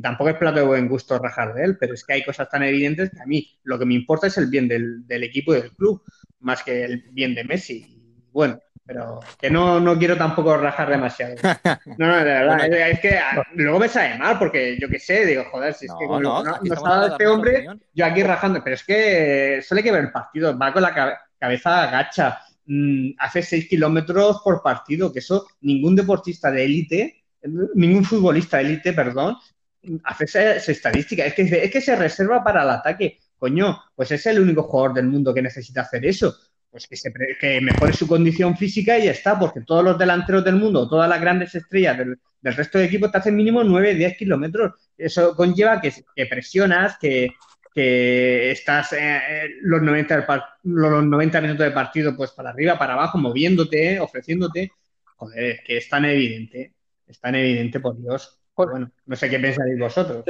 tampoco 0.00 0.30
es 0.30 0.36
plato 0.36 0.60
de 0.60 0.66
buen 0.66 0.88
gusto 0.88 1.18
rajar 1.18 1.54
de 1.54 1.64
él, 1.64 1.76
pero 1.78 1.94
es 1.94 2.04
que 2.04 2.12
hay 2.14 2.24
cosas 2.24 2.48
tan 2.48 2.62
evidentes 2.62 3.10
que 3.10 3.20
a 3.20 3.26
mí 3.26 3.58
lo 3.64 3.78
que 3.78 3.86
me 3.86 3.94
importa 3.94 4.28
es 4.28 4.38
el 4.38 4.46
bien 4.46 4.68
del, 4.68 5.06
del 5.06 5.24
equipo 5.24 5.54
y 5.54 5.60
del 5.60 5.72
club, 5.72 6.02
más 6.40 6.62
que 6.62 6.84
el 6.84 7.04
bien 7.10 7.34
de 7.34 7.44
Messi. 7.44 7.96
Bueno, 8.30 8.60
pero 8.90 9.20
que 9.38 9.48
no, 9.48 9.78
no 9.78 9.96
quiero 9.96 10.16
tampoco 10.16 10.56
rajar 10.56 10.90
demasiado. 10.90 11.36
No, 11.96 12.08
no, 12.08 12.16
de 12.16 12.24
verdad, 12.24 12.66
es 12.66 12.98
que 12.98 13.18
ah, 13.18 13.42
luego 13.54 13.78
me 13.78 13.88
sale 13.88 14.18
mal 14.18 14.36
porque 14.36 14.78
yo 14.80 14.88
qué 14.88 14.98
sé, 14.98 15.26
digo, 15.26 15.44
joder, 15.50 15.74
si 15.74 15.86
es 15.86 15.92
que 15.96 16.06
no, 16.06 16.20
no, 16.20 16.42
no 16.42 17.06
este 17.06 17.26
hombre, 17.28 17.66
yo 17.94 18.04
aquí 18.04 18.22
rajando, 18.24 18.60
pero 18.64 18.74
es 18.74 18.82
que 18.82 19.62
suele 19.62 19.82
que 19.82 19.92
ver 19.92 20.04
el 20.04 20.12
partido, 20.12 20.58
va 20.58 20.72
con 20.72 20.82
la 20.82 21.20
cabeza 21.38 21.84
agacha, 21.84 22.40
mm, 22.66 23.10
hace 23.18 23.42
seis 23.42 23.68
kilómetros 23.68 24.40
por 24.42 24.60
partido, 24.60 25.12
que 25.12 25.20
eso 25.20 25.46
ningún 25.60 25.94
deportista 25.94 26.50
de 26.50 26.64
élite, 26.64 27.24
ningún 27.74 28.04
futbolista 28.04 28.56
de 28.56 28.64
élite, 28.64 28.92
perdón, 28.92 29.36
hace 30.04 30.24
esa, 30.24 30.54
estadística, 30.56 31.24
es 31.24 31.34
que, 31.34 31.42
es 31.42 31.70
que 31.70 31.80
se 31.80 31.96
reserva 31.96 32.42
para 32.44 32.62
el 32.62 32.70
ataque. 32.70 33.18
Coño, 33.38 33.82
pues 33.94 34.10
es 34.12 34.26
el 34.26 34.40
único 34.40 34.64
jugador 34.64 34.94
del 34.94 35.06
mundo 35.06 35.32
que 35.32 35.42
necesita 35.42 35.82
hacer 35.82 36.04
eso 36.04 36.36
pues 36.70 36.86
que, 36.86 36.96
se, 36.96 37.12
que 37.40 37.60
mejore 37.60 37.92
su 37.92 38.06
condición 38.06 38.56
física 38.56 38.98
y 38.98 39.04
ya 39.04 39.10
está, 39.10 39.38
porque 39.38 39.62
todos 39.62 39.84
los 39.84 39.98
delanteros 39.98 40.44
del 40.44 40.56
mundo, 40.56 40.88
todas 40.88 41.08
las 41.08 41.20
grandes 41.20 41.54
estrellas 41.54 41.98
del, 41.98 42.16
resto 42.42 42.78
de 42.78 42.84
equipos 42.84 43.10
te 43.10 43.18
hacen 43.18 43.34
mínimo 43.34 43.64
9, 43.64 43.94
10 43.94 44.16
kilómetros. 44.16 44.74
Eso 44.96 45.34
conlleva 45.34 45.80
que, 45.80 45.92
presionas, 46.28 46.96
que, 46.98 47.30
estás 47.74 48.92
eh, 48.92 49.48
los, 49.62 49.80
90 49.82 50.44
los 50.64 51.04
90 51.04 51.40
minutos 51.40 51.64
de 51.64 51.70
partido 51.70 52.16
pues 52.16 52.30
para 52.32 52.50
arriba, 52.50 52.78
para 52.78 52.92
abajo, 52.92 53.18
moviéndote, 53.18 53.98
ofreciéndote. 53.98 54.72
Joder, 55.16 55.44
es 55.44 55.60
que 55.62 55.76
es 55.78 55.88
tan 55.88 56.04
evidente, 56.04 56.74
es 57.06 57.20
tan 57.20 57.34
evidente, 57.34 57.80
por 57.80 57.98
Dios. 57.98 58.39
Bueno, 58.56 58.90
no 59.06 59.16
sé 59.16 59.30
qué 59.30 59.38
pensáis 59.38 59.78
vosotros. 59.78 60.24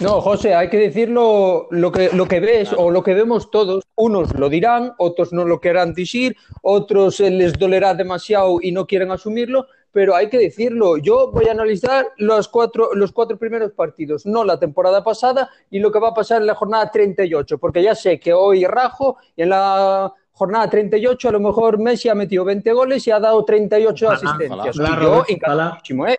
No, 0.00 0.20
José, 0.20 0.54
hay 0.54 0.68
que 0.68 0.78
decirlo 0.78 1.66
lo 1.72 1.90
que, 1.90 2.10
lo 2.12 2.28
que 2.28 2.38
ves 2.38 2.72
o 2.76 2.88
lo 2.90 3.02
que 3.02 3.14
vemos 3.14 3.50
todos. 3.50 3.84
Unos 3.96 4.32
lo 4.38 4.48
dirán, 4.48 4.92
otros 4.98 5.32
no 5.32 5.44
lo 5.44 5.60
querrán 5.60 5.92
decir, 5.92 6.36
otros 6.62 7.18
les 7.18 7.58
dolerá 7.58 7.94
demasiado 7.94 8.58
y 8.62 8.70
no 8.70 8.86
quieren 8.86 9.10
asumirlo, 9.10 9.66
pero 9.90 10.14
hay 10.14 10.28
que 10.28 10.38
decirlo. 10.38 10.98
Yo 10.98 11.32
voy 11.32 11.48
a 11.48 11.52
analizar 11.52 12.06
los 12.16 12.46
cuatro, 12.46 12.94
los 12.94 13.10
cuatro 13.10 13.38
primeros 13.38 13.72
partidos, 13.72 14.24
no 14.24 14.44
la 14.44 14.60
temporada 14.60 15.02
pasada 15.02 15.50
y 15.68 15.80
lo 15.80 15.90
que 15.90 15.98
va 15.98 16.10
a 16.10 16.14
pasar 16.14 16.42
en 16.42 16.46
la 16.46 16.54
jornada 16.54 16.92
38, 16.92 17.58
porque 17.58 17.82
ya 17.82 17.96
sé 17.96 18.20
que 18.20 18.32
hoy 18.32 18.64
rajo 18.66 19.16
y 19.34 19.42
en 19.42 19.48
la 19.48 20.12
jornada 20.30 20.70
38 20.70 21.28
a 21.28 21.32
lo 21.32 21.40
mejor 21.40 21.80
Messi 21.80 22.08
ha 22.08 22.14
metido 22.14 22.44
20 22.44 22.72
goles 22.72 23.04
y 23.08 23.10
ha 23.10 23.18
dado 23.18 23.44
38 23.44 24.10
asistencias. 24.10 24.76
yo 24.76 25.24
encantadísimo, 25.26 26.06
¿eh? 26.06 26.16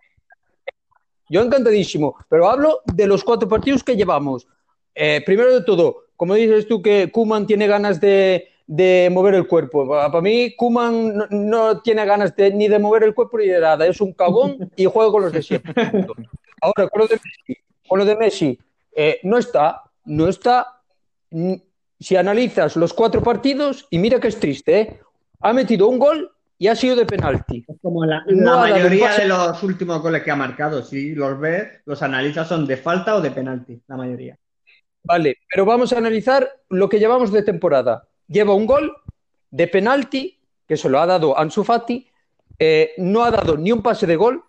Yo 1.30 1.42
encantadísimo, 1.42 2.16
pero 2.28 2.50
hablo 2.50 2.82
de 2.86 3.08
los 3.08 3.24
cuatro 3.24 3.48
partidos 3.48 3.84
que 3.84 3.96
llevamos. 3.96 4.48
Eh, 4.96 5.22
primero 5.26 5.54
de 5.54 5.64
todo, 5.64 6.06
como 6.16 6.34
dices 6.34 6.68
tú 6.68 6.82
que 6.82 7.12
Kuman 7.12 7.48
tiene 7.48 7.68
ganas 7.68 8.02
de, 8.02 8.50
mover 9.12 9.36
el 9.36 9.48
cuerpo. 9.48 9.88
Para 9.88 10.22
mí, 10.22 10.56
Kuman 10.56 11.28
no, 11.30 11.82
tiene 11.82 12.06
ganas 12.06 12.34
ni 12.38 12.68
de 12.68 12.80
mover 12.80 13.04
el 13.04 13.14
cuerpo 13.14 13.38
ni 13.38 13.48
de 13.48 13.60
nada. 13.60 13.86
Es 13.86 14.02
un 14.02 14.14
cagón 14.14 14.72
y 14.76 14.86
juega 14.86 15.12
con 15.12 15.22
los 15.24 15.32
de 15.32 15.44
siempre. 15.44 15.74
Ahora, 16.62 16.90
con 16.90 17.02
lo 17.02 17.08
de 17.08 17.16
Messi, 17.16 17.62
con 17.88 18.00
lo 18.00 18.06
de 18.06 18.16
Messi 18.16 18.60
eh, 18.96 19.20
no 19.24 19.38
está, 19.38 19.84
no 20.06 20.28
está 20.28 20.82
si 22.00 22.16
analizas 22.16 22.76
los 22.76 22.94
cuatro 22.94 23.22
partidos, 23.22 23.88
y 23.90 24.00
mira 24.00 24.20
que 24.20 24.30
es 24.30 24.40
triste, 24.40 24.80
¿eh? 24.80 25.00
ha 25.42 25.54
metido 25.54 25.88
un 25.88 26.00
gol 26.00 26.32
y 26.62 26.68
ha 26.68 26.76
sido 26.76 26.98
de 26.98 27.06
penalti. 27.06 27.66
como 27.82 28.06
la, 28.06 28.24
mayoría 28.28 29.16
de 29.16 29.28
los 29.28 29.64
últimos 29.64 30.02
goles 30.02 30.22
que 30.22 30.30
ha 30.30 30.36
marcado, 30.36 30.84
si 30.84 31.16
los 31.16 31.40
ves, 31.40 31.82
los 31.86 32.04
analizas 32.04 32.50
son 32.50 32.68
de 32.68 32.76
falta 32.76 33.16
o 33.16 33.22
de 33.22 33.32
penalti, 33.32 33.82
la 33.88 33.96
mayoría. 33.96 34.38
Vale, 35.02 35.38
pero 35.50 35.66
vamos 35.66 35.94
a 35.94 35.98
analizar 35.98 36.52
lo 36.68 36.90
que 36.90 37.00
llevamos 37.00 37.32
de 37.32 37.44
temporada. 37.44 38.04
Lleva 38.28 38.54
un 38.54 38.66
gol 38.66 38.94
de 39.50 39.68
penalti, 39.68 40.38
que 40.68 40.76
se 40.76 40.90
lo 40.90 41.00
ha 41.00 41.06
dado 41.06 41.40
Ansu 41.40 41.64
Fati, 41.64 42.06
eh, 42.60 42.92
no 42.98 43.24
ha 43.24 43.32
dado 43.32 43.58
ni 43.58 43.72
un 43.72 43.82
pase 43.82 44.06
de 44.06 44.18
gol, 44.18 44.44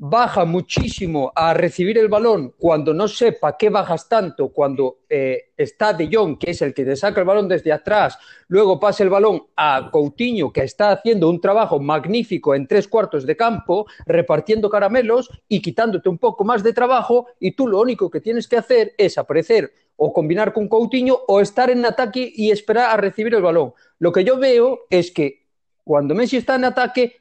baja 0.00 0.44
muchísimo 0.44 1.32
a 1.34 1.52
recibir 1.52 1.98
el 1.98 2.06
balón 2.06 2.54
cuando 2.56 2.94
no 2.94 3.08
sepa 3.08 3.56
qué 3.56 3.68
bajas 3.68 4.08
tanto, 4.08 4.50
cuando 4.50 5.00
eh, 5.08 5.50
está 5.56 5.92
De 5.92 6.08
Jong, 6.10 6.38
que 6.38 6.52
es 6.52 6.62
el 6.62 6.72
que 6.72 6.84
te 6.84 6.94
saca 6.94 7.20
el 7.20 7.26
balón 7.26 7.48
desde 7.48 7.72
atrás, 7.72 8.16
luego 8.46 8.78
pasa 8.78 9.02
el 9.02 9.10
balón 9.10 9.42
a 9.56 9.90
Coutinho, 9.90 10.52
que 10.52 10.62
está 10.62 10.92
haciendo 10.92 11.28
un 11.28 11.40
trabajo 11.40 11.80
magnífico 11.80 12.54
en 12.54 12.68
tres 12.68 12.86
cuartos 12.86 13.26
de 13.26 13.36
campo, 13.36 13.86
repartiendo 14.06 14.70
caramelos 14.70 15.30
y 15.48 15.60
quitándote 15.60 16.08
un 16.08 16.18
poco 16.18 16.44
más 16.44 16.62
de 16.62 16.72
trabajo, 16.72 17.26
y 17.40 17.52
tú 17.52 17.66
lo 17.66 17.80
único 17.80 18.08
que 18.08 18.20
tienes 18.20 18.46
que 18.46 18.56
hacer 18.56 18.94
es 18.96 19.18
aparecer 19.18 19.72
o 19.96 20.12
combinar 20.12 20.52
con 20.52 20.68
Coutinho 20.68 21.18
o 21.26 21.40
estar 21.40 21.70
en 21.70 21.84
ataque 21.84 22.32
y 22.32 22.52
esperar 22.52 22.90
a 22.90 22.96
recibir 22.98 23.34
el 23.34 23.42
balón. 23.42 23.74
Lo 23.98 24.12
que 24.12 24.22
yo 24.22 24.38
veo 24.38 24.86
es 24.90 25.10
que 25.10 25.48
cuando 25.82 26.14
Messi 26.14 26.36
está 26.36 26.54
en 26.54 26.66
ataque, 26.66 27.16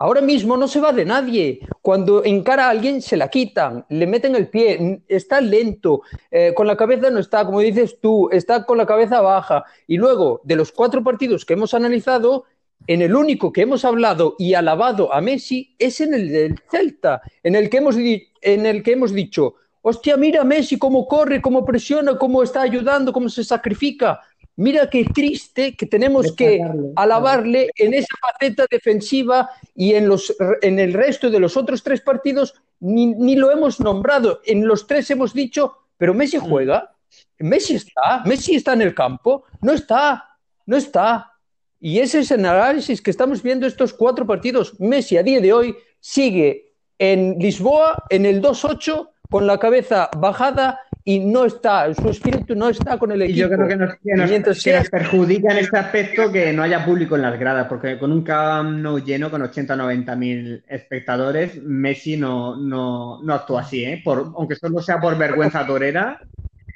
Ahora 0.00 0.20
mismo 0.20 0.56
no 0.56 0.68
se 0.68 0.80
va 0.80 0.92
de 0.92 1.04
nadie. 1.04 1.60
Cuando 1.82 2.24
encara 2.24 2.66
a 2.66 2.70
alguien 2.70 3.02
se 3.02 3.16
la 3.16 3.28
quitan, 3.28 3.84
le 3.88 4.06
meten 4.06 4.36
el 4.36 4.48
pie, 4.48 5.02
está 5.08 5.40
lento, 5.40 6.02
eh, 6.30 6.52
con 6.54 6.68
la 6.68 6.76
cabeza 6.76 7.10
no 7.10 7.18
está, 7.18 7.44
como 7.44 7.60
dices 7.60 7.98
tú, 8.00 8.28
está 8.30 8.64
con 8.64 8.78
la 8.78 8.86
cabeza 8.86 9.20
baja. 9.20 9.64
Y 9.88 9.96
luego, 9.96 10.40
de 10.44 10.54
los 10.54 10.70
cuatro 10.70 11.02
partidos 11.02 11.44
que 11.44 11.54
hemos 11.54 11.74
analizado, 11.74 12.44
en 12.86 13.02
el 13.02 13.16
único 13.16 13.52
que 13.52 13.62
hemos 13.62 13.84
hablado 13.84 14.36
y 14.38 14.54
alabado 14.54 15.12
a 15.12 15.20
Messi 15.20 15.74
es 15.80 16.00
en 16.00 16.14
el 16.14 16.28
del 16.28 16.62
Celta, 16.70 17.20
en 17.42 17.56
el 17.56 17.68
que 17.68 17.78
hemos, 17.78 17.96
en 17.96 18.66
el 18.66 18.84
que 18.84 18.92
hemos 18.92 19.12
dicho, 19.12 19.56
hostia, 19.82 20.16
mira 20.16 20.44
Messi 20.44 20.78
cómo 20.78 21.08
corre, 21.08 21.42
cómo 21.42 21.64
presiona, 21.64 22.16
cómo 22.16 22.44
está 22.44 22.62
ayudando, 22.62 23.12
cómo 23.12 23.28
se 23.28 23.42
sacrifica. 23.42 24.20
Mira 24.58 24.90
qué 24.90 25.04
triste 25.04 25.76
que 25.76 25.86
tenemos 25.86 26.32
que 26.32 26.60
alabarle 26.96 27.70
en 27.76 27.94
esa 27.94 28.16
faceta 28.20 28.66
defensiva 28.68 29.50
y 29.72 29.94
en, 29.94 30.08
los, 30.08 30.34
en 30.62 30.80
el 30.80 30.94
resto 30.94 31.30
de 31.30 31.38
los 31.38 31.56
otros 31.56 31.84
tres 31.84 32.00
partidos 32.00 32.54
ni, 32.80 33.36
lo 33.36 33.52
hemos 33.52 33.78
nombrado. 33.78 34.40
En 34.44 34.66
los 34.66 34.88
tres 34.88 35.08
hemos 35.12 35.32
dicho, 35.32 35.76
pero 35.96 36.12
Messi 36.12 36.38
mm. 36.38 36.40
juega, 36.40 36.92
Messi 37.38 37.76
está, 37.76 38.24
Messi 38.24 38.56
está 38.56 38.72
en 38.72 38.82
el 38.82 38.96
campo, 38.96 39.44
no 39.62 39.72
está, 39.72 40.28
no 40.66 40.76
está. 40.76 41.34
Y 41.78 42.00
ese 42.00 42.18
es 42.18 42.32
el 42.32 42.44
análisis 42.44 43.00
que 43.00 43.12
estamos 43.12 43.44
viendo 43.44 43.64
estos 43.64 43.94
cuatro 43.94 44.26
partidos. 44.26 44.74
Messi 44.80 45.18
a 45.18 45.22
día 45.22 45.40
de 45.40 45.52
hoy 45.52 45.76
sigue 46.00 46.74
en 46.98 47.38
Lisboa, 47.38 48.06
en 48.10 48.26
el 48.26 48.42
2-8, 48.42 49.08
con 49.30 49.46
la 49.46 49.58
cabeza 49.58 50.10
bajada 50.16 50.80
y 51.08 51.20
no 51.20 51.46
está, 51.46 51.94
su 51.94 52.10
espíritu 52.10 52.54
no 52.54 52.68
está 52.68 52.98
con 52.98 53.10
el 53.10 53.22
equipo. 53.22 53.38
Y 53.38 53.40
yo 53.40 53.48
creo 53.48 53.66
que 53.66 53.76
nos, 53.76 54.90
perjudica 54.90 55.52
en 55.52 55.58
este 55.60 55.78
aspecto 55.78 56.30
que 56.30 56.52
no 56.52 56.62
haya 56.62 56.84
público 56.84 57.16
en 57.16 57.22
las 57.22 57.38
gradas, 57.38 57.66
porque 57.66 57.98
con 57.98 58.12
un 58.12 58.22
Camp 58.22 58.82
Nou 58.82 58.98
lleno, 58.98 59.30
con 59.30 59.40
80 59.40 59.72
o 59.72 59.76
90 59.76 60.16
mil 60.16 60.62
espectadores, 60.68 61.62
Messi 61.62 62.18
no, 62.18 62.56
no, 62.56 63.22
no 63.22 63.32
actúa 63.32 63.62
así, 63.62 63.86
¿eh? 63.86 64.02
Por, 64.04 64.34
aunque 64.36 64.56
solo 64.56 64.82
sea 64.82 65.00
por 65.00 65.16
vergüenza 65.16 65.66
torera, 65.66 66.20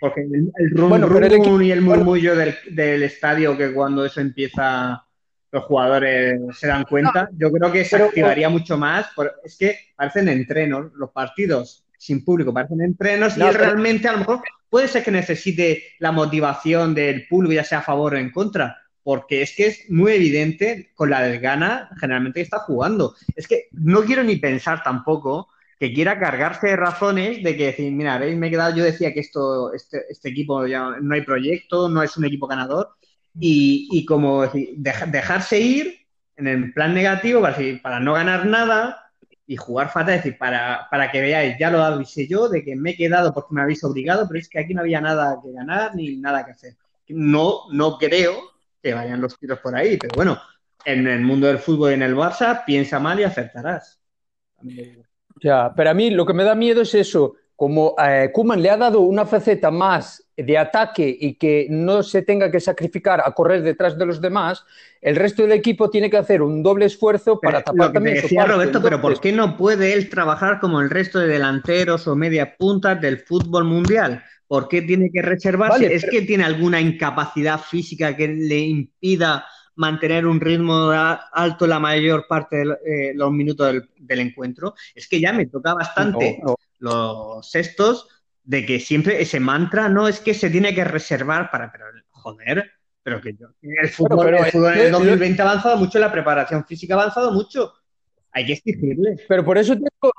porque 0.01 0.23
el, 0.23 0.51
el 0.57 0.71
rum, 0.71 1.61
y 1.61 1.71
el 1.71 1.83
murmullo 1.83 2.35
del, 2.35 2.55
del, 2.71 3.03
estadio, 3.03 3.55
que 3.59 3.75
cuando 3.75 4.03
eso 4.03 4.23
empieza 4.23 5.05
los 5.51 5.64
jugadores 5.64 6.40
se 6.59 6.68
dan 6.68 6.85
cuenta, 6.85 7.29
yo 7.37 7.53
creo 7.53 7.71
que 7.71 7.85
se 7.85 7.97
activaría 7.97 8.49
mucho 8.49 8.79
más. 8.79 9.09
es 9.45 9.59
que 9.59 9.77
parecen 9.95 10.31
entrenos 10.31 10.90
los 10.95 11.11
partidos 11.11 11.85
sin 12.03 12.25
público, 12.25 12.53
parecen 12.53 12.81
entrenos 12.81 13.37
y 13.37 13.41
realmente 13.41 14.09
a 14.09 14.12
lo 14.12 14.19
mejor 14.19 14.41
puede 14.69 14.88
ser 14.88 15.05
que 15.05 15.12
necesite 15.12 15.85
la 16.01 16.11
motivación 16.11 16.95
del 16.95 17.29
público, 17.29 17.53
ya 17.53 17.62
sea 17.62 17.79
a 17.79 17.83
favor 17.83 18.15
o 18.15 18.17
en 18.19 18.33
contra, 18.33 18.77
porque 19.05 19.43
es 19.43 19.55
que 19.55 19.69
es 19.69 19.88
muy 19.88 20.12
evidente 20.12 20.91
con 20.97 21.11
la 21.11 21.23
desgana 21.23 21.91
generalmente 22.01 22.41
que 22.41 22.45
está 22.45 22.59
jugando. 22.59 23.15
Es 23.37 23.47
que 23.47 23.69
no 23.71 24.03
quiero 24.03 24.25
ni 24.25 24.35
pensar 24.35 24.83
tampoco 24.83 25.49
que 25.79 25.93
quiera 25.93 26.19
cargarse 26.19 26.69
de 26.69 26.77
razones 26.77 27.41
de 27.45 27.57
que 27.57 27.67
decir, 27.67 27.93
mira, 27.93 28.19
veis, 28.19 28.37
me 28.37 28.49
he 28.49 28.51
quedado, 28.51 28.75
yo 28.75 28.83
decía 28.83 29.15
que 29.15 29.21
esto, 29.21 29.73
este, 29.73 30.03
este 30.11 30.31
equipo 30.31 30.67
ya 30.67 30.97
no 31.01 31.15
hay 31.15 31.21
proyecto, 31.21 31.88
no 31.88 32.03
es 32.03 32.17
un 32.17 32.25
equipo 32.25 32.49
ganador, 32.49 32.88
y, 33.38 34.05
como 34.07 34.45
dejarse 34.47 35.61
ir 35.61 36.01
en 36.37 36.49
el 36.49 36.73
plan 36.73 36.95
negativo 36.95 37.41
para, 37.41 37.57
para 37.81 38.01
no 38.01 38.15
ganar 38.15 38.47
nada, 38.47 39.12
y 39.46 39.57
jugar 39.57 39.90
fatal, 39.90 40.14
es 40.14 40.24
decir, 40.24 40.38
para, 40.38 40.87
para 40.90 41.11
que 41.11 41.20
veáis, 41.20 41.57
ya 41.59 41.70
lo 41.70 41.83
avisé 41.83 42.26
yo 42.26 42.48
de 42.48 42.64
que 42.64 42.76
me 42.76 42.90
he 42.90 42.96
quedado 42.96 43.35
porque 43.35 43.55
me 43.55 43.62
habéis 43.62 43.83
obligado, 43.85 44.26
pero 44.28 44.38
es 44.38 44.48
que 44.48 44.61
aquí 44.61 44.72
no 44.74 44.83
había 44.83 45.00
nada 45.00 45.38
que 45.42 45.52
ganar 45.52 45.94
ni 45.94 46.16
nada 46.16 46.44
que 46.44 46.52
hacer. 46.52 46.76
No, 47.09 47.62
no 47.70 47.98
creo 47.98 48.40
que 48.83 48.94
vayan 48.94 49.20
los 49.20 49.38
tiros 49.38 49.59
por 49.59 49.74
ahí, 49.74 49.96
pero 49.98 50.14
bueno, 50.14 50.40
en 50.85 51.07
el 51.07 51.20
mundo 51.20 51.46
del 51.46 51.59
fútbol 51.59 51.90
y 51.90 51.94
en 51.94 52.02
el 52.02 52.16
Barça, 52.16 52.64
piensa 52.64 52.98
mal 52.98 53.20
y 53.20 53.24
acertarás. 53.24 54.00
Ya, 55.40 55.72
pero 55.74 55.90
a 55.90 55.94
mí 55.94 56.11
lo 56.11 56.24
que 56.24 56.35
me 56.35 56.44
da 56.44 56.55
miedo 56.55 56.83
es 56.83 56.94
eso, 56.94 57.37
como 57.62 57.94
eh, 57.96 58.29
Kuman 58.33 58.61
le 58.61 58.70
ha 58.70 58.77
dado 58.77 59.03
una 59.03 59.25
faceta 59.25 59.70
más 59.70 60.27
de 60.37 60.59
ataque 60.59 61.16
y 61.20 61.35
que 61.35 61.68
no 61.70 62.03
se 62.03 62.22
tenga 62.22 62.51
que 62.51 62.59
sacrificar 62.59 63.22
a 63.25 63.31
correr 63.31 63.62
detrás 63.62 63.96
de 63.96 64.05
los 64.05 64.20
demás, 64.20 64.64
el 65.01 65.14
resto 65.14 65.42
del 65.42 65.53
equipo 65.53 65.88
tiene 65.88 66.11
que 66.11 66.16
hacer 66.16 66.42
un 66.42 66.61
doble 66.61 66.87
esfuerzo 66.87 67.38
para 67.38 67.62
tapar 67.62 67.92
también 67.92 68.16
decía 68.16 68.46
Roberto, 68.46 68.83
pero 68.83 69.01
¿por 69.01 69.20
qué 69.20 69.31
no 69.31 69.57
puede 69.57 69.92
él 69.92 70.09
trabajar 70.09 70.59
como 70.59 70.81
el 70.81 70.90
resto 70.90 71.20
de 71.20 71.29
delanteros 71.29 72.09
o 72.09 72.16
media 72.16 72.57
puntas 72.57 73.01
del 73.01 73.20
fútbol 73.20 73.62
mundial? 73.62 74.25
¿Por 74.48 74.66
qué 74.66 74.83
tiene 74.83 75.12
que 75.12 75.22
reservarse? 75.22 75.94
¿Es 75.94 76.05
que 76.05 76.22
tiene 76.22 76.42
alguna 76.42 76.81
incapacidad 76.81 77.61
física 77.61 78.16
que 78.16 78.27
le 78.27 78.59
impida 78.59 79.46
mantener 79.77 80.27
un 80.27 80.40
ritmo 80.40 80.90
alto 80.90 81.68
la 81.68 81.79
mayor 81.79 82.27
parte 82.29 82.57
de 82.57 82.62
eh, 82.85 83.12
los 83.14 83.31
minutos 83.31 83.72
del, 83.96 84.18
encuentro? 84.18 84.75
Es 84.96 85.07
que 85.07 85.20
ya 85.20 85.33
me 85.33 85.46
toca 85.46 85.75
bastante 85.75 86.40
los 86.83 87.55
estos 87.55 88.09
de 88.45 88.66
que 88.66 88.81
siempre 88.81 89.23
ese 89.23 89.40
mantra 89.40 89.88
no 89.88 90.09
es 90.09 90.21
que 90.21 90.35
se 90.35 90.51
tiene 90.51 90.75
que 90.75 90.85
reservar 90.85 91.51
para, 91.51 91.71
pero 91.71 91.85
joder, 92.11 92.73
pero 93.03 93.21
que 93.21 93.35
yo, 93.35 93.49
el 93.62 93.88
fútbol, 93.88 94.35
el 94.35 94.47
fútbol 94.47 94.75
en 94.75 94.81
el 94.87 94.92
2020 94.92 95.42
ha 95.42 95.51
avanzado 95.51 95.77
mucho, 95.77 95.99
la 95.99 96.12
preparación 96.12 96.64
física 96.64 96.95
ha 96.95 97.01
avanzado 97.01 97.33
mucho, 97.33 97.73
hay 98.33 98.47
que 98.47 98.55
exigirle. 98.55 99.16
Pero 99.29 99.45
por 99.45 99.59
eso 99.59 99.75
te 99.75 99.81
digo, 99.81 100.12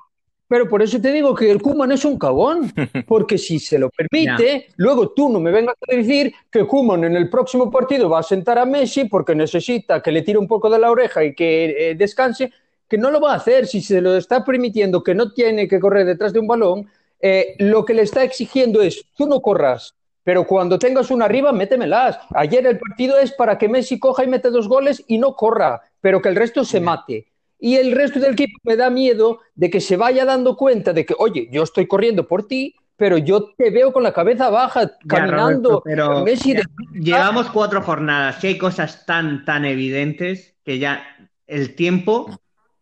pero 0.47 0.69
por 0.69 0.81
eso 0.81 1.01
te 1.01 1.11
digo 1.11 1.35
que 1.35 1.51
el 1.51 1.61
Kuman 1.61 1.91
es 1.91 2.05
un 2.05 2.17
cabón, 2.17 2.71
porque 3.07 3.37
si 3.37 3.59
se 3.59 3.77
lo 3.77 3.89
permite, 3.89 4.67
luego 4.77 5.11
tú 5.11 5.29
no 5.29 5.41
me 5.41 5.51
vengas 5.51 5.75
a 5.85 5.95
decir 5.95 6.33
que 6.49 6.65
Kuman 6.65 7.03
en 7.03 7.17
el 7.17 7.29
próximo 7.29 7.69
partido 7.69 8.09
va 8.09 8.19
a 8.19 8.23
sentar 8.23 8.57
a 8.57 8.65
Messi 8.65 9.05
porque 9.05 9.35
necesita 9.35 10.01
que 10.01 10.11
le 10.11 10.21
tire 10.21 10.37
un 10.37 10.47
poco 10.47 10.69
de 10.69 10.79
la 10.79 10.91
oreja 10.91 11.25
y 11.25 11.35
que 11.35 11.89
eh, 11.91 11.95
descanse, 11.95 12.51
que 12.93 12.97
no 12.99 13.09
lo 13.09 13.19
va 13.19 13.33
a 13.33 13.37
hacer 13.37 13.65
si 13.65 13.81
se 13.81 14.01
lo 14.01 14.15
está 14.15 14.45
permitiendo 14.45 15.01
que 15.01 15.15
no 15.15 15.31
tiene 15.31 15.67
que 15.67 15.79
correr 15.79 16.05
detrás 16.05 16.31
de 16.31 16.37
un 16.37 16.45
balón 16.45 16.87
eh, 17.19 17.55
lo 17.57 17.85
que 17.85 17.95
le 17.95 18.03
está 18.03 18.23
exigiendo 18.23 18.83
es, 18.83 19.03
tú 19.17 19.25
no 19.25 19.41
corras, 19.41 19.95
pero 20.23 20.45
cuando 20.45 20.77
tengas 20.77 21.09
una 21.09 21.25
arriba, 21.25 21.51
métemelas. 21.51 22.19
Ayer 22.35 22.67
el 22.67 22.77
partido 22.77 23.17
es 23.17 23.31
para 23.31 23.57
que 23.57 23.67
Messi 23.67 23.97
coja 23.97 24.23
y 24.23 24.27
mete 24.27 24.51
dos 24.51 24.67
goles 24.67 25.03
y 25.07 25.17
no 25.17 25.33
corra, 25.33 25.81
pero 26.01 26.21
que 26.21 26.29
el 26.29 26.35
resto 26.35 26.63
se 26.63 26.79
mate. 26.81 27.25
Y 27.57 27.77
el 27.77 27.93
resto 27.93 28.19
del 28.19 28.33
equipo 28.33 28.59
me 28.61 28.75
da 28.75 28.91
miedo 28.91 29.39
de 29.55 29.71
que 29.71 29.81
se 29.81 29.97
vaya 29.97 30.23
dando 30.23 30.55
cuenta 30.55 30.93
de 30.93 31.03
que, 31.03 31.15
oye, 31.17 31.49
yo 31.51 31.63
estoy 31.63 31.87
corriendo 31.87 32.27
por 32.27 32.47
ti, 32.47 32.75
pero 32.95 33.17
yo 33.17 33.55
te 33.57 33.71
veo 33.71 33.91
con 33.91 34.03
la 34.03 34.13
cabeza 34.13 34.51
baja, 34.51 34.91
caminando. 35.07 35.81
pero 35.83 36.23
Messi 36.23 36.53
llevamos 36.93 37.49
cuatro 37.49 37.81
jornadas 37.81 38.43
y 38.43 38.47
hay 38.49 38.57
cosas 38.59 39.07
tan, 39.07 39.45
tan 39.45 39.65
evidentes 39.65 40.53
que 40.63 40.77
ya 40.77 41.03
el 41.47 41.73
tiempo 41.75 42.29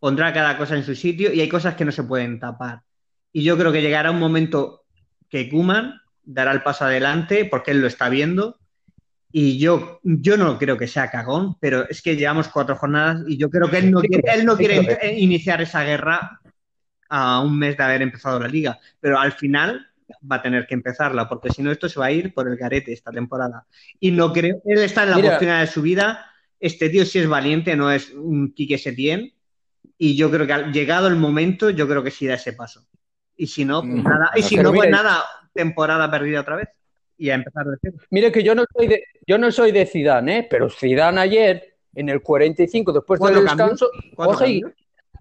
pondrá 0.02 0.34
cada 0.34 0.58
cosa 0.58 0.76
en 0.76 0.84
su 0.84 0.96
sitio 0.96 1.32
y 1.32 1.42
hay 1.42 1.48
cosas 1.48 1.76
que 1.76 1.86
no 1.86 1.92
se 1.92 2.04
pueden 2.04 2.40
tapar. 2.40 2.82
Y 3.32 3.44
yo 3.44 3.56
creo 3.56 3.72
que 3.72 3.84
llegará 3.84 4.10
un 4.10 4.20
momento 4.20 4.84
que 5.30 5.48
Kuman 5.48 6.02
dará 6.24 6.52
el 6.52 6.64
paso 6.64 6.86
adelante 6.86 7.46
porque 7.46 7.70
él 7.70 7.82
lo 7.82 7.88
está 7.88 8.10
viendo. 8.10 8.58
Y 9.32 9.60
yo, 9.60 10.00
yo 10.04 10.38
no 10.38 10.58
creo 10.58 10.76
que 10.76 10.88
sea 10.88 11.12
cagón, 11.12 11.56
pero 11.60 11.88
es 11.88 12.02
que 12.02 12.16
llevamos 12.16 12.48
cuatro 12.48 12.76
jornadas 12.76 13.24
y 13.28 13.38
yo 13.38 13.52
creo 13.52 13.70
que 13.70 13.78
él 13.78 13.92
no 13.92 14.02
quiere, 14.02 14.24
él 14.34 14.44
no 14.44 14.58
quiere 14.58 15.16
iniciar 15.20 15.62
esa 15.62 15.84
guerra 15.84 16.42
a 17.08 17.40
un 17.40 17.60
mes 17.60 17.78
de 17.78 17.84
haber 17.84 18.02
empezado 18.02 18.40
la 18.40 18.48
liga. 18.48 18.80
Pero 19.00 19.20
al 19.20 19.34
final 19.34 19.88
va 20.30 20.38
a 20.38 20.42
tener 20.42 20.66
que 20.66 20.74
empezarla, 20.74 21.30
porque 21.30 21.52
si 21.52 21.62
no, 21.62 21.72
esto 21.72 21.88
se 21.88 22.00
va 22.00 22.08
a 22.08 22.12
ir 22.12 22.34
por 22.34 22.48
el 22.48 22.58
garete 22.58 22.92
esta 22.92 23.12
temporada. 23.12 23.68
Y 24.00 24.10
no 24.10 24.34
creo, 24.34 24.64
él 24.66 24.80
está 24.80 25.04
en 25.04 25.12
la 25.12 25.18
oportunidad 25.18 25.62
de 25.62 25.68
su 25.68 25.84
vida. 25.84 26.26
Este 26.60 26.90
tío 26.90 27.06
sí 27.06 27.20
es 27.20 27.28
valiente, 27.28 27.76
no 27.76 27.92
es 27.92 28.10
un 28.12 28.52
Quique 28.52 28.80
Setién. 28.80 29.32
Y 29.98 30.16
yo 30.16 30.32
creo 30.32 30.48
que 30.48 30.72
llegado 30.72 31.08
el 31.08 31.16
momento, 31.16 31.70
yo 31.70 31.88
creo 31.88 32.04
que 32.04 32.12
sí 32.12 32.28
da 32.28 32.36
ese 32.36 32.54
paso. 32.54 32.86
Y 33.36 33.48
si 33.48 33.66
no, 33.66 33.82
pues 33.82 33.94
mm, 33.94 34.04
nada. 34.04 34.32
Y 34.36 34.42
si 34.42 34.56
no, 34.58 34.74
pues 34.74 34.90
nada, 34.90 35.24
temporada 35.54 36.10
perdida 36.10 36.42
otra 36.42 36.56
vez. 36.58 36.70
Y 37.18 37.30
a 37.30 37.36
empezar 37.36 37.66
de 37.66 37.78
cero. 37.82 37.98
Mire 38.10 38.32
que 38.32 38.44
yo 38.44 38.56
no 38.56 38.66
soy 38.76 38.88
de, 38.88 39.04
yo 39.28 39.38
no 39.38 39.52
soy 39.52 39.72
de 39.72 39.86
Zidane, 39.86 40.40
¿eh? 40.40 40.48
pero 40.50 40.70
Zidane 40.70 41.22
ayer, 41.22 41.76
en 41.94 42.10
el 42.10 42.22
45, 42.22 42.94
después 42.94 43.20
del 43.22 43.44
descanso, 43.44 43.90
coge 44.16 44.62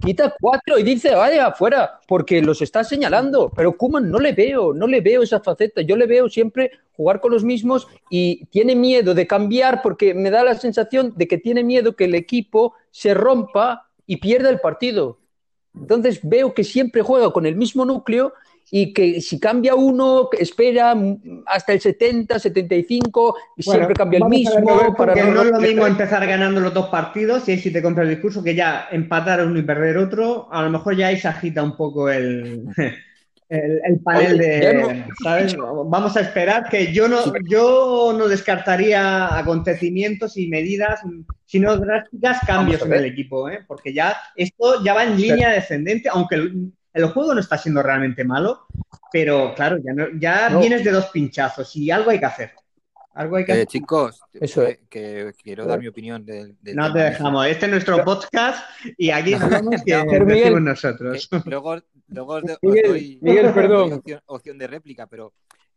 quita 0.01 0.35
cuatro 0.41 0.79
y 0.79 0.83
dice, 0.83 1.15
vaya, 1.15 1.49
afuera, 1.49 2.01
porque 2.09 2.41
los 2.43 2.63
está 2.63 2.83
señalando. 2.83 3.53
Pero 3.55 3.77
Kuman 3.77 4.11
no 4.11 4.19
le 4.19 4.33
veo, 4.33 4.73
no 4.73 4.87
le 4.87 5.01
veo 5.01 5.23
esa 5.23 5.41
faceta. 5.41 5.83
Yo 5.83 5.97
le 5.97 6.07
veo 6.07 6.29
siempre 6.29 6.73
jugar 6.93 7.21
con 7.21 7.33
los 7.33 7.45
mismos 7.45 7.87
y 8.09 8.47
tiene 8.47 8.75
miedo 8.75 9.15
de 9.15 9.27
cambiar 9.27 9.83
porque 9.83 10.15
me 10.15 10.31
da 10.31 10.43
la 10.43 10.55
sensación 10.55 11.13
de 11.17 11.29
que 11.29 11.39
tiene 11.39 11.63
miedo 11.63 11.97
que 11.97 12.05
el 12.05 12.15
equipo 12.15 12.75
se 12.91 13.15
rompa 13.15 13.90
y 14.11 14.17
pierda 14.17 14.51
el 14.51 14.59
partido. 14.59 15.21
Entonces 15.73 16.19
veo 16.25 16.53
que 16.53 16.65
siempre 16.65 17.01
juega 17.01 17.33
con 17.33 17.47
el 17.47 17.55
mismo 17.55 17.85
núcleo 17.85 18.33
y 18.69 18.93
que 18.93 19.21
si 19.21 19.39
cambia 19.39 19.77
uno, 19.77 20.31
espera 20.33 20.97
hasta 21.47 21.75
el 21.75 21.81
70, 21.81 22.41
75, 22.41 23.37
y 23.57 23.63
siempre 23.63 23.95
cambia 23.95 24.19
el 24.19 24.25
mismo. 24.25 24.97
para 24.97 25.15
no, 25.15 25.31
no 25.31 25.43
es 25.43 25.51
lo 25.53 25.61
mismo 25.61 25.87
empezar 25.87 26.27
ganando 26.27 26.61
los 26.61 26.75
dos 26.75 26.89
partidos 26.89 27.49
y 27.49 27.53
ahí 27.53 27.59
si 27.61 27.73
te 27.73 27.81
compras 27.81 28.09
el 28.09 28.15
discurso 28.15 28.43
que 28.43 28.57
ya 28.57 28.89
empatar 28.91 29.47
uno 29.47 29.61
y 29.61 29.63
perder 29.63 29.97
otro, 29.99 30.49
a 30.51 30.65
lo 30.65 30.71
mejor 30.71 30.97
ya 30.97 31.07
ahí 31.07 31.17
se 31.17 31.29
agita 31.29 31.63
un 31.63 31.77
poco 31.77 32.11
el, 32.11 32.65
el, 33.51 34.01
panel 34.01 34.39
de. 34.39 35.05
¿sabes? 35.23 35.57
Vamos 35.57 36.17
a 36.17 36.21
esperar 36.21 36.69
que 36.69 36.93
yo 36.93 37.09
no, 37.09 37.19
yo 37.49 38.15
no 38.17 38.29
descartaría 38.29 39.37
acontecimientos 39.37 40.37
y 40.37 40.47
medidas, 40.47 41.01
sino 41.47 41.77
drásticas 41.77 42.39
cambios 42.47 42.83
en 42.83 42.93
el 42.93 43.05
equipo, 43.07 43.51
¿eh? 43.51 43.65
porque 43.67 43.93
ya 43.93 44.17
esto 44.37 44.83
ya 44.85 44.95
va 44.95 45.05
en 45.05 45.21
línea 45.21 45.51
descendente, 45.51 46.09
aunque 46.09 46.37
el, 46.37 46.73
el 46.93 47.07
juego 47.07 47.35
no 47.35 47.41
está 47.41 47.59
siendo 47.59 47.83
realmente 47.83 48.25
malo, 48.25 48.67
pero 49.13 49.53
claro, 49.55 49.79
ya, 49.79 49.95
ya 50.19 50.59
vienes 50.59 50.85
de 50.85 50.93
dos 50.93 51.07
pinchazos 51.07 51.75
y 51.75 51.91
algo 51.91 52.11
hay 52.11 52.21
que 52.21 52.27
hacer. 52.27 52.53
Algo 53.15 53.37
hay 53.37 53.45
que 53.45 53.63
eh, 53.63 53.67
Chicos, 53.67 54.21
Eso 54.33 54.63
es. 54.63 54.79
que, 54.89 55.33
quiero 55.43 55.67
dar 55.67 55.81
mi 55.81 55.89
opinión. 55.89 56.25
no 56.63 56.93
te 56.93 56.99
dejamos. 56.99 57.47
Este 57.49 57.67
es 57.67 57.73
nuestro 57.73 58.05
podcast 58.05 58.65
y 58.97 59.11
aquí 59.11 59.35
nos 59.35 59.41
que 59.85 59.97
decimos 59.97 60.63
nosotros. 60.63 61.29
Eh, 61.31 61.41
luego, 61.47 61.77
luego 62.11 62.35
os, 62.35 62.43
doy, 62.61 63.19
Miguel, 63.23 63.53
perdón. 63.55 64.03
Opción, 64.27 64.59
de 64.59 64.67
réplica, 64.67 65.07
pero 65.07 65.33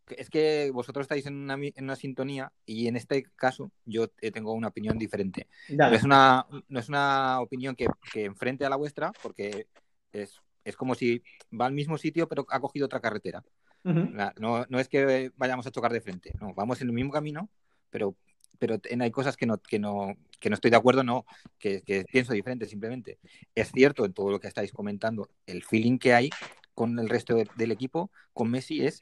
es 0.09 0.29
que 0.29 0.69
vosotros 0.71 1.05
estáis 1.05 1.25
en 1.25 1.35
una, 1.35 1.55
en 1.55 1.83
una, 1.83 1.95
sintonía 1.95 2.51
y 2.65 2.87
en 2.87 2.97
este 2.97 3.23
caso 3.35 3.71
yo 3.85 4.09
tengo 4.09 4.53
una 4.53 4.67
opinión 4.67 4.97
diferente. 4.97 5.47
No 5.69 5.87
es 5.87 6.03
una, 6.03 6.45
no 6.67 6.79
es 6.79 6.89
una 6.89 7.39
opinión 7.39 7.75
que, 7.75 7.87
que 8.11 8.25
enfrente 8.25 8.65
a 8.65 8.69
la 8.69 8.75
vuestra, 8.75 9.11
porque 9.21 9.67
es 10.11 10.41
es 10.63 10.75
como 10.75 10.95
si 10.95 11.21
va 11.59 11.65
al 11.65 11.73
mismo 11.73 11.97
sitio 11.97 12.27
pero 12.27 12.45
ha 12.49 12.59
cogido 12.59 12.85
otra 12.85 12.99
carretera. 12.99 13.43
no, 13.83 14.65
no, 14.69 14.79
es 14.79 14.87
que 14.87 15.31
vayamos 15.35 15.67
a 15.67 15.71
chocar 15.71 15.91
de 15.91 16.01
frente, 16.01 16.33
no, 16.39 16.53
vamos 16.53 16.81
en 16.81 16.87
el 16.87 16.93
mismo 16.93 17.11
camino, 17.11 17.49
pero, 17.89 18.15
pero 18.63 18.79
hay 19.01 19.11
cosas 19.11 19.35
que 19.35 19.45
no, 19.45 19.57
que 19.57 19.77
no, 19.77 20.15
que 20.39 20.49
no 20.49 20.53
estoy 20.53 20.71
de 20.71 20.77
acuerdo, 20.77 21.03
no, 21.03 21.25
que, 21.59 21.83
pienso 22.09 22.31
diferente 22.31 22.65
simplemente. 22.65 23.19
Es 23.53 23.73
cierto 23.73 24.05
en 24.05 24.13
todo 24.13 24.31
lo 24.31 24.39
que 24.39 24.47
estáis 24.47 24.71
comentando, 24.71 25.27
el 25.45 25.65
feeling 25.65 25.97
que 25.97 26.13
hay 26.13 26.29
con 26.73 26.97
el 26.97 27.09
resto 27.09 27.35
del 27.57 27.71
equipo, 27.73 28.09
con 28.31 28.49
Messi 28.49 28.85
es, 28.85 29.01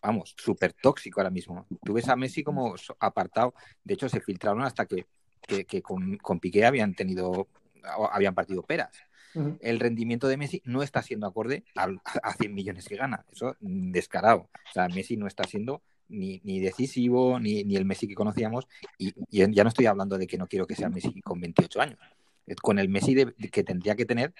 vamos, 0.00 0.36
súper 0.38 0.74
tóxico 0.74 1.18
ahora 1.18 1.30
mismo. 1.30 1.66
Tú 1.84 1.94
ves 1.94 2.08
a 2.08 2.14
Messi 2.14 2.44
como 2.44 2.76
apartado, 3.00 3.52
de 3.82 3.94
hecho 3.94 4.08
se 4.08 4.20
filtraron 4.20 4.62
hasta 4.62 4.86
que, 4.86 5.06
que, 5.40 5.82
con, 5.82 6.16
con 6.18 6.38
Piqué 6.38 6.64
habían 6.64 6.94
tenido, 6.94 7.48
habían 8.12 8.36
partido 8.36 8.62
peras 8.62 8.96
el 9.60 9.78
rendimiento 9.78 10.26
de 10.26 10.36
Messi 10.36 10.60
no 10.64 10.82
está 10.82 11.02
siendo 11.02 11.26
acorde 11.26 11.64
a, 11.76 11.88
a, 12.22 12.34
100 12.34 12.52
millones 12.52 12.88
que 12.88 12.96
gana. 12.96 13.24
Eso 13.30 13.56
descarado. 13.60 14.50
O 14.68 14.72
sea, 14.72 14.88
Messi 14.88 15.16
no 15.16 15.28
está 15.28 15.44
siendo 15.44 15.82
ni, 16.10 16.60
decisivo, 16.60 17.38
ni, 17.40 17.60
el 17.74 17.84
Messi 17.84 18.06
que 18.06 18.14
conocíamos. 18.14 18.66
Y, 18.98 19.14
ya 19.30 19.62
no 19.62 19.68
estoy 19.68 19.86
hablando 19.86 20.18
de 20.18 20.26
que 20.26 20.38
no 20.38 20.46
quiero 20.46 20.66
que 20.66 20.74
sea 20.74 20.88
Messi 20.88 21.20
con 21.22 21.40
28 21.40 21.80
años. 21.80 21.98
Eh, 22.46 22.54
con 22.56 22.78
el 22.78 22.88
Messi 22.88 23.14
que 23.52 23.64
tendría 23.64 23.94
que 23.94 24.04
tener, 24.04 24.34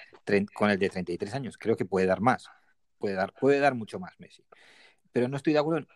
con 0.55 0.71
el 0.71 0.79
de 0.79 0.89
33 0.89 1.35
años, 1.35 1.57
creo 1.59 1.77
que 1.77 1.85
puede 1.85 2.07
dar 2.07 2.21
más. 2.21 2.47
Puede 2.99 3.14
dar, 3.14 3.33
puede 3.33 3.59
dar 3.61 3.75
mucho 3.75 3.99
más 3.99 4.18
Messi. 4.18 4.45
Pero 5.12 5.29
no 5.29 5.37
estoy 5.37 5.53
de 5.53 5.59
acuerdo, 5.59 5.87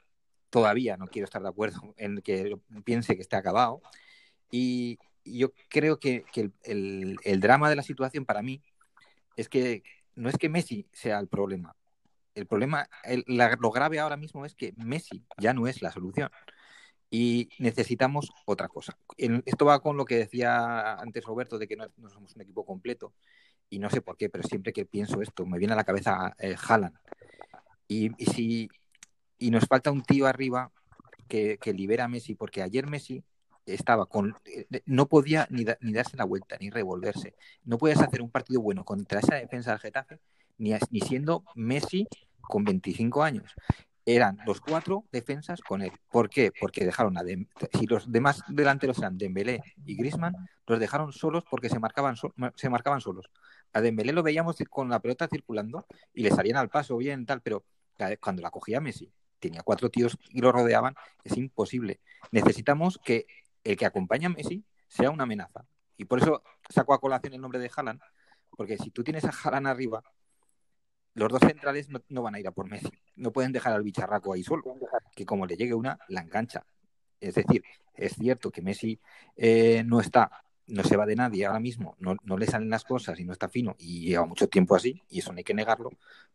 todavía 0.51 0.97
no 0.97 1.07
quiero 1.07 1.25
estar 1.25 1.43
de 1.43 1.49
acuerdo 1.49 1.95
en 1.97 2.21
que 2.23 2.57
piense 2.85 3.17
que 3.17 3.23
esté 3.23 3.37
acabado. 3.37 3.83
Y, 4.51 4.99
yo 5.25 5.53
creo 5.69 5.99
que, 5.99 6.25
el, 6.63 7.41
drama 7.41 7.71
de 7.71 7.77
la 7.77 7.83
situación 7.83 8.25
para 8.25 8.43
mí 8.43 8.63
es 9.37 9.49
que 9.49 9.83
no 10.15 10.29
es 10.29 10.37
que 10.37 10.49
Messi 10.49 10.87
sea 10.93 11.19
el 11.19 11.29
problema. 11.29 11.75
El 12.35 12.47
problema, 12.47 12.89
lo 13.59 13.71
grave 13.71 14.01
ahora 14.01 14.17
mismo 14.17 14.45
es 14.45 14.55
que 14.55 14.75
Messi 14.77 15.25
ya 15.39 15.55
no 15.55 15.69
es 15.69 15.83
la 15.83 15.93
solución. 15.93 16.31
Y 17.11 17.49
necesitamos 17.59 18.33
otra 18.45 18.67
cosa. 18.67 18.99
esto 19.17 19.65
va 19.65 19.81
con 19.81 19.97
lo 19.97 20.05
que 20.05 20.17
decía 20.17 20.95
antes 20.95 21.25
Roberto 21.25 21.59
de 21.59 21.69
que 21.69 21.77
no, 21.77 21.89
somos 22.09 22.35
un 22.35 22.43
equipo 22.43 22.65
completo. 22.67 23.15
Y 23.71 23.79
no 23.79 23.89
sé 23.89 24.03
por 24.03 24.17
qué, 24.17 24.29
pero 24.29 24.43
siempre 24.43 24.73
que 24.73 24.85
pienso 24.85 25.23
esto, 25.23 25.47
me 25.47 25.59
viene 25.59 25.75
a 25.75 25.77
la 25.77 25.85
cabeza 25.85 26.35
eh, 26.39 26.57
Haaland. 26.61 26.97
Y, 27.87 28.11
si, 28.33 28.69
y 29.39 29.51
nos 29.51 29.67
falta 29.67 29.93
un 29.93 30.03
tío 30.03 30.27
arriba 30.27 30.73
que, 31.29 31.59
libera 31.73 32.05
a 32.05 32.09
Messi, 32.09 32.35
porque 32.35 32.63
ayer 32.63 32.89
Messi 32.89 33.23
estaba 33.67 34.07
con 34.07 34.37
eh, 34.45 34.67
no 34.85 35.09
podía 35.09 35.47
ni, 35.51 35.65
ni, 35.81 35.93
darse 35.93 36.17
la 36.17 36.25
vuelta 36.25 36.57
ni 36.61 36.71
revolverse. 36.71 37.37
No 37.65 37.79
puedes 37.79 38.01
hacer 38.01 38.23
un 38.23 38.31
partido 38.31 38.61
bueno 38.61 38.85
contra 38.85 39.21
esa 39.21 39.37
defensa 39.37 39.71
del 39.71 39.81
Getafe 39.81 40.21
ni, 40.59 41.01
siendo 41.01 41.45
Messi 41.55 42.07
con 42.41 42.65
25 42.65 43.23
años. 43.23 43.55
Eran 44.07 44.39
los 44.45 44.61
cuatro 44.61 45.05
defensas 45.13 45.61
con 45.63 45.81
él. 45.81 45.93
¿Por 46.11 46.29
qué? 46.29 46.53
Porque 46.61 46.85
dejaron 46.85 47.17
a 47.17 47.23
si 47.73 47.87
los 47.87 48.13
demás 48.13 48.43
delanteros 48.49 48.99
eran 48.99 49.17
Dembélé 49.17 49.63
y 49.87 49.97
Griezmann, 49.97 50.35
los 50.67 50.79
dejaron 50.79 51.13
solos 51.13 51.45
porque 51.49 51.71
se 51.71 51.79
marcaban 51.79 52.17
se 52.55 52.69
marcaban 52.69 53.01
solos. 53.01 53.31
A 53.73 53.81
Dembélé 53.81 54.13
lo 54.13 54.23
veíamos 54.23 54.57
con 54.69 54.91
la 54.91 55.01
pelota 55.01 55.27
circulando 55.27 55.87
y 56.13 56.23
le 56.23 56.31
salían 56.31 56.59
al 56.59 56.69
paso 56.69 56.99
bien 56.99 57.25
tal, 57.25 57.41
pero 57.41 57.65
cuando 58.21 58.43
la 58.43 58.51
cogía 58.51 58.81
Messi 58.81 59.11
tenía 59.39 59.63
cuatro 59.63 59.91
tíos 59.91 60.19
y 60.31 60.41
lo 60.41 60.53
rodeaban, 60.53 60.95
es 61.23 61.37
imposible. 61.37 62.01
Necesitamos 62.31 62.99
que 63.03 63.27
el 63.63 63.77
que 63.77 63.87
acompaña 63.87 64.29
a 64.29 64.31
Messi 64.33 64.65
sea 64.89 65.11
una 65.11 65.25
amenaza. 65.25 65.67
Y 65.97 66.05
por 66.05 66.21
eso 66.21 66.43
saco 66.69 66.95
a 66.95 67.01
colación 67.01 67.35
el 67.35 67.41
nombre 67.41 67.59
de 67.59 67.71
Haaland, 67.75 68.01
porque 68.57 68.79
si 68.79 68.91
tú 68.91 69.03
tienes 69.05 69.25
a 69.25 69.31
Haaland 69.31 69.67
arriba, 69.67 70.03
los 71.15 71.29
dos 71.31 71.41
centrales 71.41 71.89
no, 72.09 72.23
van 72.23 72.35
a 72.35 72.41
ir 72.41 72.49
a 72.49 72.53
por 72.53 72.69
Messi. 72.69 72.91
No 73.17 73.33
pueden 73.33 73.53
dejar 73.53 73.73
al 73.73 73.83
bicharraco 73.83 74.33
ahí 74.33 74.43
solo, 74.43 74.63
que 75.15 75.25
como 75.25 75.47
le 75.47 75.57
llegue 75.57 75.75
una, 75.75 75.99
la 76.09 76.23
engancha. 76.23 76.67
Es 77.21 77.37
decir, 77.37 77.63
es 77.95 78.15
cierto 78.15 78.51
que 78.51 78.63
Messi 78.63 79.01
eh, 79.37 79.83
no 79.87 80.01
está, 80.01 80.31
no 80.67 80.83
se 80.83 80.97
va 80.97 81.07
de 81.07 81.17
nadie 81.17 81.47
ahora 81.47 81.61
mismo, 81.61 81.97
no, 81.99 82.37
le 82.37 82.47
salen 82.47 82.71
las 82.71 82.85
cosas 82.85 83.19
y 83.21 83.25
no 83.25 83.33
está 83.33 83.49
fino 83.49 83.77
y 83.79 84.09
lleva 84.09 84.27
mucho 84.27 84.49
tiempo 84.49 84.75
así, 84.75 85.03
y 85.09 85.21
eso 85.21 85.33
no 85.33 85.39
hay 85.39 85.45
que 85.45 85.55
negarlo, 85.55 85.91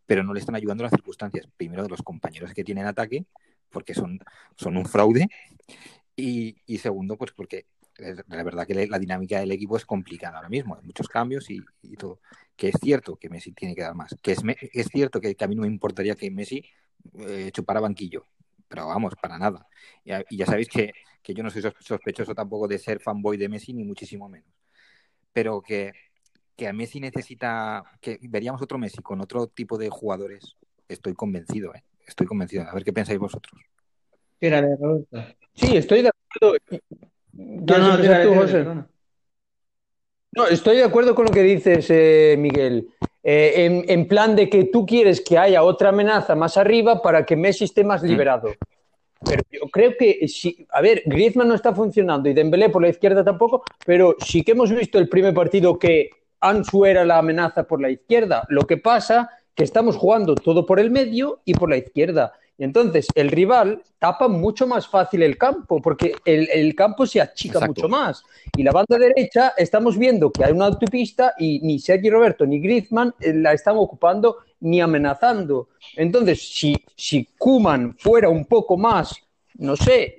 pero 0.06 0.24
no 0.24 0.34
le 0.34 0.40
están 0.40 0.56
ayudando 0.56 0.84
las 0.84 0.92
circunstancias. 0.92 1.48
Primero 1.58 1.84
de 1.84 1.90
los 1.90 2.02
compañeros 2.02 2.54
que 2.54 2.64
tienen 2.64 2.86
ataque, 2.86 3.26
porque 3.70 3.94
son, 3.94 4.20
son 4.56 4.78
un 4.78 4.86
fraude, 4.86 5.28
y, 6.16 6.78
segundo, 6.80 7.18
pues 7.18 7.32
porque 7.32 7.66
la 8.00 8.44
verdad 8.44 8.66
que 8.66 8.88
la 8.88 9.00
dinámica 9.00 9.40
del 9.40 9.52
equipo 9.52 9.78
es 9.78 9.86
complicada 9.86 10.38
ahora 10.38 10.50
mismo, 10.50 10.76
hay 10.76 10.84
muchos 10.84 11.08
cambios 11.08 11.50
y, 11.50 11.62
todo. 11.98 12.20
Que 12.56 12.70
es 12.70 12.76
cierto 12.82 13.16
que 13.16 13.30
Messi 13.30 13.52
tiene 13.54 13.76
que 13.76 13.82
dar 13.82 13.96
más, 13.96 14.16
que 14.22 14.34
es, 14.34 14.42
es 14.74 14.88
cierto 14.88 15.20
que, 15.22 15.36
a 15.40 15.48
mí 15.48 15.56
no 15.56 15.62
me 15.62 15.68
importaría 15.68 16.16
que 16.16 16.32
Messi 16.32 16.64
eh, 17.20 17.50
chupara 17.52 17.80
banquillo, 17.80 18.26
pero 18.68 18.88
vamos, 18.88 19.14
para 19.22 19.38
nada. 19.38 19.68
Y, 20.04 20.38
ya 20.38 20.46
sabéis 20.46 20.68
que, 20.70 20.94
yo 21.24 21.44
no 21.44 21.50
soy 21.50 21.62
sospechoso 21.80 22.34
tampoco 22.34 22.68
de 22.68 22.80
ser 22.80 23.00
fanboy 23.00 23.38
de 23.38 23.50
Messi, 23.50 23.74
ni 23.74 23.84
muchísimo 23.84 24.28
menos. 24.28 24.50
Pero 25.32 25.62
que, 25.62 25.92
que 26.56 26.68
a 26.68 26.74
Messi 26.74 27.00
necesita, 27.00 27.84
que 28.02 28.20
veríamos 28.24 28.62
otro 28.62 28.78
Messi 28.78 29.02
con 29.02 29.22
otro 29.22 29.48
tipo 29.48 29.78
de 29.78 29.90
jugadores, 29.90 30.58
estoy 30.88 31.14
convencido, 31.14 31.74
¿eh? 31.76 31.84
estoy 32.10 32.28
convencido. 32.28 32.64
A 32.64 32.74
ver 32.74 32.84
qué 32.84 32.92
pensáis 32.92 33.20
vosotros. 33.20 33.62
Sí, 35.54 35.78
estoy 35.78 36.02
de 36.02 36.10
acuerdo. 36.10 36.58
No, 37.34 37.78
no, 37.78 37.98
tú, 37.98 38.36
José. 38.36 38.66
No, 40.32 40.48
estoy 40.48 40.78
de 40.78 40.84
acuerdo 40.84 41.16
con 41.16 41.26
lo 41.26 41.32
que 41.32 41.44
dices, 41.44 41.88
eh, 41.90 42.36
Miguel. 42.38 42.88
Eh, 43.24 43.84
en, 43.88 44.08
plan 44.08 44.36
de 44.36 44.50
que 44.50 44.66
tú 44.66 44.86
quieres 44.86 45.22
que 45.22 45.38
haya 45.38 45.64
otra 45.64 45.90
amenaza 45.90 46.36
más 46.36 46.56
arriba 46.56 47.02
para 47.02 47.26
que 47.26 47.36
Messi 47.36 47.66
esté 47.66 47.84
más 47.84 48.04
mm. 48.04 48.06
liberado. 48.06 48.50
Pero 49.26 49.44
yo 49.52 49.70
creo 49.70 49.96
que 49.98 50.28
si, 50.28 50.66
a 50.72 50.82
ver, 50.82 51.04
Griezmann 51.06 51.50
no 51.50 51.56
está 51.56 51.76
funcionando 51.76 52.30
y 52.30 52.34
Dembélé 52.34 52.70
por 52.70 52.82
la 52.82 52.90
izquierda 52.90 53.24
tampoco, 53.24 53.64
pero 53.86 54.16
sí 54.26 54.44
que 54.44 54.54
hemos 54.54 54.72
visto 54.72 54.98
el 54.98 55.10
primer 55.10 55.34
partido 55.34 55.78
que 55.78 56.10
Ansu 56.40 56.86
era 56.86 57.04
la 57.04 57.18
amenaza 57.18 57.64
por 57.64 57.82
la 57.82 57.90
izquierda. 57.90 58.46
Lo 58.48 58.62
que 58.62 58.78
pasa 58.78 59.30
que 59.54 59.66
estamos 59.66 59.98
jugando 59.98 60.36
todo 60.36 60.66
por 60.66 60.80
el 60.80 60.90
medio 60.90 61.42
y 61.44 61.54
por 61.54 61.70
la 61.70 61.78
izquierda. 61.78 62.32
Y 62.60 62.66
entonces 62.66 63.08
el 63.16 63.32
rival 63.32 63.82
tapa 64.00 64.28
mucho 64.28 64.68
más 64.68 64.86
fácil 64.86 65.24
el 65.24 65.38
campo, 65.38 65.82
porque 65.82 66.14
el, 66.26 66.76
campo 66.76 67.08
se 67.08 67.22
achica 67.22 67.66
mucho 67.66 67.88
más. 67.88 68.22
Y 68.58 68.64
la 68.64 68.74
banda 68.74 68.98
derecha 68.98 69.54
estamos 69.56 69.98
viendo 69.98 70.30
que 70.30 70.44
hay 70.44 70.52
una 70.52 70.66
autopista 70.66 71.36
y 71.40 71.62
ni 71.62 71.80
Sergi 71.80 72.10
Roberto 72.10 72.46
ni 72.46 72.60
Griezmann 72.60 73.16
eh, 73.22 73.34
la 73.34 73.54
están 73.54 73.78
ocupando 73.78 74.40
ni 74.60 74.82
amenazando. 74.82 75.70
Entonces, 75.96 76.42
si, 76.54 76.76
si 76.98 77.30
Kuman 77.38 77.96
fuera 77.98 78.28
un 78.28 78.44
poco 78.44 78.76
más, 78.76 79.16
no 79.58 79.78
sé, 79.78 80.18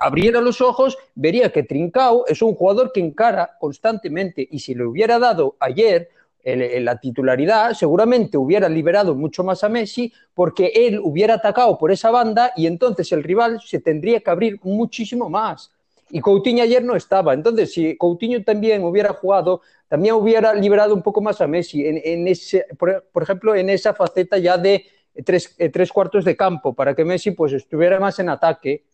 abriera 0.00 0.40
los 0.40 0.60
ojos, 0.60 0.98
vería 1.14 1.52
que 1.52 1.62
Trincao 1.62 2.26
es 2.26 2.42
un 2.42 2.56
jugador 2.56 2.90
que 2.92 2.98
encara 2.98 3.56
constantemente 3.60 4.46
y 4.50 4.58
si 4.58 4.74
le 4.74 4.84
hubiera 4.84 5.20
dado 5.20 5.54
ayer 5.60 6.08
en 6.44 6.84
la 6.84 6.98
titularidad, 6.98 7.74
seguramente 7.74 8.38
hubiera 8.38 8.68
liberado 8.68 9.14
mucho 9.14 9.44
más 9.44 9.64
a 9.64 9.68
Messi 9.68 10.12
porque 10.32 10.72
él 10.74 11.00
hubiera 11.02 11.34
atacado 11.34 11.76
por 11.76 11.92
esa 11.92 12.10
banda 12.10 12.52
y 12.56 12.66
entonces 12.66 13.10
el 13.12 13.22
rival 13.22 13.60
se 13.60 13.80
tendría 13.80 14.20
que 14.20 14.30
abrir 14.30 14.58
muchísimo 14.62 15.28
más. 15.28 15.70
Y 16.10 16.20
Coutinho 16.20 16.62
ayer 16.62 16.82
no 16.82 16.96
estaba. 16.96 17.34
Entonces, 17.34 17.72
si 17.72 17.96
Coutinho 17.96 18.42
también 18.42 18.82
hubiera 18.82 19.12
jugado, 19.12 19.60
también 19.88 20.14
hubiera 20.14 20.54
liberado 20.54 20.94
un 20.94 21.02
poco 21.02 21.20
más 21.20 21.40
a 21.40 21.46
Messi, 21.46 21.86
en, 21.86 22.26
ese, 22.28 22.66
por, 22.78 23.22
ejemplo, 23.22 23.54
en 23.54 23.68
esa 23.68 23.92
faceta 23.92 24.38
ya 24.38 24.56
de 24.56 24.86
tres, 25.24 25.54
eh, 25.58 25.68
tres 25.68 25.92
cuartos 25.92 26.24
de 26.24 26.36
campo, 26.36 26.72
para 26.72 26.94
que 26.94 27.04
Messi 27.04 27.32
pues, 27.32 27.52
estuviera 27.52 28.00
más 28.00 28.18
en 28.18 28.30
ataque 28.30 28.84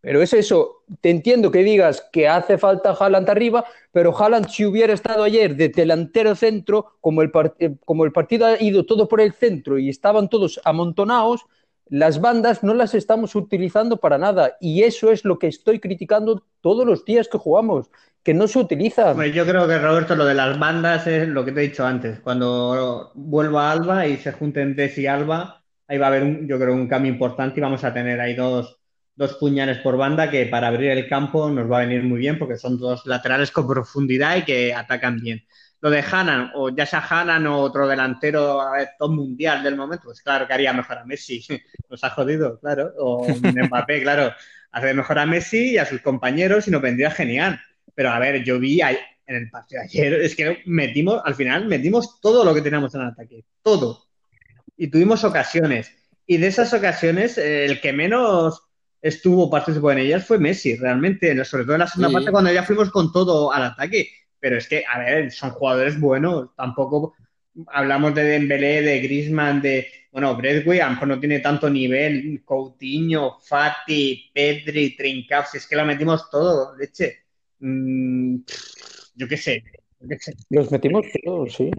pero 0.00 0.22
es 0.22 0.32
eso, 0.32 0.84
te 1.00 1.10
entiendo 1.10 1.50
que 1.50 1.64
digas 1.64 2.08
que 2.12 2.28
hace 2.28 2.58
falta 2.58 2.96
Haaland 2.98 3.28
arriba, 3.28 3.64
pero 3.92 4.16
Haaland 4.16 4.48
si 4.48 4.64
hubiera 4.64 4.92
estado 4.92 5.24
ayer 5.24 5.56
de 5.56 5.68
delantero 5.68 6.34
centro, 6.34 6.96
como 7.00 7.22
el, 7.22 7.30
eh, 7.58 7.74
como 7.84 8.04
el 8.04 8.12
partido 8.12 8.46
ha 8.46 8.62
ido 8.62 8.86
todo 8.86 9.08
por 9.08 9.20
el 9.20 9.32
centro 9.32 9.78
y 9.78 9.88
estaban 9.88 10.28
todos 10.28 10.60
amontonados, 10.64 11.46
las 11.88 12.20
bandas 12.20 12.62
no 12.62 12.74
las 12.74 12.94
estamos 12.94 13.34
utilizando 13.34 13.98
para 13.98 14.18
nada 14.18 14.56
y 14.60 14.82
eso 14.82 15.10
es 15.10 15.24
lo 15.24 15.38
que 15.38 15.46
estoy 15.46 15.78
criticando 15.78 16.44
todos 16.60 16.84
los 16.84 17.04
días 17.04 17.28
que 17.28 17.38
jugamos, 17.38 17.90
que 18.22 18.34
no 18.34 18.48
se 18.48 18.58
utiliza. 18.58 19.14
yo 19.26 19.46
creo 19.46 19.68
que 19.68 19.78
Roberto 19.78 20.16
lo 20.16 20.24
de 20.24 20.34
las 20.34 20.58
bandas 20.58 21.06
es 21.06 21.28
lo 21.28 21.44
que 21.44 21.52
te 21.52 21.60
he 21.60 21.68
dicho 21.68 21.86
antes, 21.86 22.18
cuando 22.20 23.12
vuelva 23.14 23.70
Alba 23.70 24.06
y 24.06 24.16
se 24.16 24.32
junten 24.32 24.74
Des 24.74 24.98
y 24.98 25.06
Alba, 25.06 25.62
ahí 25.86 25.98
va 25.98 26.06
a 26.06 26.08
haber 26.08 26.46
yo 26.46 26.58
creo 26.58 26.74
un 26.74 26.88
cambio 26.88 27.12
importante 27.12 27.60
y 27.60 27.62
vamos 27.62 27.84
a 27.84 27.94
tener 27.94 28.20
ahí 28.20 28.34
dos 28.34 28.75
dos 29.16 29.34
puñales 29.34 29.78
por 29.78 29.96
banda 29.96 30.30
que 30.30 30.46
para 30.46 30.68
abrir 30.68 30.90
el 30.90 31.08
campo 31.08 31.48
nos 31.50 31.70
va 31.70 31.78
a 31.78 31.86
venir 31.86 32.04
muy 32.04 32.18
bien 32.18 32.38
porque 32.38 32.58
son 32.58 32.78
dos 32.78 33.06
laterales 33.06 33.50
con 33.50 33.66
profundidad 33.66 34.36
y 34.36 34.44
que 34.44 34.74
atacan 34.74 35.18
bien. 35.18 35.42
Lo 35.80 35.90
de 35.90 36.04
Hanan, 36.10 36.52
o 36.54 36.68
ya 36.70 36.86
sea 36.86 37.00
Hanan 37.08 37.46
o 37.46 37.58
otro 37.58 37.88
delantero 37.88 38.60
a 38.60 38.72
ver, 38.72 38.90
top 38.98 39.12
mundial 39.12 39.62
del 39.62 39.76
momento, 39.76 40.04
pues 40.04 40.22
claro 40.22 40.46
que 40.46 40.52
haría 40.52 40.72
mejor 40.72 40.98
a 40.98 41.04
Messi. 41.04 41.44
Nos 41.90 42.04
ha 42.04 42.10
jodido, 42.10 42.58
claro. 42.60 42.92
O 42.98 43.26
Mbappé, 43.28 44.02
claro. 44.02 44.32
Hace 44.72 44.92
mejor 44.92 45.18
a 45.18 45.26
Messi 45.26 45.72
y 45.72 45.78
a 45.78 45.86
sus 45.86 46.02
compañeros 46.02 46.68
y 46.68 46.70
nos 46.70 46.82
vendría 46.82 47.10
genial. 47.10 47.58
Pero 47.94 48.10
a 48.10 48.18
ver, 48.18 48.44
yo 48.44 48.58
vi 48.58 48.82
en 48.82 49.34
el 49.34 49.48
partido 49.48 49.80
de 49.80 49.86
ayer, 49.86 50.12
es 50.14 50.36
que 50.36 50.58
metimos, 50.66 51.22
al 51.24 51.34
final 51.34 51.66
metimos 51.66 52.20
todo 52.20 52.44
lo 52.44 52.52
que 52.52 52.60
teníamos 52.60 52.94
en 52.94 53.00
el 53.00 53.06
ataque. 53.06 53.44
Todo. 53.62 54.04
Y 54.76 54.88
tuvimos 54.88 55.24
ocasiones. 55.24 55.90
Y 56.26 56.36
de 56.36 56.48
esas 56.48 56.74
ocasiones, 56.74 57.38
el 57.38 57.80
que 57.80 57.94
menos 57.94 58.65
estuvo 59.06 59.50
participó 59.50 59.92
en 59.92 59.98
ellas 59.98 60.26
fue 60.26 60.38
Messi, 60.38 60.76
realmente, 60.76 61.44
sobre 61.44 61.64
todo 61.64 61.74
en 61.74 61.80
la 61.80 61.86
segunda 61.86 62.12
parte 62.12 62.30
cuando 62.30 62.52
ya 62.52 62.62
fuimos 62.62 62.90
con 62.90 63.12
todo 63.12 63.52
al 63.52 63.64
ataque. 63.64 64.08
Pero 64.38 64.58
es 64.58 64.68
que, 64.68 64.84
a 64.86 64.98
ver, 64.98 65.32
son 65.32 65.50
jugadores 65.50 65.98
buenos, 65.98 66.54
tampoco 66.56 67.14
hablamos 67.68 68.14
de 68.14 68.22
Dembélé, 68.22 68.82
de 68.82 69.00
Griezmann, 69.00 69.62
de, 69.62 69.86
bueno, 70.12 70.36
Bradway, 70.36 70.80
a 70.80 70.86
lo 70.86 70.90
mejor 70.92 71.08
no 71.08 71.20
tiene 71.20 71.40
tanto 71.40 71.70
nivel, 71.70 72.42
Coutinho, 72.44 73.38
Fati, 73.40 74.30
Pedri, 74.32 74.96
Trincao, 74.96 75.44
si 75.50 75.58
es 75.58 75.66
que 75.66 75.76
lo 75.76 75.84
metimos 75.84 76.28
todo, 76.30 76.76
leche. 76.76 77.20
Mm, 77.60 78.38
yo 79.14 79.28
qué 79.28 79.36
sé. 79.36 79.64
Los 80.50 80.70
metimos 80.70 81.06
todos, 81.24 81.54
sí. 81.54 81.70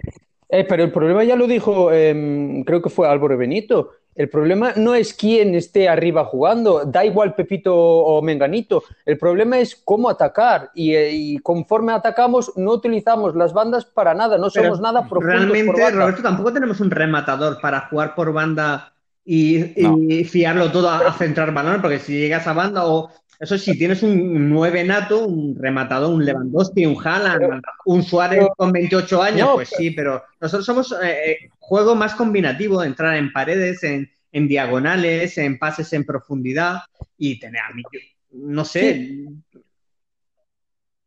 Eh, 0.49 0.65
pero 0.67 0.83
el 0.83 0.91
problema 0.91 1.23
ya 1.23 1.35
lo 1.35 1.45
dijo, 1.45 1.91
em, 1.91 2.63
creo 2.63 2.81
que 2.81 2.89
fue 2.89 3.07
Álvaro 3.07 3.37
Benito. 3.37 3.91
El 4.17 4.29
problema 4.29 4.73
no 4.75 4.95
es 4.95 5.13
quién 5.13 5.53
esté 5.53 5.87
arriba 5.87 6.25
jugando, 6.25 6.83
da 6.83 7.05
igual 7.05 7.35
Pepito 7.35 7.75
o 7.75 8.19
Menganito. 8.23 8.83
El 9.05 9.15
problema 9.19 9.59
es 9.59 9.75
cómo 9.75 10.09
atacar 10.09 10.71
y, 10.73 10.95
eh, 10.95 11.39
conforme 11.43 11.93
atacamos 11.93 12.51
no 12.55 12.71
utilizamos 12.71 13.35
las 13.35 13.53
bandas 13.53 13.85
para 13.85 14.15
nada, 14.15 14.39
no 14.39 14.49
somos 14.49 14.81
nada 14.81 15.07
profundos. 15.07 15.41
Realmente, 15.41 15.91
Roberto, 15.91 16.23
tampoco 16.23 16.51
tenemos 16.51 16.79
un 16.79 16.89
rematador 16.89 17.61
para 17.61 17.81
jugar 17.89 18.15
por 18.15 18.33
banda 18.33 18.91
y, 19.23 20.23
fiarlo 20.23 20.71
todo 20.71 20.89
a, 20.89 21.13
centrar 21.17 21.53
balón, 21.53 21.79
porque 21.79 21.99
si 21.99 22.17
llegas 22.17 22.47
a 22.47 22.53
banda 22.53 22.87
o 22.87 23.11
eso 23.39 23.57
sí, 23.57 23.77
tienes 23.77 24.01
un 24.01 24.49
9 24.49 24.83
nato, 24.83 25.27
un 25.27 25.55
rematador, 25.55 26.13
un 26.13 26.25
Lewandowski, 26.25 26.85
un 26.85 26.97
Haaland, 27.05 27.61
un 27.85 28.03
Suárez 28.03 28.47
con 28.57 28.71
28 28.71 29.21
años, 29.21 29.49
pues 29.53 29.69
sí, 29.69 29.91
pero 29.91 30.23
nosotros 30.41 30.65
somos 30.65 30.91
eh, 30.93 31.31
eh, 31.31 31.49
juego 31.59 31.93
más 31.93 32.15
combinativo, 32.15 32.83
entrar 32.83 33.15
en 33.15 33.31
paredes, 33.31 33.83
en, 33.83 34.09
diagonales, 34.47 35.37
en 35.37 35.57
pases 35.57 35.93
en 35.93 36.05
profundidad 36.05 36.81
y 37.17 37.39
tener 37.39 37.61
a 37.61 37.73
mí, 37.73 37.83
no 38.31 38.63
sé. 38.63 39.25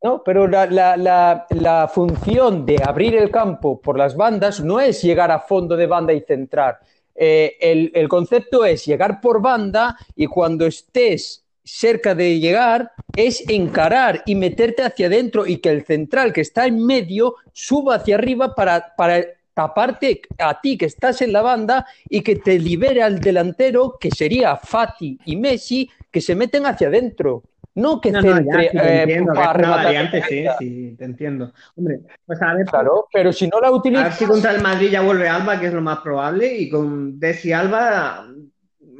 No, 0.02 0.22
pero 0.24 0.48
la, 0.48 1.90
función 1.92 2.64
de 2.64 2.80
abrir 2.82 3.16
el 3.16 3.30
campo 3.30 3.80
por 3.80 3.98
las 3.98 4.16
bandas 4.16 4.60
no 4.60 4.80
es 4.80 5.02
llegar 5.02 5.30
a 5.30 5.40
fondo 5.40 5.76
de 5.76 5.86
banda 5.86 6.12
y 6.12 6.20
centrar. 6.20 6.80
Eh, 7.14 7.56
el, 7.60 7.92
el 7.94 8.08
concepto 8.08 8.64
es 8.64 8.84
llegar 8.86 9.20
por 9.20 9.42
banda 9.42 9.96
y 10.16 10.26
cuando 10.26 10.66
estés 10.66 11.39
cerca 11.64 12.14
de 12.14 12.38
llegar 12.38 12.92
es 13.16 13.48
encarar 13.48 14.22
y 14.26 14.34
meterte 14.34 14.82
hacia 14.82 15.06
adentro 15.06 15.46
y 15.46 15.58
que 15.58 15.70
el 15.70 15.84
central 15.84 16.32
que 16.32 16.40
está 16.40 16.66
en 16.66 16.84
medio 16.84 17.36
suba 17.52 17.96
hacia 17.96 18.16
arriba 18.16 18.54
para, 18.54 18.94
para 18.96 19.24
taparte 19.54 20.22
a 20.38 20.60
ti 20.60 20.78
que 20.78 20.86
estás 20.86 21.20
en 21.22 21.32
la 21.32 21.42
banda 21.42 21.86
y 22.08 22.22
que 22.22 22.36
te 22.36 22.58
libere 22.58 23.02
al 23.02 23.20
delantero, 23.20 23.98
que 24.00 24.10
sería 24.10 24.56
Fati 24.56 25.18
y 25.24 25.36
Messi, 25.36 25.90
que 26.10 26.20
se 26.20 26.34
meten 26.34 26.66
hacia 26.66 26.88
adentro. 26.88 27.42
No 27.72 28.00
que 28.00 28.10
centre 28.10 28.66
eh, 28.66 29.02
entiendo, 29.02 29.32
variante, 29.32 30.22
sí, 30.28 30.44
sí, 30.58 30.94
te 30.98 31.04
entiendo. 31.04 31.52
Hombre, 31.76 32.00
pues 32.26 32.42
a 32.42 32.52
ver, 32.54 32.66
claro, 32.66 33.06
pero 33.12 33.32
si 33.32 33.46
no 33.46 33.60
la 33.60 33.70
utilizas. 33.70 34.04
A 34.04 34.08
ver 34.08 34.16
si 34.16 34.24
contra 34.26 34.50
el 34.52 34.60
Madrid 34.60 34.90
ya 34.90 35.02
vuelve 35.02 35.28
Alba, 35.28 35.60
que 35.60 35.66
es 35.66 35.72
lo 35.72 35.80
más 35.80 36.00
probable, 36.00 36.52
y 36.52 36.68
con 36.68 37.20
Desi 37.20 37.52
Alba 37.52 38.26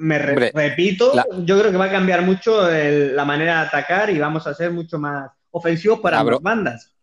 me 0.01 0.19
repito, 0.19 1.13
yo 1.45 1.59
creo 1.59 1.71
que 1.71 1.77
va 1.77 1.85
a 1.85 1.91
cambiar 1.91 2.23
mucho 2.23 2.69
la 2.71 3.25
manera 3.25 3.61
de 3.61 3.67
atacar 3.67 4.11
y 4.11 4.19
vamos 4.19 4.47
a 4.47 4.55
ser 4.55 4.71
mucho 4.73 4.99
más 4.99 5.31
ofensivos 5.51 6.01
para 6.01 6.21
ambas 6.21 6.41
bandas. 6.41 6.95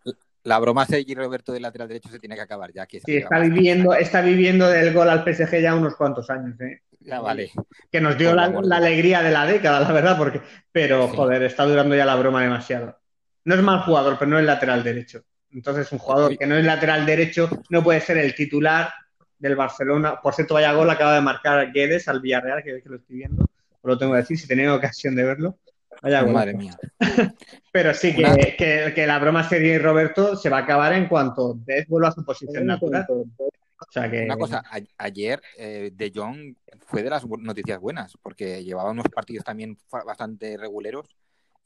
La 0.43 0.59
broma 0.59 0.85
de 0.85 1.05
Roberto 1.15 1.51
del 1.51 1.61
lateral 1.61 1.89
derecho 1.89 2.09
se 2.09 2.19
tiene 2.19 2.35
que 2.35 2.41
acabar 2.41 2.71
ya. 2.73 2.85
Que 2.85 3.01
sí, 3.01 3.17
está 3.17 3.39
viviendo, 3.39 3.93
está 3.93 4.21
viviendo 4.21 4.67
del 4.67 4.93
gol 4.93 5.09
al 5.09 5.23
PSG 5.23 5.61
ya 5.61 5.75
unos 5.75 5.95
cuantos 5.95 6.29
años. 6.29 6.59
¿eh? 6.61 6.81
Ya 7.01 7.19
vale. 7.19 7.51
Que 7.91 8.01
nos 8.01 8.17
dio 8.17 8.33
la, 8.33 8.45
alegría 8.45 9.21
de 9.21 9.31
la 9.31 9.45
década, 9.45 9.81
la 9.81 9.91
verdad, 9.91 10.17
porque 10.17 10.41
pero 10.71 11.07
joder, 11.09 11.43
está 11.43 11.65
durando 11.65 11.95
ya 11.95 12.05
la 12.05 12.15
broma 12.15 12.41
demasiado. 12.41 12.97
No 13.43 13.55
es 13.55 13.61
mal 13.61 13.81
jugador, 13.81 14.17
pero 14.17 14.31
no 14.31 14.39
es 14.39 14.45
lateral 14.45 14.83
derecho. 14.83 15.21
Entonces, 15.51 15.91
un 15.91 15.99
jugador 15.99 16.37
que 16.37 16.47
no 16.47 16.55
es 16.55 16.65
lateral 16.65 17.05
derecho 17.05 17.49
no 17.69 17.83
puede 17.83 18.01
ser 18.01 18.17
el 18.17 18.33
titular 18.33 18.89
del 19.39 19.55
Barcelona. 19.55 20.19
Por 20.21 20.33
cierto, 20.33 20.55
vaya 20.55 20.73
gol 20.73 20.89
acaba 20.89 21.15
de 21.15 21.21
marcar 21.21 21.71
Guedes 21.71 22.07
al 22.07 22.21
Villarreal, 22.21 22.63
que, 22.63 22.81
que 22.81 22.89
lo 22.89 22.97
estoy 22.97 23.17
viendo. 23.17 23.45
lo 23.83 23.97
tengo 23.97 24.13
que 24.13 24.19
decir, 24.19 24.37
si 24.37 24.47
tenía 24.47 24.73
ocasión 24.73 25.15
de 25.15 25.23
verlo. 25.23 25.57
Vaya 26.01 26.21
gol. 26.21 26.33
Madre 26.33 26.53
mía. 26.53 26.77
Pero 27.71 27.93
sí, 27.93 28.15
que, 28.15 28.93
que, 28.93 29.07
la 29.07 29.19
broma 29.19 29.47
serie 29.47 29.75
y 29.75 29.77
Roberto 29.77 30.35
se 30.35 30.49
va 30.49 30.57
a 30.57 30.61
acabar 30.61 30.93
en 30.93 31.07
cuanto 31.07 31.53
Des 31.65 31.87
vuelva 31.87 32.09
a 32.09 32.11
su 32.11 32.23
posición 32.23 32.65
natural. 32.65 33.05
O 33.09 33.91
sea 33.91 34.09
que... 34.09 34.23
Una 34.25 34.37
cosa, 34.37 34.63
ayer 34.97 35.41
eh, 35.57 35.91
De 35.93 36.11
Jong 36.13 36.55
fue 36.87 37.03
de 37.03 37.09
las 37.09 37.25
noticias 37.27 37.79
buenas, 37.79 38.17
porque 38.21 38.63
llevaba 38.63 38.91
unos 38.91 39.07
partidos 39.13 39.45
también 39.45 39.77
bastante 39.91 40.57
reguleros 40.57 41.15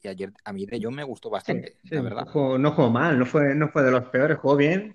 y 0.04 0.08
ayer 0.08 0.32
a 0.44 0.54
mí 0.54 0.66
de 0.66 0.80
Jong 0.82 0.96
me 0.96 1.04
gustó 1.04 1.30
bastante, 1.30 1.78
la 1.90 2.02
verdad. 2.02 2.26
No 2.26 2.72
jugó, 2.72 2.90
mal, 2.90 3.20
no 3.20 3.26
fue, 3.26 3.54
no 3.56 3.70
fue 3.70 3.84
de 3.84 3.92
los 3.92 4.06
peores, 4.06 4.38
jugó 4.38 4.56
bien. 4.56 4.94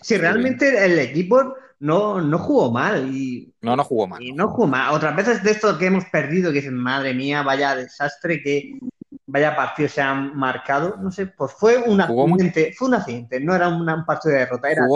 si 0.00 0.16
realmente 0.16 0.84
el 0.84 0.98
equipo 0.98 1.54
no, 1.80 2.20
no 2.20 2.38
jugó 2.38 2.70
mal. 2.70 3.14
Y, 3.14 3.52
no, 3.60 3.76
no 3.76 3.84
jugó 3.84 4.06
mal. 4.06 4.22
Y 4.22 4.32
no 4.32 4.48
jugó 4.48 4.66
mal. 4.66 4.94
Otras 4.94 5.16
veces 5.16 5.42
de 5.42 5.50
esto 5.50 5.76
que 5.76 5.86
hemos 5.86 6.04
perdido, 6.06 6.50
que 6.52 6.60
dicen, 6.60 6.76
madre 6.76 7.14
mía, 7.14 7.42
vaya 7.42 7.74
desastre, 7.74 8.42
que 8.42 8.78
vaya 9.26 9.56
partido 9.56 9.88
se 9.88 10.00
han 10.00 10.36
marcado, 10.36 10.96
no 11.00 11.10
sé, 11.10 11.26
pues 11.26 11.52
fue 11.52 11.78
un 11.78 12.00
accidente, 12.00 12.72
fue 12.76 12.88
un 12.88 12.94
accidente, 12.94 13.40
no 13.40 13.54
era 13.54 13.68
un 13.68 14.04
partido 14.06 14.34
de 14.34 14.40
derrota, 14.40 14.70
era 14.70 14.86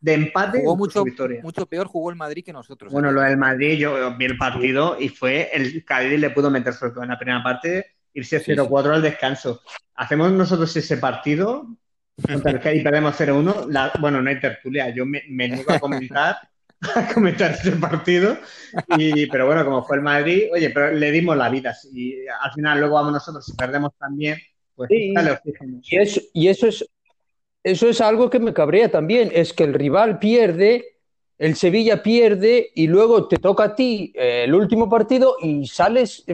de 0.00 0.12
empate 0.12 0.60
jugó 0.60 0.76
mucho, 0.76 1.02
victoria. 1.02 1.40
mucho 1.42 1.64
peor 1.64 1.86
jugó 1.86 2.10
el 2.10 2.16
Madrid 2.16 2.44
que 2.44 2.52
nosotros. 2.52 2.92
Bueno, 2.92 3.10
lo 3.10 3.22
del 3.22 3.38
Madrid, 3.38 3.78
yo 3.78 4.14
vi 4.18 4.26
el 4.26 4.36
partido 4.36 4.98
y 5.00 5.08
fue 5.08 5.48
el 5.54 5.82
Cádiz 5.82 6.18
le 6.18 6.28
pudo 6.28 6.50
meter 6.50 6.74
sobre 6.74 6.92
todo 6.92 7.04
en 7.04 7.08
la 7.08 7.18
primera 7.18 7.42
parte, 7.42 7.86
irse 8.14 8.42
0-4 8.42 8.94
al 8.94 9.02
descanso. 9.02 9.60
Hacemos 9.94 10.32
nosotros 10.32 10.74
ese 10.76 10.96
partido 10.96 11.66
contra 12.26 12.52
el 12.52 12.60
Cádiz 12.60 12.82
perdemos 12.82 13.18
0-1. 13.18 14.00
Bueno, 14.00 14.22
no 14.22 14.30
hay 14.30 14.40
tertulia, 14.40 14.88
yo 14.90 15.04
me, 15.04 15.22
me 15.28 15.48
niego 15.48 15.72
a 15.72 15.78
comentar 15.78 16.36
a 16.94 17.12
comentar 17.12 17.52
ese 17.52 17.72
partido. 17.72 18.36
Y, 18.98 19.26
pero 19.26 19.46
bueno, 19.46 19.64
como 19.64 19.84
fue 19.84 19.96
el 19.96 20.02
Madrid, 20.02 20.44
oye, 20.52 20.70
pero 20.70 20.92
le 20.92 21.10
dimos 21.10 21.36
la 21.36 21.48
vida. 21.48 21.74
Y 21.92 22.26
al 22.26 22.52
final 22.52 22.80
luego 22.80 22.94
vamos 22.94 23.12
nosotros, 23.12 23.44
si 23.44 23.54
perdemos 23.54 23.92
también, 23.98 24.38
pues 24.74 24.90
dale 25.14 25.32
oxígeno. 25.32 25.80
Y 25.82 25.96
eso, 25.96 26.20
y 26.32 26.48
eso 26.48 26.66
es 26.66 26.84
eso 27.64 27.88
es 27.88 28.02
algo 28.02 28.28
que 28.28 28.38
me 28.38 28.52
cabrea 28.52 28.90
también, 28.90 29.30
es 29.32 29.54
que 29.54 29.64
el 29.64 29.72
rival 29.72 30.18
pierde, 30.18 30.98
el 31.38 31.56
Sevilla 31.56 32.02
pierde 32.02 32.70
y 32.74 32.86
luego 32.86 33.26
te 33.26 33.38
toca 33.38 33.64
a 33.64 33.74
ti 33.74 34.12
eh, 34.14 34.42
el 34.44 34.54
último 34.54 34.90
partido 34.90 35.36
y 35.40 35.66
sales, 35.66 36.24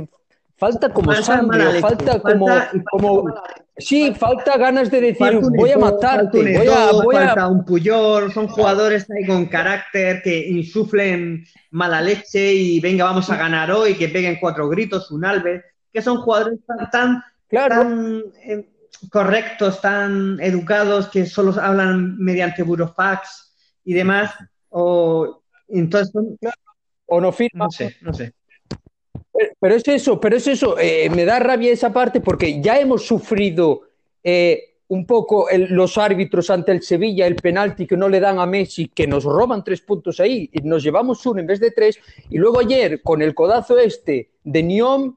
falta 0.60 0.90
como 0.90 1.14
sangre, 1.14 1.80
falta, 1.80 2.20
como, 2.20 2.46
como 2.90 3.34
sí, 3.78 4.12
falta 4.14 4.58
ganas 4.58 4.90
de 4.90 5.00
decir 5.00 5.40
voy 5.40 5.72
a 5.72 5.78
matarte, 5.78 6.58
voy 6.58 6.68
a, 6.68 6.92
voy 6.92 7.16
falta 7.16 7.48
un 7.48 7.64
Puyol, 7.64 8.30
son 8.30 8.46
jugadores 8.46 9.10
ahí 9.10 9.26
con 9.26 9.46
carácter 9.46 10.20
que 10.22 10.48
insuflen 10.50 11.46
mala 11.70 12.02
leche 12.02 12.52
y 12.52 12.78
venga 12.78 13.04
vamos 13.04 13.30
a 13.30 13.38
ganar 13.38 13.70
hoy, 13.70 13.94
que 13.94 14.10
peguen 14.10 14.36
cuatro 14.38 14.68
gritos, 14.68 15.10
un 15.10 15.24
Alves, 15.24 15.64
que 15.90 16.02
son 16.02 16.18
jugadores 16.18 16.58
tan, 16.90 17.22
tan 17.48 18.22
eh, 18.44 18.68
correctos, 19.10 19.80
tan 19.80 20.38
educados, 20.40 21.08
que 21.08 21.24
solo 21.24 21.58
hablan 21.58 22.18
mediante 22.18 22.62
burofax 22.62 23.54
y 23.82 23.94
demás, 23.94 24.34
o 24.68 25.42
entonces 25.68 26.12
o 27.06 27.18
no 27.18 27.32
firman. 27.32 27.66
No 27.66 27.70
sé, 27.70 27.96
no 28.02 28.12
sé. 28.12 28.34
Pero 29.32 29.74
es 29.74 29.86
eso, 29.86 30.20
pero 30.20 30.36
es 30.36 30.46
eso, 30.46 30.78
eh, 30.78 31.08
me 31.10 31.24
da 31.24 31.38
rabia 31.38 31.72
esa 31.72 31.92
parte 31.92 32.20
porque 32.20 32.60
ya 32.60 32.80
hemos 32.80 33.06
sufrido 33.06 33.82
eh, 34.24 34.70
un 34.88 35.06
poco 35.06 35.46
los 35.68 35.96
árbitros 35.98 36.50
ante 36.50 36.72
el 36.72 36.82
Sevilla, 36.82 37.26
el 37.26 37.36
penalti 37.36 37.86
que 37.86 37.96
no 37.96 38.08
le 38.08 38.18
dan 38.18 38.40
a 38.40 38.46
Messi, 38.46 38.88
que 38.88 39.06
nos 39.06 39.22
roban 39.22 39.62
tres 39.62 39.82
puntos 39.82 40.18
ahí 40.18 40.50
y 40.52 40.60
nos 40.62 40.82
llevamos 40.82 41.24
uno 41.26 41.40
en 41.40 41.46
vez 41.46 41.60
de 41.60 41.70
tres, 41.70 42.00
y 42.28 42.38
luego 42.38 42.58
ayer 42.58 43.00
con 43.02 43.22
el 43.22 43.32
codazo 43.32 43.78
este 43.78 44.30
de 44.42 44.62
Niom, 44.64 45.14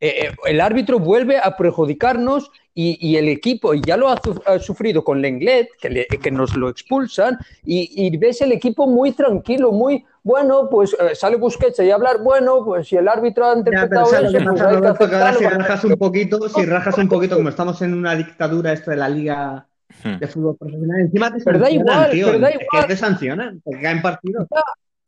eh, 0.00 0.30
el 0.44 0.60
árbitro 0.60 0.98
vuelve 0.98 1.38
a 1.38 1.56
perjudicarnos 1.56 2.50
y, 2.78 3.16
el 3.16 3.30
equipo 3.30 3.72
ya 3.72 3.96
lo 3.96 4.10
ha, 4.10 4.20
sufrido 4.58 5.02
con 5.02 5.22
Lenglet, 5.22 5.70
que, 5.80 6.06
que 6.06 6.30
nos 6.30 6.54
lo 6.54 6.68
expulsan, 6.68 7.38
y, 7.64 8.14
ves 8.18 8.42
el 8.42 8.52
equipo 8.52 8.86
muy 8.86 9.12
tranquilo, 9.12 9.72
muy 9.72 10.04
bueno, 10.22 10.68
pues 10.68 10.94
eh, 11.00 11.14
sale 11.14 11.36
Busquets 11.36 11.78
y 11.78 11.90
hablar, 11.90 12.22
bueno, 12.22 12.62
pues 12.62 12.88
si 12.88 12.96
el 12.96 13.08
árbitro 13.08 13.46
ha 13.46 13.56
interpretado 13.56 14.12
eso, 14.12 14.20
pues 14.20 14.60
hay 14.60 15.32
que 15.32 15.38
si 15.38 15.44
rajas 15.46 15.84
un 15.84 15.96
poquito, 15.96 16.48
si 16.50 16.64
rajas 16.66 16.98
un 16.98 17.08
poquito, 17.08 17.36
como 17.36 17.48
estamos 17.48 17.80
en 17.80 17.94
una 17.94 18.14
dictadura 18.14 18.72
esto 18.74 18.90
de 18.90 18.98
la 18.98 19.08
liga 19.08 19.66
hmm. 20.04 20.18
de 20.18 20.26
fútbol 20.26 20.56
profesional, 20.58 21.00
encima 21.00 21.32
te 21.32 21.42
pero 21.42 21.58
da 21.58 21.70
igual, 21.70 22.08
pero 22.10 22.38
da 22.38 22.50
igual. 22.50 22.66
que 22.82 22.88
te 22.88 22.96
sancionan, 22.96 23.62
porque 23.64 23.80
caen 23.80 24.02
partidos. 24.02 24.46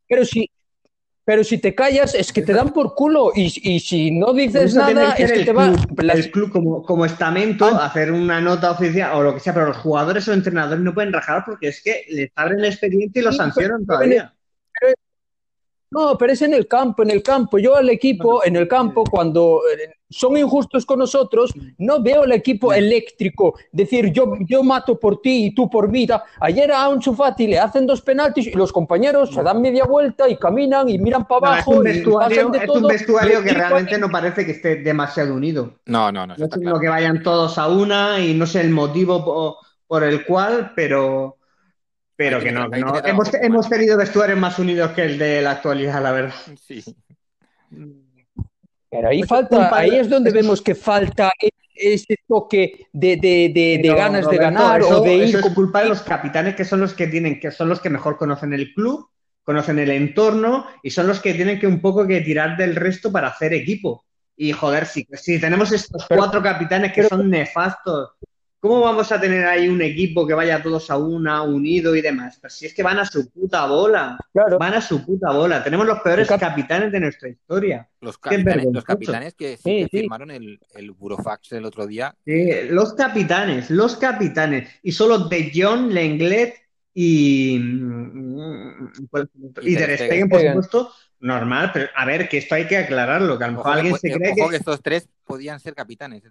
Pero 0.09 0.25
si, 0.25 0.49
pero 1.29 1.45
si 1.45 1.59
te 1.59 1.75
callas 1.75 2.15
es 2.15 2.33
que 2.33 2.41
te 2.41 2.55
dan 2.55 2.71
por 2.71 2.95
culo 2.95 3.33
y, 3.35 3.51
si 3.81 4.11
no 4.11 4.33
dices 4.33 4.75
nada 4.75 5.13
es 5.13 5.31
que 5.31 5.45
te 5.45 5.53
va... 5.53 5.75
El 5.99 6.31
club 6.31 6.51
como, 6.51 6.83
como 6.83 7.05
estamento, 7.05 7.67
ah. 7.67 7.85
hacer 7.85 8.13
una 8.13 8.41
nota 8.41 8.71
oficial 8.71 9.15
o 9.15 9.23
lo 9.23 9.35
que 9.35 9.41
sea, 9.41 9.53
pero 9.53 9.67
los 9.67 9.77
jugadores 9.77 10.27
o 10.27 10.33
entrenadores 10.33 10.83
no 10.83 10.95
pueden 10.95 11.13
rajar 11.13 11.43
porque 11.45 11.69
es 11.69 11.83
que 11.83 12.07
les 12.09 12.31
abren 12.35 12.61
el 12.61 12.65
expediente 12.65 13.21
y 13.21 13.23
lo 13.25 13.33
sancionan 13.33 13.85
todavía. 13.85 14.33
No, 15.91 16.19
pero 16.19 16.33
es 16.33 16.43
en 16.43 16.55
el 16.55 16.67
campo, 16.67 17.03
en 17.03 17.11
el 17.11 17.23
campo. 17.23 17.59
Yo 17.59 17.77
al 17.77 17.89
equipo, 17.89 18.45
en 18.45 18.57
el 18.57 18.69
campo, 18.69 19.05
cuando 19.05 19.63
eh, 19.73 19.95
son 20.11 20.37
injustos 20.37 20.85
con 20.85 20.99
nosotros, 20.99 21.53
no 21.79 22.03
veo 22.03 22.25
el 22.25 22.33
equipo 22.33 22.73
eléctrico, 22.73 23.55
decir 23.73 24.13
yo, 24.13 24.35
yo 24.47 24.63
mato 24.63 24.99
por 24.99 25.21
ti 25.21 25.47
y 25.47 25.55
tú 25.55 25.69
por 25.69 25.89
mí. 25.89 26.07
Ayer 26.41 26.73
a 26.73 26.89
un 26.89 27.03
Fati 27.03 27.47
le 27.47 27.59
hacen 27.59 27.87
dos 27.87 28.03
penaltis 28.03 28.47
y 28.47 28.53
los 28.53 28.73
compañeros 28.73 29.33
se 29.33 29.43
dan 29.43 29.61
media 29.61 29.85
vuelta 29.85 30.29
y 30.29 30.37
caminan 30.37 30.89
y 30.89 30.99
miran 30.99 31.27
para 31.27 31.55
abajo. 31.55 31.73
es 31.73 31.79
un 31.79 31.85
vestuario, 31.85 32.53
es 32.55 32.69
un 32.69 32.87
vestuario 32.87 33.43
que 33.43 33.53
realmente 33.53 33.99
no 33.99 34.11
parece 34.11 34.45
que 34.45 34.53
esté 34.53 34.77
demasiado 34.77 35.35
unido. 35.35 35.75
No, 35.87 36.13
no, 36.13 36.27
no. 36.27 36.35
No 36.37 36.81
que 36.81 36.89
vayan 36.89 37.23
todos 37.23 37.59
a 37.59 37.69
una 37.69 38.21
y 38.21 38.35
no 38.35 38.47
sé 38.47 38.61
el 38.61 38.71
motivo 38.71 39.59
por, 39.87 40.05
el 40.05 40.25
cual, 40.27 40.73
pero, 40.77 41.38
pero 42.19 42.41
que, 42.41 42.51
no. 42.51 42.69
Hemos, 43.05 43.33
hemos 43.33 43.71
tenido 43.71 43.97
vestuarios 43.97 44.37
más 44.37 44.59
unidos 44.59 44.91
que 44.91 45.03
el 45.05 45.19
de 45.19 45.41
la 45.41 45.53
actualidad, 45.53 46.03
la 46.03 46.11
verdad. 46.11 46.35
Sí. 46.61 46.83
Pero 48.91 49.09
ahí 49.09 49.23
falta, 49.23 49.71
ahí 49.73 49.95
es 49.95 50.11
donde 50.11 50.33
vemos 50.33 50.61
que 50.61 50.75
falta 50.75 51.31
e-, 51.41 51.53
ese 51.77 52.17
toque 52.27 52.89
de, 52.93 53.19
de, 53.19 53.53
de, 53.81 53.95
ganas 53.95 54.29
de 54.29 54.37
ganar 54.37 54.83
o 54.83 55.01
de 55.01 55.15
ir. 55.15 55.23
Eso 55.37 55.47
es 55.47 55.55
culpa 55.55 55.85
de 55.85 55.91
los 55.91 56.03
capitanes 56.03 56.57
que 56.57 56.65
son 56.65 56.81
los 56.81 56.93
que 56.93 57.07
tienen, 57.07 57.39
que 57.39 57.53
son 57.53 57.69
los 57.69 57.79
que 57.79 57.89
mejor 57.89 58.17
conocen 58.17 58.53
el 58.53 58.75
club, 58.75 59.09
conocen 59.45 59.79
el 59.79 59.91
entorno 59.91 60.67
y 60.83 60.91
son 60.91 61.07
los 61.07 61.21
que 61.21 61.35
tienen 61.35 61.61
que 61.61 61.69
un 61.69 61.81
poco 61.81 62.05
que 62.05 62.21
tirar 62.23 62.57
del 62.57 62.75
resto 62.75 63.13
para 63.13 63.29
hacer 63.29 63.53
equipo. 63.53 64.05
Y 64.37 64.51
joder, 64.51 64.87
si, 64.87 65.07
si 65.13 65.41
tenemos 65.41 65.71
estos 65.71 66.05
cuatro 66.09 66.43
capitanes 66.43 66.93
que 66.93 67.05
son 67.05 67.31
nefastos 67.31 68.17
¿Cómo 68.61 68.81
vamos 68.81 69.13
a 69.13 69.21
tener 69.21 69.47
ahí 69.47 69.69
un 69.69 69.81
equipo 69.81 70.27
que 70.27 70.35
vaya 70.35 70.61
todos 70.61 70.91
a 70.91 70.97
una, 70.97 71.43
unido 71.43 71.95
y 71.95 72.01
demás? 72.01 72.39
Pero 72.43 72.51
si 72.51 72.67
es 72.67 72.75
que 72.75 72.83
van 72.83 72.99
a 72.99 73.05
su 73.05 73.31
puta 73.31 73.67
bola. 73.67 74.19
Van 74.59 74.75
a 74.75 74.81
su 74.81 75.05
puta 75.07 75.31
bola. 75.31 75.63
Tenemos 75.63 75.87
los 75.87 76.01
peores 76.01 76.27
capitanes 76.27 76.91
de 76.91 76.99
nuestra 76.99 77.29
historia. 77.29 77.89
Los 78.01 78.19
capitanes, 78.19 78.67
los 78.73 78.85
capitanes 78.85 79.35
que, 79.35 79.57
firmaron 79.89 80.33
el, 80.33 80.59
el, 80.75 80.91
Burofax 80.91 81.53
el 81.53 81.67
otro 81.67 81.87
día. 81.87 82.17
Sí, 82.25 82.51
los 82.71 82.95
capitanes, 82.95 83.71
los 83.71 83.97
capitanes. 83.97 84.69
Y 84.83 84.91
solo 84.91 85.29
De 85.29 85.53
John, 85.55 85.95
Lenglet 85.95 86.55
y. 86.95 87.55
Y, 89.63 89.75
De 89.77 89.97
Stegen, 89.97 90.29
por 90.29 90.41
supuesto. 90.41 90.93
Normal, 91.21 91.71
pero 91.73 91.89
a 91.95 92.05
ver, 92.05 92.29
que 92.29 92.39
esto 92.39 92.55
hay 92.57 92.67
que 92.67 92.77
aclararlo, 92.77 93.39
que 93.39 93.45
a 93.45 93.49
lo 93.49 93.55
mejor 93.55 93.73
alguien 93.73 93.97
se 93.97 94.13
cree 94.13 94.35
que... 94.35 94.49
que 94.49 94.57
estos 94.57 94.81
tres 94.83 95.09
podían 95.25 95.59
ser 95.59 95.75
capitanes. 95.75 96.23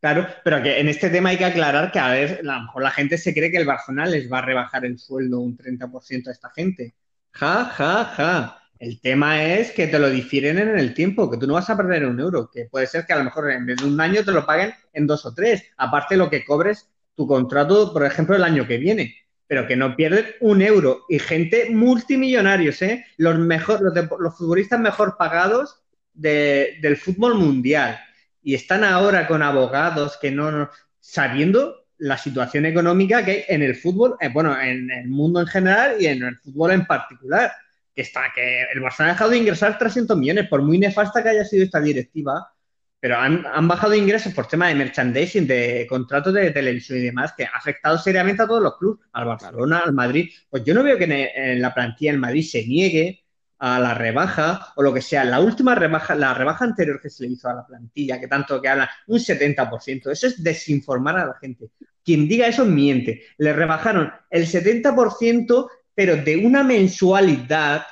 Claro, 0.00 0.26
pero 0.42 0.62
que 0.62 0.80
en 0.80 0.88
este 0.88 1.10
tema 1.10 1.28
hay 1.28 1.36
que 1.36 1.44
aclarar 1.44 1.92
que 1.92 1.98
a 1.98 2.10
ver, 2.10 2.40
a 2.40 2.56
lo 2.56 2.62
mejor 2.62 2.82
la 2.82 2.90
gente 2.90 3.18
se 3.18 3.34
cree 3.34 3.50
que 3.50 3.58
el 3.58 3.66
Barcelona 3.66 4.06
les 4.06 4.32
va 4.32 4.38
a 4.38 4.42
rebajar 4.42 4.86
el 4.86 4.98
sueldo 4.98 5.40
un 5.40 5.56
30% 5.58 6.28
a 6.28 6.32
esta 6.32 6.50
gente. 6.50 6.94
Ja, 7.32 7.66
ja, 7.66 8.04
ja. 8.16 8.56
El 8.78 8.98
tema 9.02 9.44
es 9.44 9.72
que 9.72 9.88
te 9.88 9.98
lo 9.98 10.08
difieren 10.08 10.58
en 10.58 10.78
el 10.78 10.94
tiempo, 10.94 11.30
que 11.30 11.36
tú 11.36 11.46
no 11.46 11.52
vas 11.52 11.68
a 11.68 11.76
perder 11.76 12.06
un 12.06 12.18
euro, 12.18 12.50
que 12.50 12.64
puede 12.64 12.86
ser 12.86 13.04
que 13.04 13.12
a 13.12 13.18
lo 13.18 13.24
mejor 13.24 13.50
en 13.50 13.66
vez 13.66 13.76
de 13.76 13.84
un 13.84 14.00
año 14.00 14.24
te 14.24 14.32
lo 14.32 14.46
paguen 14.46 14.72
en 14.94 15.06
dos 15.06 15.26
o 15.26 15.34
tres, 15.34 15.64
aparte 15.76 16.16
lo 16.16 16.30
que 16.30 16.46
cobres 16.46 16.88
tu 17.14 17.26
contrato, 17.26 17.92
por 17.92 18.06
ejemplo, 18.06 18.34
el 18.34 18.42
año 18.42 18.66
que 18.66 18.78
viene, 18.78 19.14
pero 19.46 19.66
que 19.66 19.76
no 19.76 19.94
pierden 19.96 20.24
un 20.40 20.62
euro. 20.62 21.04
Y 21.10 21.18
gente 21.18 21.68
multimillonarios, 21.68 22.80
¿eh? 22.80 23.04
Los, 23.18 23.38
mejor, 23.38 23.82
los, 23.82 24.38
futbolistas 24.38 24.80
mejor 24.80 25.18
pagados 25.18 25.82
del 26.14 26.96
fútbol 26.96 27.34
mundial 27.34 28.00
y 28.42 28.54
están 28.54 28.84
ahora 28.84 29.26
con 29.26 29.42
abogados 29.42 30.18
que 30.20 30.30
no, 30.30 30.70
sabiendo 30.98 31.86
la 31.98 32.16
situación 32.16 32.64
económica 32.66 33.24
que 33.24 33.30
hay 33.30 33.44
en 33.48 33.62
el 33.62 33.76
fútbol, 33.76 34.16
eh, 34.20 34.28
bueno, 34.32 34.58
en 34.60 34.90
el 34.90 35.08
mundo 35.08 35.40
en 35.40 35.46
general 35.46 35.96
y 36.00 36.06
en 36.06 36.22
el 36.22 36.36
fútbol 36.36 36.72
en 36.72 36.86
particular, 36.86 37.52
que 37.94 38.02
está 38.02 38.32
que 38.34 38.62
el 38.72 38.80
Barça 38.80 39.04
ha 39.04 39.08
dejado 39.08 39.30
de 39.30 39.38
ingresar 39.38 39.76
300 39.76 40.16
millones, 40.16 40.48
por 40.48 40.62
muy 40.62 40.78
nefasta 40.78 41.22
que 41.22 41.28
haya 41.28 41.44
sido 41.44 41.64
esta 41.64 41.80
directiva, 41.80 42.52
pero 42.98 43.16
han, 43.16 43.66
bajado 43.66 43.94
ingresos 43.94 44.32
por 44.34 44.46
tema 44.46 44.68
de 44.68 44.74
merchandising, 44.74 45.46
de 45.46 45.86
contratos 45.88 46.34
de 46.34 46.50
televisión 46.50 46.98
y 46.98 47.02
demás, 47.02 47.32
que 47.36 47.44
ha 47.44 47.50
afectado 47.54 47.96
seriamente 47.98 48.42
a 48.42 48.46
todos 48.46 48.62
los 48.62 48.76
clubes, 48.76 49.06
al 49.12 49.24
Barcelona, 49.24 49.82
al 49.84 49.94
Madrid. 49.94 50.30
Pues 50.50 50.64
yo 50.64 50.74
no 50.74 50.82
veo 50.82 50.98
que 50.98 51.04
en, 51.04 51.12
en 51.12 51.62
la 51.62 51.72
plantilla 51.72 52.12
en 52.12 52.20
Madrid 52.20 52.42
se 52.42 52.66
niegue 52.66 53.19
a 53.60 53.78
la 53.78 53.92
rebaja 53.94 54.72
o 54.74 54.82
lo 54.82 54.92
que 54.92 55.02
sea. 55.02 55.22
La 55.24 55.38
última 55.38 55.74
rebaja, 55.74 56.14
la 56.14 56.32
rebaja 56.34 56.64
anterior 56.64 57.00
que 57.00 57.10
se 57.10 57.24
le 57.24 57.34
hizo 57.34 57.48
a 57.48 57.54
la 57.54 57.66
plantilla, 57.66 58.18
que 58.18 58.26
tanto 58.26 58.60
que 58.60 58.68
habla, 58.68 58.90
un 59.06 59.18
70%. 59.18 60.10
Eso 60.10 60.26
es 60.26 60.42
desinformar 60.42 61.18
a 61.18 61.26
la 61.26 61.34
gente. 61.34 61.70
Quien 62.02 62.26
diga 62.26 62.46
eso 62.46 62.64
miente. 62.64 63.22
Le 63.36 63.52
rebajaron 63.52 64.10
el 64.30 64.46
70%, 64.46 65.68
pero 65.94 66.16
de 66.16 66.38
una 66.38 66.64
mensualidad 66.64 67.82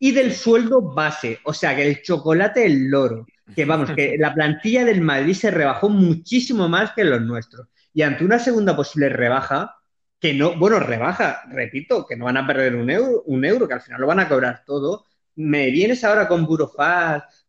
y 0.00 0.10
del 0.10 0.34
sueldo 0.34 0.82
base. 0.82 1.38
O 1.44 1.54
sea, 1.54 1.76
que 1.76 1.86
el 1.86 2.02
chocolate 2.02 2.66
el 2.66 2.90
loro. 2.90 3.26
Que 3.54 3.64
vamos, 3.64 3.92
que 3.92 4.16
la 4.18 4.34
plantilla 4.34 4.84
del 4.84 5.00
Madrid 5.00 5.34
se 5.34 5.50
rebajó 5.50 5.88
muchísimo 5.88 6.68
más 6.68 6.92
que 6.92 7.04
los 7.04 7.20
nuestros. 7.22 7.68
Y 7.92 8.02
ante 8.02 8.24
una 8.24 8.40
segunda 8.40 8.74
posible 8.74 9.10
rebaja, 9.10 9.76
que 10.24 10.32
no, 10.32 10.56
bueno, 10.56 10.80
rebaja, 10.80 11.42
repito, 11.50 12.06
que 12.06 12.16
no 12.16 12.24
van 12.24 12.38
a 12.38 12.46
perder 12.46 12.76
un 12.76 12.88
euro, 12.88 13.24
un 13.26 13.44
euro, 13.44 13.68
que 13.68 13.74
al 13.74 13.82
final 13.82 14.00
lo 14.00 14.06
van 14.06 14.20
a 14.20 14.26
cobrar 14.26 14.62
todo. 14.64 15.04
Me 15.34 15.70
vienes 15.70 16.02
ahora 16.02 16.26
con 16.26 16.46
Burofax 16.46 17.44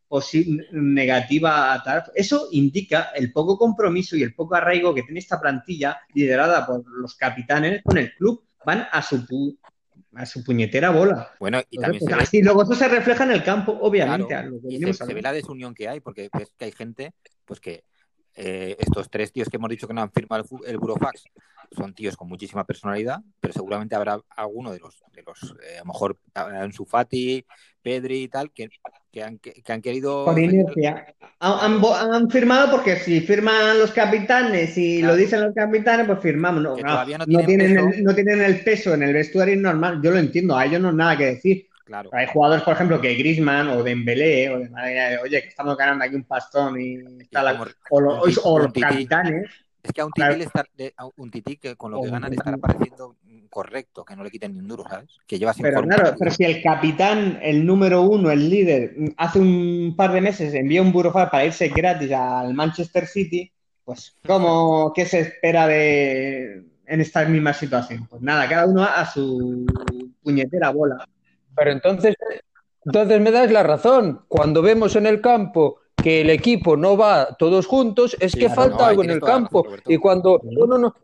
negativa 0.74 1.72
a 1.74 1.82
tal. 1.82 2.04
Eso 2.14 2.50
indica 2.52 3.12
el 3.16 3.32
poco 3.32 3.58
compromiso 3.58 4.18
y 4.18 4.24
el 4.24 4.36
poco 4.36 4.56
arraigo 4.56 4.94
que 4.94 5.04
tiene 5.04 5.22
esta 5.22 5.40
plantilla 5.40 6.02
liderada 6.14 6.66
por 6.66 6.84
los 6.86 7.16
capitanes 7.16 7.82
con 7.82 7.98
el 7.98 8.14
club. 8.14 8.44
Van 8.66 8.86
a 8.92 9.02
su, 9.02 9.58
a 10.14 10.26
su 10.26 10.44
puñetera 10.44 10.90
bola. 10.90 11.32
Bueno, 11.40 11.62
y 11.70 11.78
también 11.78 12.04
pues, 12.06 12.44
luego 12.44 12.64
eso 12.64 12.76
se 12.76 12.90
refleja 12.90 13.24
en 13.24 13.32
el 13.32 13.44
campo, 13.46 13.72
obviamente. 13.80 14.36
se, 14.92 15.14
ve 15.14 15.22
la 15.22 15.32
desunión 15.32 15.74
que 15.74 15.88
hay, 15.88 16.02
porque 16.02 16.30
ves 16.38 16.52
que 16.58 16.66
hay 16.66 16.74
gente 16.74 17.14
pues 17.46 17.62
que 17.62 17.86
eh, 18.36 18.76
estos 18.80 19.10
tres 19.10 19.32
tíos 19.32 19.50
que 19.50 19.56
hemos 19.56 19.70
dicho 19.70 19.88
que 19.88 19.94
no 19.94 20.02
han 20.02 20.12
firmado 20.12 20.46
el, 20.68 20.78
Burofax 20.78 21.24
son 21.72 21.94
tíos 21.94 22.18
con 22.18 22.28
muchísima 22.28 22.66
personalidad, 22.66 23.20
pero 23.40 23.54
seguramente 23.54 23.96
habrá 23.96 24.20
alguno 24.36 24.72
de 24.72 24.80
los, 24.80 25.02
de 25.14 25.24
los 25.24 25.56
eh, 25.64 25.78
a 25.78 25.80
lo 25.80 25.86
mejor 25.86 26.18
Ansu 26.34 26.86
Fati, 26.86 27.46
Pedri 27.82 28.24
y 28.24 28.28
tal, 28.28 28.52
que, 28.52 28.70
que, 29.12 29.24
han, 29.24 29.40
que, 29.40 29.64
han, 29.68 29.82
querido... 29.82 30.26
Han, 31.40 32.30
firmado 32.30 32.72
porque 32.72 32.98
si 32.98 33.22
firman 33.22 33.80
los 33.80 33.92
capitanes 33.92 34.78
y 34.78 35.02
lo 35.02 35.16
dicen 35.16 35.42
los 35.42 35.54
capitanes, 35.54 36.06
pues 36.06 36.20
firmamos. 36.20 36.62
No, 36.62 36.76
no, 36.76 37.46
tienen, 37.46 37.78
el, 37.78 38.04
no 38.04 38.14
tienen 38.14 38.42
el 38.42 38.64
peso 38.64 38.94
en 38.94 39.04
el 39.04 39.14
vestuario 39.14 39.56
normal. 39.56 40.02
Yo 40.04 40.12
lo 40.12 40.18
entiendo, 40.18 40.58
a 40.58 40.66
ellos 40.66 40.82
no 40.82 40.90
es 40.90 40.96
nada 40.96 41.18
que 41.18 41.26
decir 41.26 41.70
Claro. 41.86 42.10
Hay 42.14 42.26
jugadores, 42.28 42.64
por 42.64 42.74
ejemplo, 42.74 43.00
que 43.00 43.14
Grisman 43.14 43.70
o 43.70 43.84
Dembélé 43.84 44.50
o 44.50 44.60
de 44.60 45.20
oye, 45.24 45.42
que 45.44 45.50
estamos 45.50 45.78
ganando 45.78 46.04
aquí 46.04 46.16
un 46.16 46.24
pastón 46.24 46.82
y, 46.82 46.98
o, 47.92 48.02
los, 48.02 48.74
capitanes. 48.74 49.52
Es 49.84 49.92
que 49.94 50.02
a 50.02 50.06
un 50.06 50.12
tití, 50.12 50.48
un 51.18 51.30
tití 51.30 51.58
que 51.58 51.76
con 51.76 51.92
lo 51.92 52.02
que 52.02 52.10
ganan 52.10 52.32
le 52.32 52.38
estará 52.38 52.58
pareciendo 52.58 53.18
correcto, 53.52 54.04
que 54.04 54.16
no 54.16 54.24
le 54.24 54.32
quiten 54.32 54.52
ni 54.52 54.60
un 54.60 54.68
duro, 54.68 54.84
¿sabes? 54.90 55.18
Que 55.28 55.38
lleva 55.38 55.54
Pero 55.62 55.84
claro, 55.84 56.16
pero 56.18 56.32
si 56.32 56.44
el 56.44 56.62
capitán, 56.62 57.40
el 57.42 57.66
número 57.66 58.02
uno, 58.02 58.32
el 58.32 58.50
líder, 58.50 58.96
hace 59.16 59.40
un 59.40 59.94
par 59.96 60.12
de 60.12 60.22
meses 60.22 60.56
envía 60.56 60.82
un 60.82 60.92
burofax 60.92 61.32
para 61.32 61.46
irse 61.46 61.70
gratis 61.70 62.12
al 62.12 62.54
Manchester 62.54 63.06
City, 63.06 63.50
pues 63.86 64.18
¿cómo, 64.26 64.92
qué 64.94 65.06
se 65.06 65.20
espera 65.20 65.68
de 65.68 66.66
en 66.88 67.02
esta 67.02 67.24
misma 67.26 67.54
situación? 67.54 68.08
Pues 68.08 68.22
nada, 68.22 68.50
cada 68.50 68.66
uno 68.66 68.84
a 68.84 69.06
su 69.06 69.66
puñetera 70.24 70.72
bola. 70.72 71.08
Pero 71.56 71.72
entonces, 71.72 72.16
entonces 72.86 73.22
me 73.22 73.32
das 73.32 73.52
la 73.52 73.64
razón. 73.64 74.22
Cuando 74.28 74.62
vemos 74.62 74.96
en 74.96 75.06
el 75.06 75.22
campo 75.22 75.80
que 75.96 76.22
el 76.22 76.30
equipo 76.30 76.78
no 76.78 76.98
va 76.98 77.36
todos 77.38 77.66
juntos, 77.66 78.16
es 78.20 78.36
que 78.36 78.50
falta 78.50 78.88
algo 78.88 79.04
en 79.04 79.12
el 79.12 79.22
campo. 79.22 79.66
y 79.88 79.98
cuando 79.98 80.40
uno 80.44 80.78
no, 80.78 80.96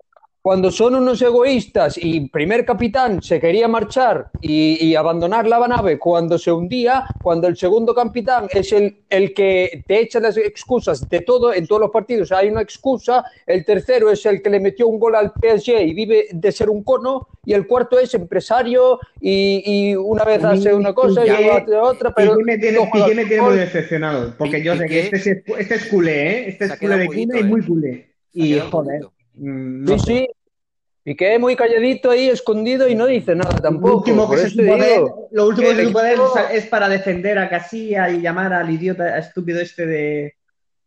cuando 0.42 0.72
son 0.72 0.96
unos 0.96 1.22
egoístas 1.22 2.00
y 2.02 2.28
primer 2.30 2.66
capitán 2.66 3.22
se 3.22 3.40
quería 3.40 3.68
marchar 3.68 4.30
y, 4.42 4.96
abandonar 4.96 5.48
la 5.48 5.68
nave 5.68 5.98
cuando 5.98 6.38
se 6.38 6.52
hundía, 6.52 7.06
cuando 7.22 7.48
el 7.48 7.56
segundo 7.56 7.94
capitán 7.94 8.48
es 8.52 8.72
el, 8.74 8.98
el 9.10 9.34
que 9.34 9.84
te 9.88 10.02
echa 10.02 10.20
las 10.20 10.36
excusas 10.38 11.08
de 11.08 11.22
todo, 11.22 11.54
en 11.54 11.66
todos 11.66 11.82
los 11.82 11.92
partidos 11.92 12.32
hay 12.32 12.50
una 12.50 12.62
excusa, 12.62 13.24
el 13.46 13.64
tercero 13.64 14.12
es 14.12 14.26
el 14.26 14.42
que 14.42 14.50
le 14.50 14.60
metió 14.60 14.88
un 14.88 15.00
gol 15.00 15.16
al 15.16 15.32
PSG 15.32 15.82
y 15.82 15.94
vive 15.94 16.28
de 16.32 16.52
ser 16.52 16.70
un 16.70 16.84
cono, 16.84 17.28
y 17.46 17.54
el 17.54 17.66
cuarto 17.66 17.98
es 18.00 18.14
empresario 18.14 19.00
y, 19.20 19.96
una 19.96 20.24
vez 20.24 20.44
hace 20.44 20.74
una 20.74 20.94
cosa 20.94 21.26
y, 21.26 21.30
luego 21.30 21.54
hace 21.54 21.76
otra, 21.76 22.14
pero... 22.14 22.40
Y 22.40 22.44
me 22.44 22.58
tiene, 22.58 22.80
me 23.16 23.26
tiene 23.26 23.42
muy 23.42 23.56
decepcionado, 23.56 24.34
porque 24.38 24.64
yo 24.64 24.76
sé 24.76 24.86
que 24.88 25.00
este 25.02 25.16
es, 25.18 25.28
este 25.28 25.76
es 25.76 25.86
culé, 25.88 26.32
¿eh? 26.32 26.50
Este 26.50 26.66
es 26.66 26.76
culé 26.78 26.98
de 26.98 27.06
cuna 27.08 27.40
y 27.40 27.44
muy 27.44 27.62
culé. 27.62 28.08
Y 28.34 28.60
joder... 28.60 29.02
Mm, 29.42 29.88
sí, 29.88 30.00
sí. 30.00 30.28
Y 31.04 31.16
quedé 31.16 31.40
muy 31.40 31.56
calladito 31.56 32.12
ahí, 32.12 32.30
escondido 32.30 32.88
y 32.88 32.94
no 32.94 33.08
dice 33.08 33.36
nada 33.36 33.60
tampoco. 33.60 33.90
Lo 33.90 33.98
último 33.98 34.30
que, 34.30 34.38
se 34.38 35.02
lo 35.32 35.48
último 35.48 35.70
que 35.70 36.50
se 36.50 36.58
es 36.58 36.68
para 36.68 36.88
defender 36.88 37.40
a 37.40 37.50
Casilla 37.50 38.10
y 38.12 38.22
llamar 38.22 38.54
al 38.54 38.70
idiota 38.70 39.18
estúpido 39.18 39.60
este 39.60 39.88
de, 39.88 40.36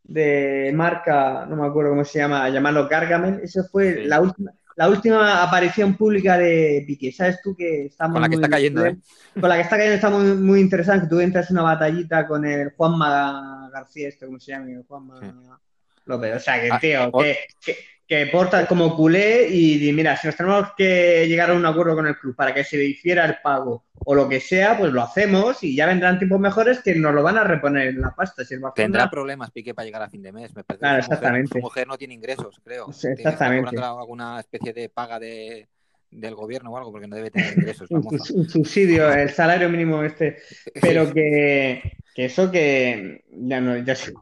de 0.04 0.70
marca, 0.72 1.46
no 1.46 1.56
me 1.56 1.66
acuerdo 1.66 1.90
cómo 1.90 2.04
se 2.04 2.20
llama, 2.20 2.48
llamarlo 2.48 2.88
Gargamel. 2.88 3.40
Eso 3.42 3.64
fue 3.64 4.04
la 4.04 4.20
última. 4.20 4.52
La 4.76 4.88
última 4.88 5.40
aparición 5.42 5.96
pública 5.96 6.36
de 6.36 6.82
Piqué, 6.84 7.12
¿sabes 7.12 7.40
tú 7.42 7.54
que 7.54 7.86
está 7.86 8.08
Con 8.08 8.20
la 8.20 8.28
que 8.28 8.34
está 8.34 8.48
cayendo, 8.48 8.84
¿eh? 8.84 8.96
Con 9.40 9.48
la 9.48 9.54
que 9.54 9.62
está 9.62 9.76
cayendo 9.76 9.94
está 9.94 10.10
muy, 10.10 10.34
muy 10.34 10.60
interesante. 10.60 11.06
Tú 11.06 11.20
entras 11.20 11.48
en 11.48 11.58
una 11.58 11.62
batallita 11.62 12.26
con 12.26 12.44
el 12.44 12.70
Juanma 12.70 13.70
García, 13.72 14.08
este, 14.08 14.26
¿cómo 14.26 14.40
se 14.40 14.50
llama? 14.50 14.66
Juanma 14.88 15.60
López. 16.06 16.36
O 16.36 16.40
sea, 16.40 16.60
que, 16.60 16.70
ah, 16.72 16.80
tío, 16.80 17.12
que, 17.12 17.76
que 18.06 18.26
porta 18.26 18.66
como 18.66 18.94
culé 18.94 19.48
y, 19.48 19.90
mira, 19.92 20.16
si 20.16 20.26
nos 20.26 20.36
tenemos 20.36 20.68
que 20.76 21.26
llegar 21.26 21.50
a 21.50 21.54
un 21.54 21.64
acuerdo 21.64 21.94
con 21.94 22.06
el 22.06 22.18
club 22.18 22.36
para 22.36 22.52
que 22.52 22.62
se 22.62 22.76
le 22.76 22.84
hiciera 22.84 23.24
el 23.24 23.36
pago 23.42 23.84
o 23.94 24.14
lo 24.14 24.28
que 24.28 24.40
sea, 24.40 24.76
pues 24.76 24.92
lo 24.92 25.02
hacemos 25.02 25.62
y 25.64 25.74
ya 25.74 25.86
vendrán 25.86 26.18
tiempos 26.18 26.38
mejores 26.38 26.80
que 26.80 26.94
nos 26.94 27.14
lo 27.14 27.22
van 27.22 27.38
a 27.38 27.44
reponer 27.44 27.88
en 27.88 28.02
la 28.02 28.14
pasta. 28.14 28.44
Si 28.44 28.56
Tendrá 28.74 29.08
problemas 29.08 29.50
Piqué 29.50 29.72
para 29.72 29.86
llegar 29.86 30.02
a 30.02 30.10
fin 30.10 30.22
de 30.22 30.32
mes. 30.32 30.54
Me 30.54 30.64
parece 30.64 30.80
claro, 30.80 30.98
exactamente. 30.98 31.58
Su 31.58 31.64
mujer, 31.64 31.86
no 31.86 31.96
tiene 31.96 32.14
ingresos, 32.14 32.60
creo. 32.62 32.90
exactamente. 32.90 33.78
alguna 33.78 34.40
especie 34.40 34.74
de 34.74 34.90
paga 34.90 35.18
de, 35.18 35.68
del 36.10 36.34
gobierno 36.34 36.72
o 36.72 36.76
algo, 36.76 36.92
porque 36.92 37.06
no 37.06 37.16
debe 37.16 37.30
tener 37.30 37.56
ingresos. 37.56 37.90
un, 37.90 38.18
subsidio, 38.20 39.10
el 39.12 39.30
salario 39.30 39.70
mínimo 39.70 40.02
este. 40.02 40.38
Pero 40.80 41.10
que, 41.14 41.96
que 42.14 42.24
eso 42.26 42.50
que 42.50 43.24
ya 43.30 43.60
no, 43.60 43.78
ya 43.78 43.94
sé. 43.94 44.12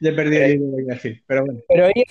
Ya 0.00 0.14
perdí 0.14 0.36
el 0.36 0.86
decir, 0.86 1.22
pero 1.26 1.44
bueno. 1.44 1.60
Pero 1.68 1.86
ahí, 1.86 2.04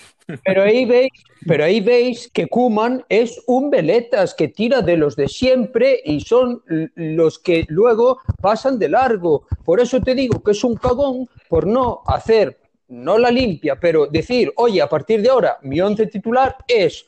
pero 0.44 0.62
ahí 0.62 0.84
veis, 0.84 1.10
pero 1.46 1.64
ahí 1.64 1.80
veis 1.80 2.30
que 2.32 2.46
Kuman 2.46 3.04
es 3.08 3.42
un 3.46 3.70
veletas 3.70 4.34
que 4.34 4.48
tira 4.48 4.82
de 4.82 4.96
los 4.96 5.16
de 5.16 5.28
siempre 5.28 6.00
y 6.04 6.20
son 6.20 6.62
los 6.94 7.38
que 7.38 7.64
luego 7.68 8.18
pasan 8.40 8.78
de 8.78 8.88
largo. 8.88 9.46
Por 9.64 9.80
eso 9.80 10.00
te 10.00 10.14
digo 10.14 10.42
que 10.42 10.52
es 10.52 10.64
un 10.64 10.76
cagón 10.76 11.28
por 11.48 11.66
no 11.66 12.02
hacer, 12.06 12.58
no 12.88 13.18
la 13.18 13.30
limpia, 13.30 13.76
pero 13.78 14.06
decir, 14.06 14.52
oye, 14.56 14.80
a 14.80 14.88
partir 14.88 15.22
de 15.22 15.30
ahora 15.30 15.58
mi 15.62 15.80
once 15.80 16.06
titular 16.06 16.56
es 16.68 17.06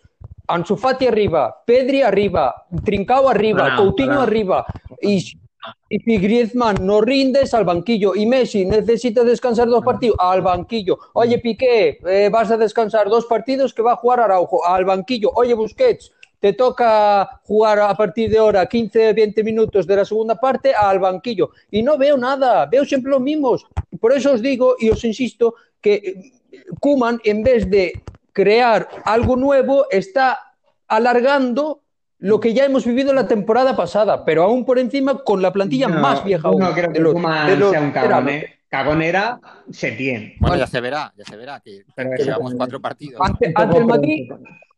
Ansu 0.48 0.76
Fati 0.76 1.06
arriba, 1.06 1.62
Pedri 1.66 2.02
arriba, 2.02 2.66
Trincao 2.84 3.28
arriba, 3.28 3.76
Coutinho 3.76 4.20
arriba 4.20 4.64
y 5.02 5.38
y 5.88 5.98
si 6.00 6.18
Griezmann 6.18 6.76
no 6.84 7.00
rindes 7.00 7.54
al 7.54 7.64
banquillo 7.64 8.14
y 8.14 8.26
Messi 8.26 8.64
necesita 8.64 9.24
descansar 9.24 9.68
dos 9.68 9.84
partidos 9.84 10.16
al 10.20 10.42
banquillo. 10.42 10.98
Oye, 11.14 11.38
Piqué, 11.38 11.98
eh, 12.06 12.28
vas 12.30 12.50
a 12.50 12.56
descansar 12.56 13.08
dos 13.08 13.26
partidos 13.26 13.72
que 13.74 13.82
va 13.82 13.92
a 13.92 13.96
jugar 13.96 14.20
Araujo 14.20 14.64
al 14.66 14.84
banquillo. 14.84 15.30
Oye, 15.34 15.54
Busquets, 15.54 16.12
te 16.40 16.52
toca 16.52 17.40
jugar 17.44 17.80
a 17.80 17.94
partir 17.94 18.30
de 18.30 18.38
ahora 18.38 18.66
15, 18.66 19.12
20 19.12 19.42
minutos 19.42 19.86
de 19.86 19.96
la 19.96 20.04
segunda 20.04 20.36
parte 20.36 20.72
al 20.74 20.98
banquillo. 20.98 21.50
Y 21.70 21.82
no 21.82 21.98
veo 21.98 22.16
nada, 22.16 22.66
veo 22.66 22.84
siempre 22.84 23.10
los 23.10 23.20
mismos. 23.20 23.66
Por 24.00 24.12
eso 24.12 24.32
os 24.32 24.42
digo 24.42 24.76
y 24.78 24.90
os 24.90 25.04
insisto 25.04 25.54
que 25.80 25.94
eh, 25.94 26.64
Kuman, 26.80 27.20
en 27.24 27.42
vez 27.42 27.68
de 27.68 27.92
crear 28.32 28.88
algo 29.04 29.36
nuevo, 29.36 29.86
está 29.90 30.38
alargando 30.86 31.82
lo 32.18 32.40
que 32.40 32.52
ya 32.52 32.64
hemos 32.64 32.84
vivido 32.84 33.12
la 33.12 33.28
temporada 33.28 33.76
pasada, 33.76 34.24
pero 34.24 34.42
aún 34.42 34.64
por 34.64 34.78
encima 34.78 35.18
con 35.18 35.40
la 35.40 35.52
plantilla 35.52 35.88
más 35.88 36.24
vieja. 36.24 36.50
No 36.50 36.72
creo 36.72 36.92
que 36.92 37.00
de 37.00 37.70
sea 37.70 37.80
un 37.80 37.92
cagón, 37.92 38.28
¿eh? 38.28 38.54
Cagón 38.68 39.00
era 39.00 39.40
Setién. 39.70 40.34
Bueno, 40.40 40.56
ya 40.56 40.66
se 40.66 40.80
verá, 40.80 41.12
ya 41.16 41.24
se 41.24 41.36
verá, 41.36 41.60
que, 41.60 41.84
llevamos 42.18 42.54
cuatro 42.54 42.80
partidos. 42.80 43.20
Ante, 43.20 43.46
el 43.46 43.86
Madrid... 43.86 44.30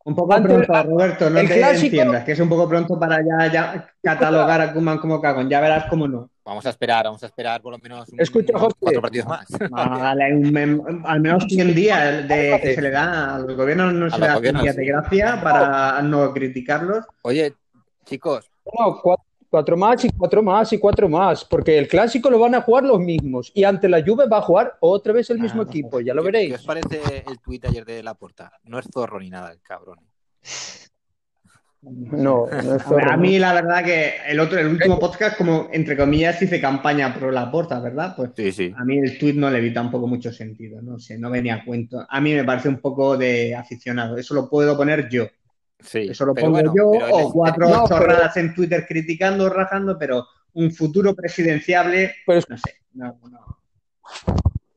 Un 0.03 0.15
poco 0.15 0.35
pronto, 0.41 0.83
Roberto, 0.83 1.29
no 1.29 1.35
te 1.41 1.61
entiendas, 1.61 2.23
que 2.23 2.31
es 2.31 2.39
un 2.39 2.49
poco 2.49 2.67
pronto 2.67 2.97
para 2.97 3.19
ya, 3.23 3.51
ya 3.51 3.87
catalogar 4.01 4.59
a 4.59 4.73
Kuman 4.73 4.97
como 4.97 5.21
cagón, 5.21 5.47
ya 5.47 5.61
verás 5.61 5.85
cómo 5.91 6.07
no. 6.07 6.30
Vamos 6.43 6.65
a 6.65 6.69
esperar, 6.69 7.05
vamos 7.05 7.21
a 7.21 7.27
esperar 7.27 7.61
por 7.61 7.71
lo 7.71 7.77
menos 7.77 8.09
Escucha, 8.17 8.53
cuatro 8.53 9.01
partidos 9.01 9.27
más. 9.27 9.47
al 9.71 11.21
menos 11.21 11.45
100 11.47 11.75
días 11.75 12.27
de 12.27 12.59
que 12.61 12.75
se 12.75 12.81
le 12.81 12.89
da 12.89 13.35
a 13.35 13.39
los 13.39 13.55
gobiernos, 13.55 13.93
no 13.93 14.09
se 14.09 14.19
le 14.19 14.27
da 14.27 14.39
100 14.39 14.61
días 14.61 14.75
de 14.75 14.85
gracia 14.85 15.39
para 15.41 16.01
no 16.01 16.33
criticarlos. 16.33 17.05
Oye, 17.21 17.53
chicos. 18.05 18.49
cuatro, 19.49 19.77
más 19.77 20.03
y 20.03 20.09
cuatro 20.09 20.41
más 20.41 20.73
y 20.73 20.79
cuatro 20.79 21.07
más, 21.07 21.45
porque 21.45 21.77
el 21.77 21.87
clásico 21.87 22.29
lo 22.31 22.39
van 22.39 22.55
a 22.55 22.61
jugar 22.61 22.85
los 22.85 22.99
mismos 22.99 23.51
y 23.53 23.63
ante 23.63 23.87
la 23.87 24.03
Juve 24.03 24.27
va 24.27 24.39
a 24.39 24.41
jugar 24.41 24.77
otra 24.79 25.13
vez 25.13 25.29
el 25.29 25.39
mismo 25.39 25.61
equipo, 25.61 25.99
ya 25.99 26.15
lo 26.15 26.23
veréis. 26.23 26.49
¿Qué 26.49 26.55
os 26.55 26.65
parece 26.65 27.23
el 27.27 27.39
tuit 27.39 27.63
ayer 27.65 27.85
de 27.85 28.01
Laporta? 28.01 28.51
No 28.63 28.79
es 28.79 28.87
zorro 28.91 29.19
ni 29.19 29.29
nada, 29.29 29.51
el 29.51 29.61
cabrón. 29.61 29.99
No, 31.83 32.45
A 33.01 33.17
mí 33.17 33.39
la 33.39 33.53
verdad 33.53 33.83
que 33.83 34.13
el 34.27 34.39
otro, 34.39 34.59
el 34.59 34.67
último 34.67 34.99
podcast, 34.99 35.35
como 35.35 35.67
entre 35.71 35.97
comillas, 35.97 36.39
hice 36.39 36.61
campaña 36.61 37.11
pro 37.11 37.31
la 37.31 37.49
porta, 37.49 37.79
¿verdad? 37.79 38.13
Pues 38.15 38.31
sí, 38.35 38.51
sí. 38.51 38.73
a 38.77 38.85
mí 38.85 38.99
el 38.99 39.17
tweet 39.17 39.33
no 39.33 39.49
le 39.49 39.59
vi 39.61 39.73
tampoco 39.73 40.05
mucho 40.05 40.31
sentido, 40.31 40.79
no 40.81 40.99
sé, 40.99 41.17
no 41.17 41.31
venía 41.31 41.55
a 41.55 41.65
cuento. 41.65 42.05
A 42.07 42.21
mí 42.21 42.35
me 42.35 42.43
parece 42.43 42.69
un 42.69 42.77
poco 42.77 43.17
de 43.17 43.55
aficionado, 43.55 44.15
eso 44.17 44.35
lo 44.35 44.47
puedo 44.47 44.77
poner 44.77 45.09
yo. 45.09 45.27
Sí, 45.79 46.07
eso 46.11 46.23
lo 46.25 46.35
pongo 46.35 46.61
yo, 46.61 46.91
o 46.91 47.33
cuatro 47.33 47.67
chorradas 47.87 48.37
en 48.37 48.53
Twitter 48.53 48.85
criticando, 48.87 49.49
rajando, 49.49 49.97
pero 49.97 50.27
un 50.53 50.71
futuro 50.71 51.15
presidenciable, 51.15 52.13
no 52.27 52.41
sé, 52.41 52.75
no, 52.93 53.17
no. 53.27 53.57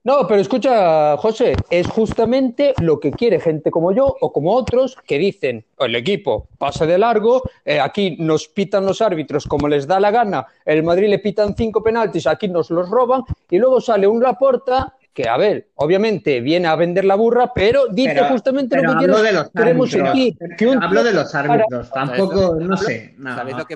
No, 0.07 0.26
pero 0.26 0.42
escucha, 0.42 1.16
José, 1.16 1.57
es 1.70 1.86
justamente 1.86 2.74
lo 2.82 3.00
que 3.00 3.11
quiere 3.11 3.40
gente 3.40 3.70
como 3.70 3.90
yo 3.90 4.14
o 4.20 4.34
como 4.34 4.52
otros 4.52 4.98
que 5.07 5.16
dicen, 5.16 5.64
el 5.78 5.94
equipo 5.94 6.46
pasa 6.59 6.84
de 6.84 6.98
largo, 6.98 7.42
eh, 7.64 7.80
aquí 7.80 8.18
nos 8.20 8.46
pitan 8.48 8.84
los 8.84 9.00
árbitros 9.00 9.46
como 9.46 9.66
les 9.66 9.86
da 9.86 9.98
la 9.98 10.11
gana, 10.11 10.46
el 10.66 10.82
Madrid 10.82 11.09
le 11.09 11.20
pitan 11.20 11.57
cinco 11.57 11.82
penaltis, 11.82 12.26
aquí 12.26 12.48
nos 12.48 12.70
los 12.70 12.90
roban 12.90 13.22
y 13.48 13.57
luego 13.57 13.80
sale 13.80 14.07
un 14.07 14.22
Laporta 14.22 14.94
que, 15.15 15.29
a 15.29 15.37
ver, 15.37 15.71
obviamente 15.77 16.41
viene 16.41 16.67
a 16.67 16.77
vender 16.77 17.05
la 17.05 17.15
burra, 17.15 17.53
pero 17.55 17.87
dice 17.87 18.21
justamente 18.29 18.83
lo 18.83 18.93
que 18.93 18.99
quiere, 18.99 19.15
queremos 19.55 19.95
hablo 20.83 21.05
de 21.05 21.12
los 21.12 21.35
árbitros, 21.35 21.91
tampoco, 21.91 22.57
no 22.61 22.77
sé. 22.77 23.15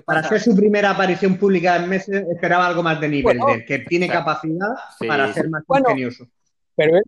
para 0.05 0.21
hacer 0.21 0.41
su 0.41 0.57
primera 0.57 0.91
aparición 0.91 1.37
pública 1.37 1.77
en 1.77 1.89
meses 1.89 2.27
esperaba 2.31 2.67
algo 2.67 2.83
más 2.83 3.01
de 3.01 3.09
nivel, 3.09 3.39
de, 3.39 3.65
que 3.65 3.79
tiene 3.81 4.09
capacidad 4.09 4.75
para 5.07 5.33
ser 5.33 5.49
más 5.49 5.63
ingenioso. 5.69 6.27
Pero 6.75 7.01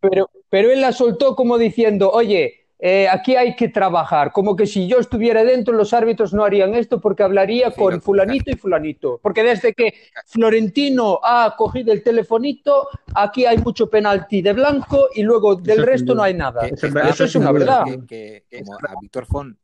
pero, 0.00 0.30
pero 0.48 0.70
él 0.70 0.80
la 0.80 0.92
soltó 0.92 1.34
como 1.34 1.58
diciendo, 1.58 2.10
oye, 2.10 2.57
eh, 2.80 3.08
aquí 3.08 3.34
hay 3.34 3.56
que 3.56 3.68
trabajar, 3.68 4.30
como 4.30 4.54
que 4.54 4.66
si 4.66 4.86
yo 4.86 4.98
estuviera 4.98 5.42
dentro 5.42 5.74
los 5.74 5.92
árbitros 5.92 6.32
no 6.32 6.44
harían 6.44 6.76
esto 6.76 7.00
porque 7.00 7.24
hablaría 7.24 7.72
con 7.72 8.00
fulanito 8.00 8.52
y 8.52 8.54
fulanito, 8.54 9.18
porque 9.20 9.42
desde 9.42 9.74
que 9.74 9.94
Florentino 10.26 11.18
ha 11.22 11.54
cogido 11.56 11.92
el 11.92 12.04
telefonito, 12.04 12.88
aquí 13.14 13.46
hay 13.46 13.58
mucho 13.58 13.90
penalti 13.90 14.42
de 14.42 14.52
blanco 14.52 15.08
y 15.12 15.22
luego 15.22 15.56
del 15.56 15.84
resto 15.84 16.14
no 16.14 16.22
hay 16.22 16.34
nada. 16.34 16.68
Eso, 16.68 17.24
es 17.24 17.34
una 17.34 17.50
verdad. 17.50 17.84
Que, 18.06 18.44
a 18.52 19.00
Víctor 19.00 19.26
Font, 19.26 19.56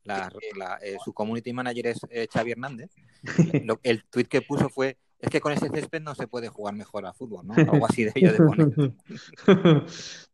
eh, 0.83 0.97
su 1.05 1.13
community 1.13 1.53
manager 1.53 1.87
es 1.87 2.01
eh, 2.11 2.27
Xavi 2.33 2.51
Hernández, 2.51 2.91
el 3.85 4.05
tweet 4.07 4.25
que 4.25 4.43
puso 4.43 4.69
fue 4.69 4.97
es 5.21 5.31
que 5.31 5.41
con 5.41 5.53
ese 5.53 5.69
césped 5.69 6.03
no 6.03 6.15
se 6.15 6.27
puede 6.27 6.49
jugar 6.49 6.75
mejor 6.75 7.07
a 7.07 7.13
fútbol, 7.13 7.47
¿no? 7.47 7.55
Algo 7.57 7.87
así 7.87 8.05
de 8.05 8.13
ello 8.15 8.33
de 8.33 8.39
poner. 8.39 8.93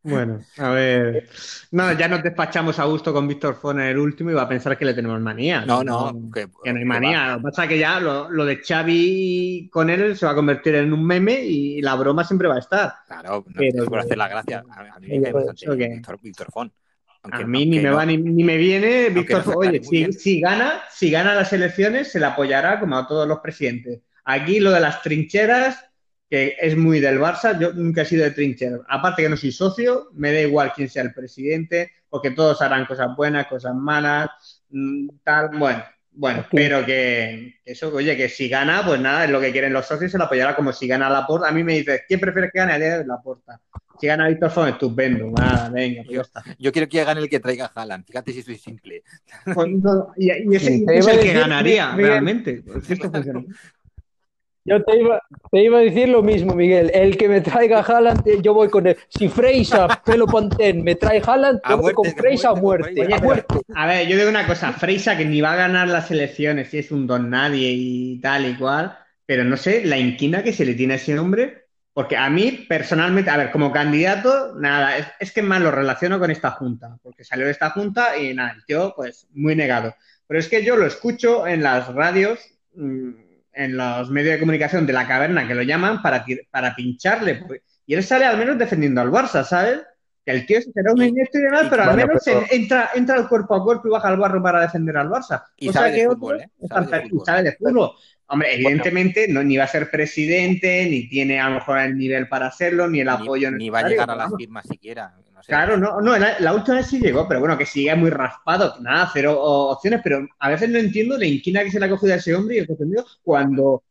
bueno, 0.03 0.41
a 0.59 0.71
ver. 0.71 1.29
No, 1.71 1.93
ya 1.93 2.09
nos 2.09 2.23
despachamos 2.23 2.79
a 2.79 2.85
gusto 2.85 3.13
con 3.13 3.29
Víctor 3.29 3.55
Fon 3.55 3.81
en 3.81 3.87
el 3.87 3.99
último 3.99 4.31
y 4.31 4.35
va 4.35 4.43
a 4.43 4.49
pensar 4.49 4.77
que 4.77 4.85
le 4.85 4.95
tenemos 4.95 5.21
manía. 5.21 5.65
No, 5.65 5.85
no, 5.85 6.31
que, 6.35 6.47
no 6.47 6.79
hay 6.79 6.85
manía. 6.85 7.33
Lo 7.33 7.37
que 7.37 7.43
pasa 7.45 7.65
es 7.65 7.69
que 7.69 7.79
ya 7.79 8.01
lo, 8.01 8.45
de 8.45 8.57
Xavi 8.57 9.69
con 9.73 9.91
él 9.91 10.17
se 10.17 10.27
va 10.27 10.33
a 10.33 10.35
convertir 10.35 10.75
en 10.75 10.93
un 10.93 11.05
meme 11.05 11.41
y 11.41 11.81
la 11.83 11.95
broma 11.95 12.25
siempre 12.25 12.49
va 12.49 12.57
a 12.57 12.61
estar. 12.61 12.95
Claro, 13.07 13.45
no 13.47 13.63
es 13.63 13.75
por 13.85 14.01
hacer 14.01 14.19
la 14.19 14.29
gracia. 14.29 14.65
A, 14.71 14.99
mí 14.99 15.21
me 15.21 15.33
Víctor, 15.33 16.19
Víctor 16.21 16.49
Fon. 16.51 16.73
a 17.23 17.45
mí 17.45 17.67
ni 17.67 17.79
me 17.79 17.91
va 17.91 18.05
ni, 18.07 18.19
me 18.19 18.57
viene 18.57 19.11
Víctor 19.11 19.43
Fon. 19.43 19.55
Oye, 19.59 19.85
si, 19.85 20.13
si, 20.13 20.41
gana, 20.41 20.83
si 20.91 21.13
gana 21.13 21.35
las 21.35 21.53
elecciones, 21.53 22.11
se 22.11 22.19
le 22.19 22.27
apoyará 22.27 22.81
como 22.81 22.97
a 22.97 23.07
todos 23.07 23.29
los 23.29 23.39
presidentes. 23.39 24.01
Aquí 24.33 24.61
lo 24.61 24.71
de 24.71 24.81
las 24.81 25.03
trincheras, 25.03 25.85
que 26.29 26.57
es 26.61 26.77
muy 26.77 27.01
del 27.01 27.19
Barça, 27.19 27.59
yo 27.59 27.73
nunca 27.73 28.03
he 28.03 28.05
sido 28.05 28.23
de 28.23 28.31
trinchera. 28.31 28.79
Aparte 28.89 29.23
que 29.23 29.29
no 29.29 29.37
soy 29.37 29.51
socio, 29.51 30.09
me 30.13 30.33
da 30.33 30.41
igual 30.41 30.73
quién 30.73 30.89
sea 30.89 31.03
el 31.03 31.13
presidente, 31.13 31.91
porque 32.09 32.31
todos 32.31 32.63
harán 32.63 32.87
cosas 32.87 33.17
buenas, 33.17 33.49
cosas 33.49 33.75
malas, 33.75 34.29
mm, 34.71 35.09
tal, 35.25 35.51
bueno. 35.59 35.83
Bueno, 36.13 36.45
pero 36.51 36.85
que, 36.85 37.61
eso, 37.65 37.95
oye, 37.95 38.17
que 38.17 38.29
si 38.29 38.49
gana, 38.49 38.83
pues 38.85 39.01
nada, 39.01 39.25
es 39.25 39.31
lo 39.31 39.41
que 39.41 39.53
quieren 39.53 39.73
los 39.73 39.87
socios, 39.87 40.11
se 40.11 40.19
lo 40.19 40.25
apoyará 40.25 40.57
como 40.57 40.73
si 40.73 40.89
gana 40.89 41.09
la 41.09 41.27
porta. 41.27 41.49
A 41.49 41.53
mí 41.53 41.63
me 41.63 41.75
dices, 41.75 42.03
¿quién 42.07 42.19
prefieres 42.19 42.51
que 42.53 42.59
gane? 42.59 43.05
La 43.07 43.23
porta. 43.23 43.61
Si 44.01 44.07
gana 44.07 44.29
Víctor 44.29 44.51
Fon, 44.51 44.69
estupendo. 44.69 45.31
Nada, 45.31 45.69
venga, 45.71 46.03
pues 46.03 46.15
yo, 46.17 46.23
está. 46.23 46.43
Yo 46.59 46.73
quiero 46.73 46.89
que 46.89 47.05
gane 47.05 47.21
el 47.21 47.29
que 47.29 47.39
traiga 47.39 47.71
Haaland. 47.73 48.07
Fíjate 48.07 48.33
si 48.33 48.43
soy 48.43 48.57
simple. 48.57 49.03
Pues 49.55 49.69
y, 50.17 50.31
ese, 50.55 50.85
es 50.89 51.07
el 51.07 51.21
que 51.21 51.33
ganaría, 51.33 51.95
realmente. 51.95 52.65
Yo 54.71 54.81
te 54.85 55.01
iba, 55.01 55.21
te 55.51 55.65
iba, 55.65 55.79
a 55.79 55.81
decir 55.81 56.09
lo 56.09 56.23
mismo, 56.23 56.55
Miguel. 56.55 56.93
El 56.95 57.17
que 57.17 57.29
me 57.29 57.41
traiga 57.41 57.81
Haaland, 57.89 58.25
eh, 58.25 58.39
yo 58.41 58.55
voy 58.55 58.69
con 58.69 58.87
él. 58.87 58.97
Si 59.09 59.29
Freisa, 59.29 59.89
pelo 60.05 60.27
Pantén, 60.29 60.85
me 60.85 60.95
trae 60.95 61.21
Haaland, 61.27 61.61
yo 61.69 61.79
voy 61.79 61.93
con 61.93 62.05
Freisa 62.13 62.51
a 62.51 62.55
muerte. 62.55 63.09
a, 63.75 63.87
ver, 63.89 64.07
yo 64.07 64.17
digo 64.17 64.29
una 64.29 64.47
cosa. 64.47 64.73
Freisa, 64.73 65.17
que 65.17 65.25
ni 65.25 65.41
va 65.41 65.55
a 65.55 65.57
ganar 65.57 65.89
las 65.89 66.13
elecciones, 66.13 66.69
si 66.69 66.79
es 66.79 66.93
un 66.93 67.09
don 67.09 67.31
nadie 67.31 67.69
y 67.73 68.21
tal 68.21 68.47
y 68.47 68.55
cual, 68.55 68.97
pero 69.27 69.43
no 69.43 69.57
sé 69.57 69.85
la 69.85 69.99
inquina 69.99 70.45
que 70.45 70.53
se 70.53 70.65
le 70.65 70.75
tiene 70.75 70.93
a 70.93 70.97
ese 70.99 71.19
hombre, 71.19 71.67
porque 71.93 72.17
a 72.17 72.31
mí, 72.31 72.65
personalmente, 72.69 73.31
a 73.31 73.39
ver, 73.39 73.51
como 73.51 73.73
candidato, 73.73 74.55
nada, 74.55 74.99
es, 74.99 75.07
es 75.19 75.33
que 75.33 75.43
más 75.43 75.61
lo 75.61 75.73
relaciono 75.73 76.21
con 76.21 76.31
esta 76.31 76.53
junta, 76.53 76.97
porque 77.03 77.25
salió 77.25 77.47
de 77.47 77.53
esta 77.53 77.71
junta 77.71 78.17
y 78.17 78.35
nada, 78.35 78.55
yo, 78.69 78.93
pues, 78.95 79.27
muy 79.33 79.57
negado. 79.57 79.97
Pero 80.29 80.39
es 80.39 80.47
que 80.47 80.63
yo 80.63 80.77
lo 80.77 80.87
escucho 80.87 81.45
en 81.49 81.65
las 81.65 81.93
radios. 81.93 82.39
Mmm, 82.75 83.30
en 83.61 83.77
los 83.77 84.11
medios 84.11 84.35
de 84.35 84.41
comunicación 84.41 84.87
de 84.87 84.93
la 84.93 85.07
caverna 85.07 85.47
que 85.47 85.55
lo 85.55 85.63
llaman 85.63 86.01
para, 86.01 86.25
para 86.51 86.75
pincharle. 86.75 87.37
Pues, 87.47 87.61
y 87.87 87.95
él 87.95 88.03
sale 88.03 88.25
al 88.25 88.39
menos 88.39 88.59
defendiendo 88.59 89.01
al 89.01 89.11
Barça, 89.11 89.45
¿sabes? 89.45 89.81
Que 90.25 90.33
el 90.33 90.47
tío 90.47 90.61
será 90.63 90.93
un 90.93 91.03
inepto 91.03 91.39
y 91.39 91.43
demás, 91.43 91.67
pero 91.69 91.83
al 91.83 91.97
menos 91.97 92.23
entra, 92.51 92.91
entra 92.95 93.17
al 93.17 93.29
cuerpo 93.29 93.55
a 93.55 93.65
cuerpo 93.65 93.89
y 93.89 93.91
baja 93.91 94.09
al 94.09 94.17
barro 94.17 94.43
para 94.43 94.63
defender 94.63 94.97
al 94.97 95.09
Barça. 95.09 95.45
Y 95.57 95.71
sabe, 95.71 95.93
de 95.93 96.07
fútbol, 96.07 96.41
¿eh? 96.41 96.49
sabe, 97.25 97.43
de 97.43 97.53
fútbol. 97.53 97.93
Hombre, 98.27 98.55
evidentemente 98.55 99.27
no, 99.29 99.43
ni 99.43 99.57
va 99.57 99.65
a 99.65 99.69
ser 99.69 99.91
presidente, 99.91 100.87
ni 100.89 101.09
tiene 101.09 101.41
a 101.41 101.49
lo 101.49 101.57
mejor 101.57 101.79
el 101.79 101.99
nivel 101.99 102.29
para 102.29 102.47
hacerlo, 102.47 102.89
ni 102.89 103.01
el 103.01 103.09
apoyo. 103.09 103.51
Ni, 103.51 103.69
va 103.71 103.81
a 103.81 103.89
llegar 103.89 104.11
a 104.11 104.15
las 104.15 104.33
firmas 104.37 104.67
siquiera. 104.67 105.15
Claro, 105.47 105.77
no, 105.77 106.01
no, 106.01 106.17
la, 106.17 106.55
última 106.55 106.79
vez 106.79 106.87
sí 106.87 107.01
llegó, 107.01 107.27
pero 107.27 107.41
bueno, 107.41 107.57
que 107.57 107.67
sigue 107.67 107.95
muy 107.95 108.11
raspado, 108.11 108.77
nada, 108.81 109.11
cero 109.13 109.41
opciones, 109.41 110.01
pero 110.03 110.27
a 110.39 110.51
veces 110.51 110.69
no 110.69 110.79
entiendo 110.79 111.17
la 111.19 111.27
inquina 111.27 111.65
que 111.65 111.71
se 111.71 111.81
le 111.81 111.87
ha 111.87 111.91
cogido 111.91 112.15
a 112.15 112.17
ese 112.17 112.35
hombre 112.35 112.57
y 112.57 112.59
el 112.59 112.67
contenido 112.67 113.05
cuando. 113.23 113.83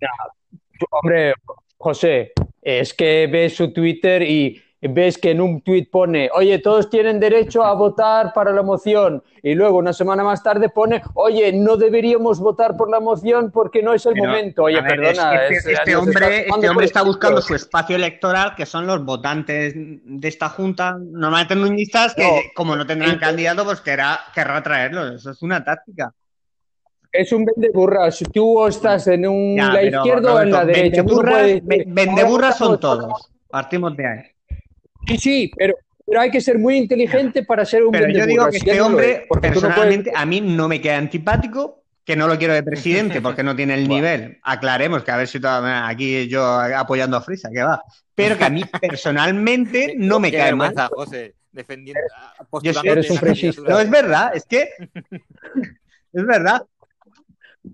hombre, 0.92 1.34
José, 1.78 2.34
es 2.62 2.94
que 2.94 3.28
ves 3.32 3.56
su 3.56 3.72
Twitter 3.72 4.22
y 4.22 4.62
ves 4.82 5.18
que 5.18 5.32
en 5.32 5.42
un 5.42 5.62
tuit 5.62 5.90
pone, 5.92 6.30
oye, 6.34 6.60
todos 6.60 6.90
tienen 6.90 7.20
derecho 7.20 7.64
a 7.64 7.74
votar 7.74 8.32
para 8.34 8.54
la 8.54 8.64
moción, 8.64 9.22
y 9.44 9.54
luego 9.54 9.78
una 9.78 9.92
semana 9.92 10.24
más 10.24 10.42
tarde 10.42 10.70
pone, 10.70 11.02
oye, 11.16 11.52
no 11.52 11.76
deberíamos 11.76 12.40
votar 12.40 12.78
por 12.78 12.90
la 12.90 13.00
moción 13.00 13.52
porque 13.52 13.84
no 13.84 13.94
es 13.94 14.06
el 14.06 14.16
momento. 14.16 14.64
Oye, 14.64 14.82
perdona. 14.82 15.48
este, 15.48 15.74
este 15.74 15.96
hombre, 15.96 16.48
este 16.48 16.70
hombre 16.70 16.86
está 16.86 17.02
buscando 17.02 17.42
su 17.42 17.56
espacio 17.56 17.96
electoral, 17.96 18.56
que 18.56 18.66
son 18.66 18.88
los 18.88 19.04
votantes 19.04 19.74
de 19.76 20.28
esta 20.28 20.50
junta, 20.50 20.98
normalmente 20.98 21.56
nuñistas, 21.56 22.16
que 22.16 22.52
como 22.56 22.76
no 22.76 22.86
tendrán 22.86 23.18
candidato, 23.18 23.66
pues 23.66 23.82
querrá, 23.82 24.20
querrá 24.34 24.64
traerlos. 24.64 25.16
Eso 25.16 25.32
es 25.32 25.42
una 25.42 25.64
táctica. 25.64 26.14
Es 27.12 27.32
un 27.32 27.44
vendeburras. 27.44 28.24
Tú 28.32 28.68
estás 28.68 29.08
en 29.08 29.28
un, 29.28 29.58
la 29.58 29.84
izquierda 29.84 30.34
o 30.36 30.42
en 30.42 30.52
la 30.52 30.64
derecha. 30.64 31.04
Vendeburras, 31.04 32.58
son 32.58 32.80
todos. 32.80 33.30
Partimos 33.50 33.98
de 33.98 34.08
ahí. 34.08 34.39
Sí, 35.10 35.18
sí, 35.18 35.52
pero, 35.58 35.76
pero 36.06 36.22
hay 36.22 36.30
que 36.30 36.40
ser 36.40 36.60
muy 36.60 36.78
inteligente 36.78 37.44
para 37.44 37.66
ser 37.66 37.84
un 37.84 37.92
Pero 37.92 38.10
yo 38.10 38.28
digo 38.28 38.48
que 38.50 38.58
este 38.58 38.80
hombre, 38.80 39.28
personalmente, 39.42 40.12
a 40.14 40.24
mí 40.26 40.40
no 40.40 40.68
me 40.68 40.80
queda 40.80 40.98
antipático, 40.98 41.84
que 42.06 42.16
no 42.16 42.28
lo 42.28 42.38
quiero 42.38 42.54
de 42.54 42.62
presidente 42.62 43.20
porque 43.22 43.42
no 43.42 43.56
tiene 43.56 43.74
el 43.74 43.88
nivel. 43.88 44.38
Aclaremos 44.44 45.04
que 45.04 45.12
a 45.12 45.18
ver 45.18 45.28
si 45.28 45.40
aquí 45.44 46.28
yo 46.28 46.46
apoyando 46.46 47.18
a 47.18 47.22
Frisa, 47.22 47.50
que 47.52 47.64
va. 47.64 47.82
Pero 48.14 48.38
que 48.38 48.46
a 48.46 48.50
mí 48.52 48.64
personalmente 48.82 49.96
no 49.98 50.20
me 50.20 50.32
cae 50.32 50.54
mal. 50.54 50.76
José, 50.92 51.34
defendiendo. 51.52 52.02
Yo 52.62 52.72
eres 52.84 53.10
un 53.10 53.64
No, 53.68 53.80
es 53.80 53.90
verdad, 53.90 54.32
es 54.36 54.46
que. 54.46 54.70
es 56.14 56.26
verdad. 56.26 56.62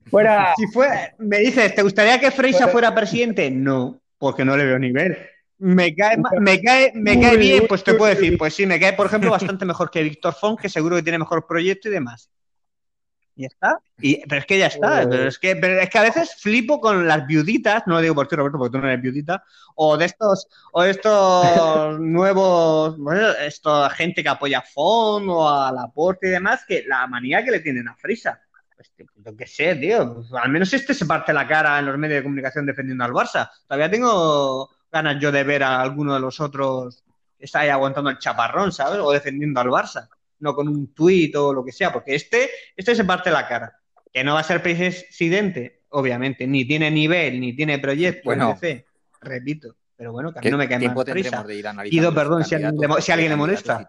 Fuera. 0.05 0.53
Si 0.55 0.67
fue, 0.67 1.13
me 1.17 1.39
dices, 1.39 1.75
¿te 1.75 1.81
gustaría 1.81 2.17
que 2.17 2.31
Freisa 2.31 2.69
fuera 2.69 2.95
presidente? 2.95 3.51
No, 3.51 3.99
porque 4.17 4.45
no 4.45 4.55
le 4.55 4.65
veo 4.65 4.79
nivel. 4.79 5.17
Me 5.57 5.95
cae, 5.95 6.17
me 6.39 6.61
cae, 6.61 6.91
me 6.95 7.19
cae 7.19 7.37
bien, 7.37 7.65
pues 7.67 7.83
te 7.83 7.93
puedo 7.93 8.13
decir, 8.13 8.37
pues 8.37 8.53
sí, 8.53 8.65
me 8.65 8.79
cae, 8.79 8.93
por 8.93 9.07
ejemplo, 9.07 9.31
bastante 9.31 9.65
mejor 9.65 9.89
que 9.89 10.03
Víctor 10.03 10.33
Font, 10.33 10.59
que 10.59 10.67
seguro 10.67 10.97
que 10.97 11.03
tiene 11.03 11.19
mejor 11.19 11.47
proyecto 11.47 11.87
y 11.87 11.91
demás. 11.91 12.29
Y 13.35 13.43
ya 13.43 13.47
está. 13.47 13.79
Y, 13.99 14.25
pero 14.27 14.39
es 14.39 14.45
que 14.45 14.57
ya 14.57 14.67
está. 14.67 15.07
Pero 15.09 15.27
es, 15.27 15.39
que, 15.39 15.51
es 15.51 15.89
que 15.89 15.97
a 15.97 16.03
veces 16.03 16.35
flipo 16.35 16.79
con 16.79 17.07
las 17.07 17.25
viuditas, 17.25 17.83
no 17.85 17.95
lo 17.95 18.01
digo 18.01 18.15
por 18.15 18.27
ti, 18.27 18.35
Roberto, 18.35 18.57
porque 18.57 18.77
tú 18.77 18.81
no 18.81 18.87
eres 18.87 19.01
viudita, 19.01 19.43
o 19.75 19.97
de 19.97 20.05
estos, 20.05 20.47
o 20.73 20.83
de 20.83 20.91
estos 20.91 21.99
nuevos, 21.99 22.97
bueno, 22.97 23.31
esto, 23.31 23.89
gente 23.91 24.23
que 24.23 24.29
apoya 24.29 24.59
a 24.59 24.61
Font 24.61 25.27
o 25.29 25.49
a 25.49 25.71
Laporte 25.71 26.27
y 26.27 26.31
demás, 26.31 26.65
que 26.67 26.83
la 26.87 27.07
manía 27.07 27.43
que 27.43 27.51
le 27.51 27.59
tienen 27.61 27.87
a 27.87 27.95
Frisa. 27.95 28.41
Pues, 28.75 28.91
lo 29.23 29.35
que 29.35 29.47
sé, 29.47 29.75
tío. 29.75 30.23
Al 30.33 30.49
menos 30.49 30.73
este 30.73 30.93
se 30.93 31.05
parte 31.05 31.31
la 31.31 31.47
cara 31.47 31.79
en 31.79 31.85
los 31.85 31.97
medios 31.97 32.19
de 32.19 32.23
comunicación 32.23 32.65
defendiendo 32.65 33.03
al 33.03 33.11
Barça. 33.11 33.49
Todavía 33.67 33.89
tengo 33.89 34.69
ganas 34.95 35.21
yo 35.21 35.29
de 35.29 35.43
ver 35.43 35.61
a 35.61 35.81
alguno 35.81 36.13
de 36.13 36.21
los 36.21 36.39
otros 36.39 37.03
que 37.37 37.43
está 37.43 37.59
ahí 37.59 37.69
aguantando 37.69 38.09
el 38.09 38.17
chaparrón, 38.17 38.71
¿sabes? 38.71 38.99
O 39.01 39.11
defendiendo 39.11 39.59
al 39.59 39.67
Barça, 39.67 40.07
no 40.39 40.55
con 40.55 40.69
un 40.69 40.93
tuit 40.93 41.35
o 41.35 41.51
lo 41.53 41.65
que 41.65 41.73
sea, 41.73 41.91
porque 41.91 42.15
este, 42.15 42.49
este 42.77 42.95
se 42.95 43.03
parte 43.03 43.29
la 43.29 43.45
cara. 43.45 43.77
Que 44.13 44.23
no 44.23 44.35
va 44.35 44.39
a 44.39 44.43
ser 44.43 44.63
presidente, 44.63 45.81
obviamente, 45.89 46.47
ni 46.47 46.65
tiene 46.65 46.89
nivel, 46.89 47.41
ni 47.41 47.53
tiene 47.53 47.77
proyecto, 47.79 48.21
bueno, 48.23 48.57
repito. 49.19 49.75
Pero 49.97 50.13
bueno, 50.13 50.31
que 50.31 50.39
a 50.39 50.41
mí 50.41 50.49
no 50.49 50.57
me 50.57 50.69
cae 50.69 50.89
más 50.89 51.05
de 51.45 51.55
ir 51.55 51.65
Pido 51.89 52.13
perdón 52.13 52.45
si 52.45 52.55
alguien, 52.55 52.77
le, 53.29 53.35
molesta. 53.35 53.87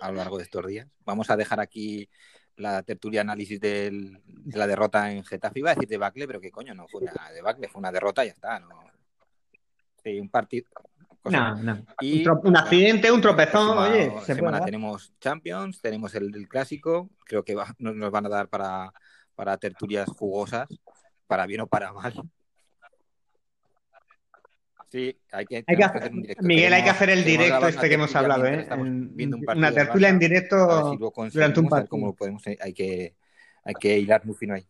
a 0.00 0.10
lo 0.10 0.16
largo 0.16 0.38
de 0.38 0.44
estos 0.44 0.66
días. 0.66 0.86
Vamos 1.04 1.28
a 1.28 1.36
dejar 1.36 1.60
aquí 1.60 2.08
la 2.56 2.82
tertulia 2.82 3.20
análisis 3.20 3.60
de 3.60 4.18
la 4.46 4.66
derrota 4.66 5.12
en 5.12 5.24
Getafe. 5.24 5.58
Iba 5.58 5.72
a 5.72 5.74
decir 5.74 5.88
debacle, 5.88 6.26
pero 6.26 6.40
qué 6.40 6.50
coño, 6.50 6.74
no 6.74 6.88
fue 6.88 7.02
una 7.02 7.30
debacle, 7.32 7.68
fue 7.68 7.80
una 7.80 7.92
derrota 7.92 8.24
y 8.24 8.28
ya 8.28 8.34
está. 8.34 8.58
No, 8.60 8.87
un 10.20 10.28
partido. 10.28 10.68
No, 11.24 11.54
no. 11.56 11.84
un, 12.42 12.56
accidente, 12.56 13.12
un 13.12 13.20
tropezón, 13.20 13.76
oye. 13.76 14.12
semana 14.24 14.64
tenemos 14.64 15.12
Champions, 15.20 15.80
tenemos 15.80 16.14
el, 16.14 16.48
clásico, 16.48 17.10
creo 17.24 17.44
que 17.44 17.54
nos, 17.78 18.10
van 18.10 18.26
a 18.26 18.28
dar 18.28 18.48
para, 18.48 18.92
para 19.34 19.58
tertulias 19.58 20.08
jugosas, 20.08 20.68
para 21.26 21.46
bien 21.46 21.60
o 21.62 21.66
para 21.66 21.92
mal. 21.92 22.14
Sí, 24.90 25.14
hay 25.32 25.44
que, 25.44 25.64
hacer, 25.84 26.12
un 26.12 26.22
directo. 26.22 26.42
Miguel, 26.42 26.72
hay 26.72 26.82
que 26.82 26.90
hacer 26.90 27.10
el 27.10 27.22
directo 27.22 27.68
este 27.68 27.88
que 27.88 27.94
hemos 27.94 28.16
hablado, 28.16 28.46
¿eh? 28.46 28.66
una 29.54 29.70
tertulia 29.70 30.08
en 30.08 30.18
directo 30.18 30.96
durante 31.30 31.60
un 31.60 31.68
partido. 31.68 31.90
Cómo 31.90 32.16
podemos, 32.16 32.46
eh, 32.46 32.56
hay 32.58 32.72
que, 32.72 33.14
hay 33.64 33.74
que 33.74 33.98
hilar 33.98 34.24
muy 34.24 34.34
fino 34.34 34.54
ahí. 34.54 34.66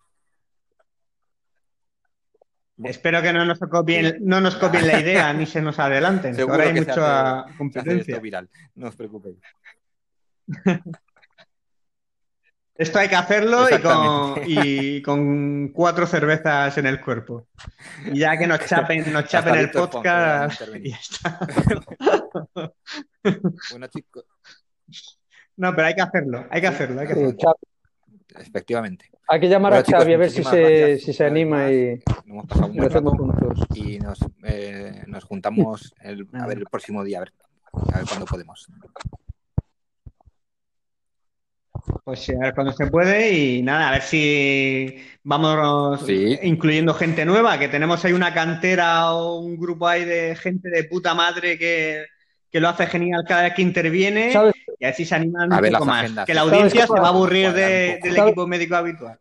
Espero 2.85 3.21
que 3.23 3.33
no 3.33 3.45
nos 3.45 3.59
copien, 3.59 4.19
no 4.21 4.41
nos 4.41 4.57
copien 4.57 4.87
la 4.87 5.01
idea 5.01 5.33
ni 5.35 5.47
se 5.47 5.61
nos 5.61 5.79
adelanten. 5.79 6.39
ahora 6.41 6.65
hay 6.65 6.75
mucha 6.75 7.47
competencia. 7.57 8.19
viral. 8.21 8.49
No 8.75 8.89
os 8.89 8.97
preocupéis. 8.97 9.39
Esto 12.75 13.01
hay 13.01 13.09
que 13.09 13.17
hacerlo 13.17 13.67
y 14.47 15.03
con, 15.03 15.71
cuatro 15.71 16.07
cervezas 16.07 16.79
en 16.79 16.87
el 16.87 17.01
cuerpo. 17.01 17.49
Y 18.07 18.21
ya 18.21 18.39
que 18.39 18.47
nos 18.47 18.65
chapen, 18.67 19.13
nos 19.13 19.25
chapen 19.29 19.57
el 19.57 19.73
podcast 19.73 20.63
y 20.77 20.91
ya 20.91 20.97
está. 20.97 21.41
bueno, 23.71 23.89
chicos. 23.89 24.25
No, 25.57 25.75
pero 25.75 25.89
hay 25.89 25.95
que 25.97 26.03
hacerlo, 26.03 26.47
hay 26.49 26.61
que 26.61 26.67
hacerlo, 26.69 27.01
hay 27.01 27.07
que 27.09 27.13
hacerlo. 27.15 27.59
Efectivamente. 28.39 29.11
Hay 29.31 29.41
que 29.41 29.49
llamar 29.49 29.75
a 29.75 29.85
Xavi 29.85 30.15
a 30.15 30.17
ver 30.17 30.31
si 30.31 30.43
se, 30.43 30.99
si 30.99 31.13
se 31.13 31.25
anima 31.25 31.71
y 31.71 32.03
lo 32.27 32.87
hacemos 32.87 33.13
juntos. 33.15 33.67
Y 33.75 33.99
nos, 33.99 34.19
eh, 34.43 35.03
nos 35.07 35.25
juntamos 35.25 35.95
el, 36.01 36.27
a 36.33 36.47
ver 36.47 36.59
el 36.59 36.65
próximo 36.65 37.05
día, 37.05 37.19
a 37.19 37.21
ver, 37.21 37.33
a 37.93 37.99
ver 37.99 38.07
cuándo 38.07 38.25
podemos. 38.25 38.67
Pues 42.05 42.21
sí, 42.21 42.33
a 42.33 42.39
ver 42.39 42.55
cuándo 42.55 42.73
se 42.73 42.87
puede 42.87 43.31
y 43.33 43.63
nada, 43.63 43.89
a 43.89 43.93
ver 43.93 44.03
si 44.03 44.97
vamos 45.23 46.09
incluyendo 46.43 46.95
gente 46.95 47.27
nueva, 47.27 47.59
que 47.59 47.69
tenemos 47.69 48.03
ahí 48.07 48.15
una 48.15 48.33
cantera 48.33 49.13
o 49.13 49.41
un 49.41 49.59
grupo 49.59 49.87
ahí 49.87 50.07
de 50.07 50.37
gente 50.37 50.71
de 50.71 50.85
puta 50.85 51.15
madre 51.15 51.59
que, 51.59 52.07
que 52.51 52.61
lo 52.61 52.69
hace 52.69 52.87
genial 52.87 53.25
cada 53.27 53.43
vez 53.43 53.55
que 53.55 53.63
interviene 53.63 54.33
y 54.79 54.85
así 54.85 55.05
se 55.05 55.15
animan 55.15 55.53
un 55.53 55.73
poco 55.73 55.85
más. 55.85 56.11
que 56.25 56.35
la 56.35 56.43
audiencia 56.43 56.87
se 56.87 56.93
va 56.93 57.07
a 57.07 57.11
aburrir 57.11 57.53
del 57.53 58.17
equipo 58.17 58.47
médico 58.47 58.77
habitual. 58.77 59.19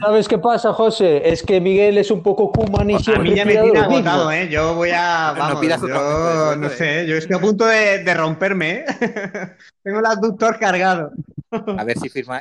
¿Sabes 0.00 0.26
qué 0.26 0.38
pasa, 0.38 0.72
José? 0.72 1.28
Es 1.28 1.42
que 1.42 1.60
Miguel 1.60 1.98
es 1.98 2.10
un 2.10 2.22
poco 2.22 2.50
Kuman 2.50 2.90
y 2.90 2.94
A 2.94 3.18
mí 3.18 3.34
ya 3.34 3.44
me 3.44 3.56
tiene 3.56 3.78
agotado, 3.78 4.32
¿eh? 4.32 4.48
Yo 4.48 4.74
voy 4.74 4.90
a. 4.90 5.34
Vamos, 5.36 5.62
no 5.62 5.88
yo 5.88 6.56
no 6.56 6.68
sé, 6.70 7.06
yo 7.06 7.16
estoy 7.16 7.36
a 7.36 7.40
punto 7.40 7.66
de, 7.66 8.14
romperme, 8.14 8.70
¿eh? 8.70 8.84
Tengo 9.82 10.00
el 10.00 10.06
aductor 10.06 10.58
cargado. 10.58 11.12
A 11.50 11.84
ver 11.84 11.98
si 11.98 12.08
firma, 12.08 12.40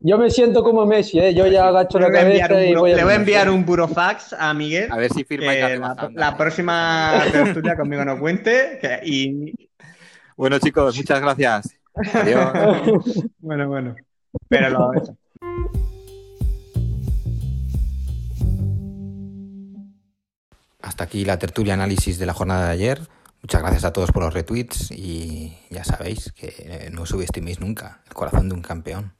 yo, 0.00 0.18
me 0.18 0.30
siento 0.30 0.62
como 0.62 0.86
Messi, 0.86 1.18
¿eh? 1.18 1.34
yo 1.34 1.46
ya 1.46 1.66
agacho 1.66 1.98
la 1.98 2.10
cabeza 2.10 2.64
y 2.64 2.74
voy 2.74 2.92
a 2.92 2.96
Le 2.96 3.04
voy 3.04 3.12
a 3.12 3.16
enviar 3.16 3.50
un 3.50 3.64
burofax 3.66 4.32
a 4.32 4.54
Miguel. 4.54 4.90
A 4.92 4.96
ver 4.96 5.12
si 5.12 5.24
firma. 5.24 5.52
la, 6.14 6.36
próxima 6.36 7.24
tertulia 7.32 7.76
conmigo 7.76 8.04
no 8.04 8.18
cuente. 8.18 9.00
y... 9.04 9.52
Bueno, 10.36 10.58
chicos, 10.58 10.96
muchas 10.96 11.20
gracias. 11.20 11.76
Adiós. 12.14 12.52
bueno, 13.38 13.68
bueno. 13.68 13.96
Pero 14.48 14.70
lo 14.70 14.94
hecho. 14.94 15.16
Hasta 20.80 21.04
aquí 21.04 21.24
la 21.24 21.38
tertulia 21.38 21.74
análisis 21.74 22.18
de 22.18 22.26
la 22.26 22.32
jornada 22.32 22.66
de 22.66 22.72
ayer. 22.72 23.00
Muchas 23.42 23.60
gracias 23.62 23.84
a 23.84 23.92
todos 23.92 24.12
por 24.12 24.22
los 24.22 24.32
retweets 24.32 24.90
y 24.92 25.58
ya 25.70 25.82
sabéis 25.82 26.32
que 26.32 26.90
no 26.92 27.04
subestiméis 27.04 27.60
nunca 27.60 28.02
el 28.06 28.14
corazón 28.14 28.48
de 28.48 28.54
un 28.54 28.62
campeón. 28.62 29.19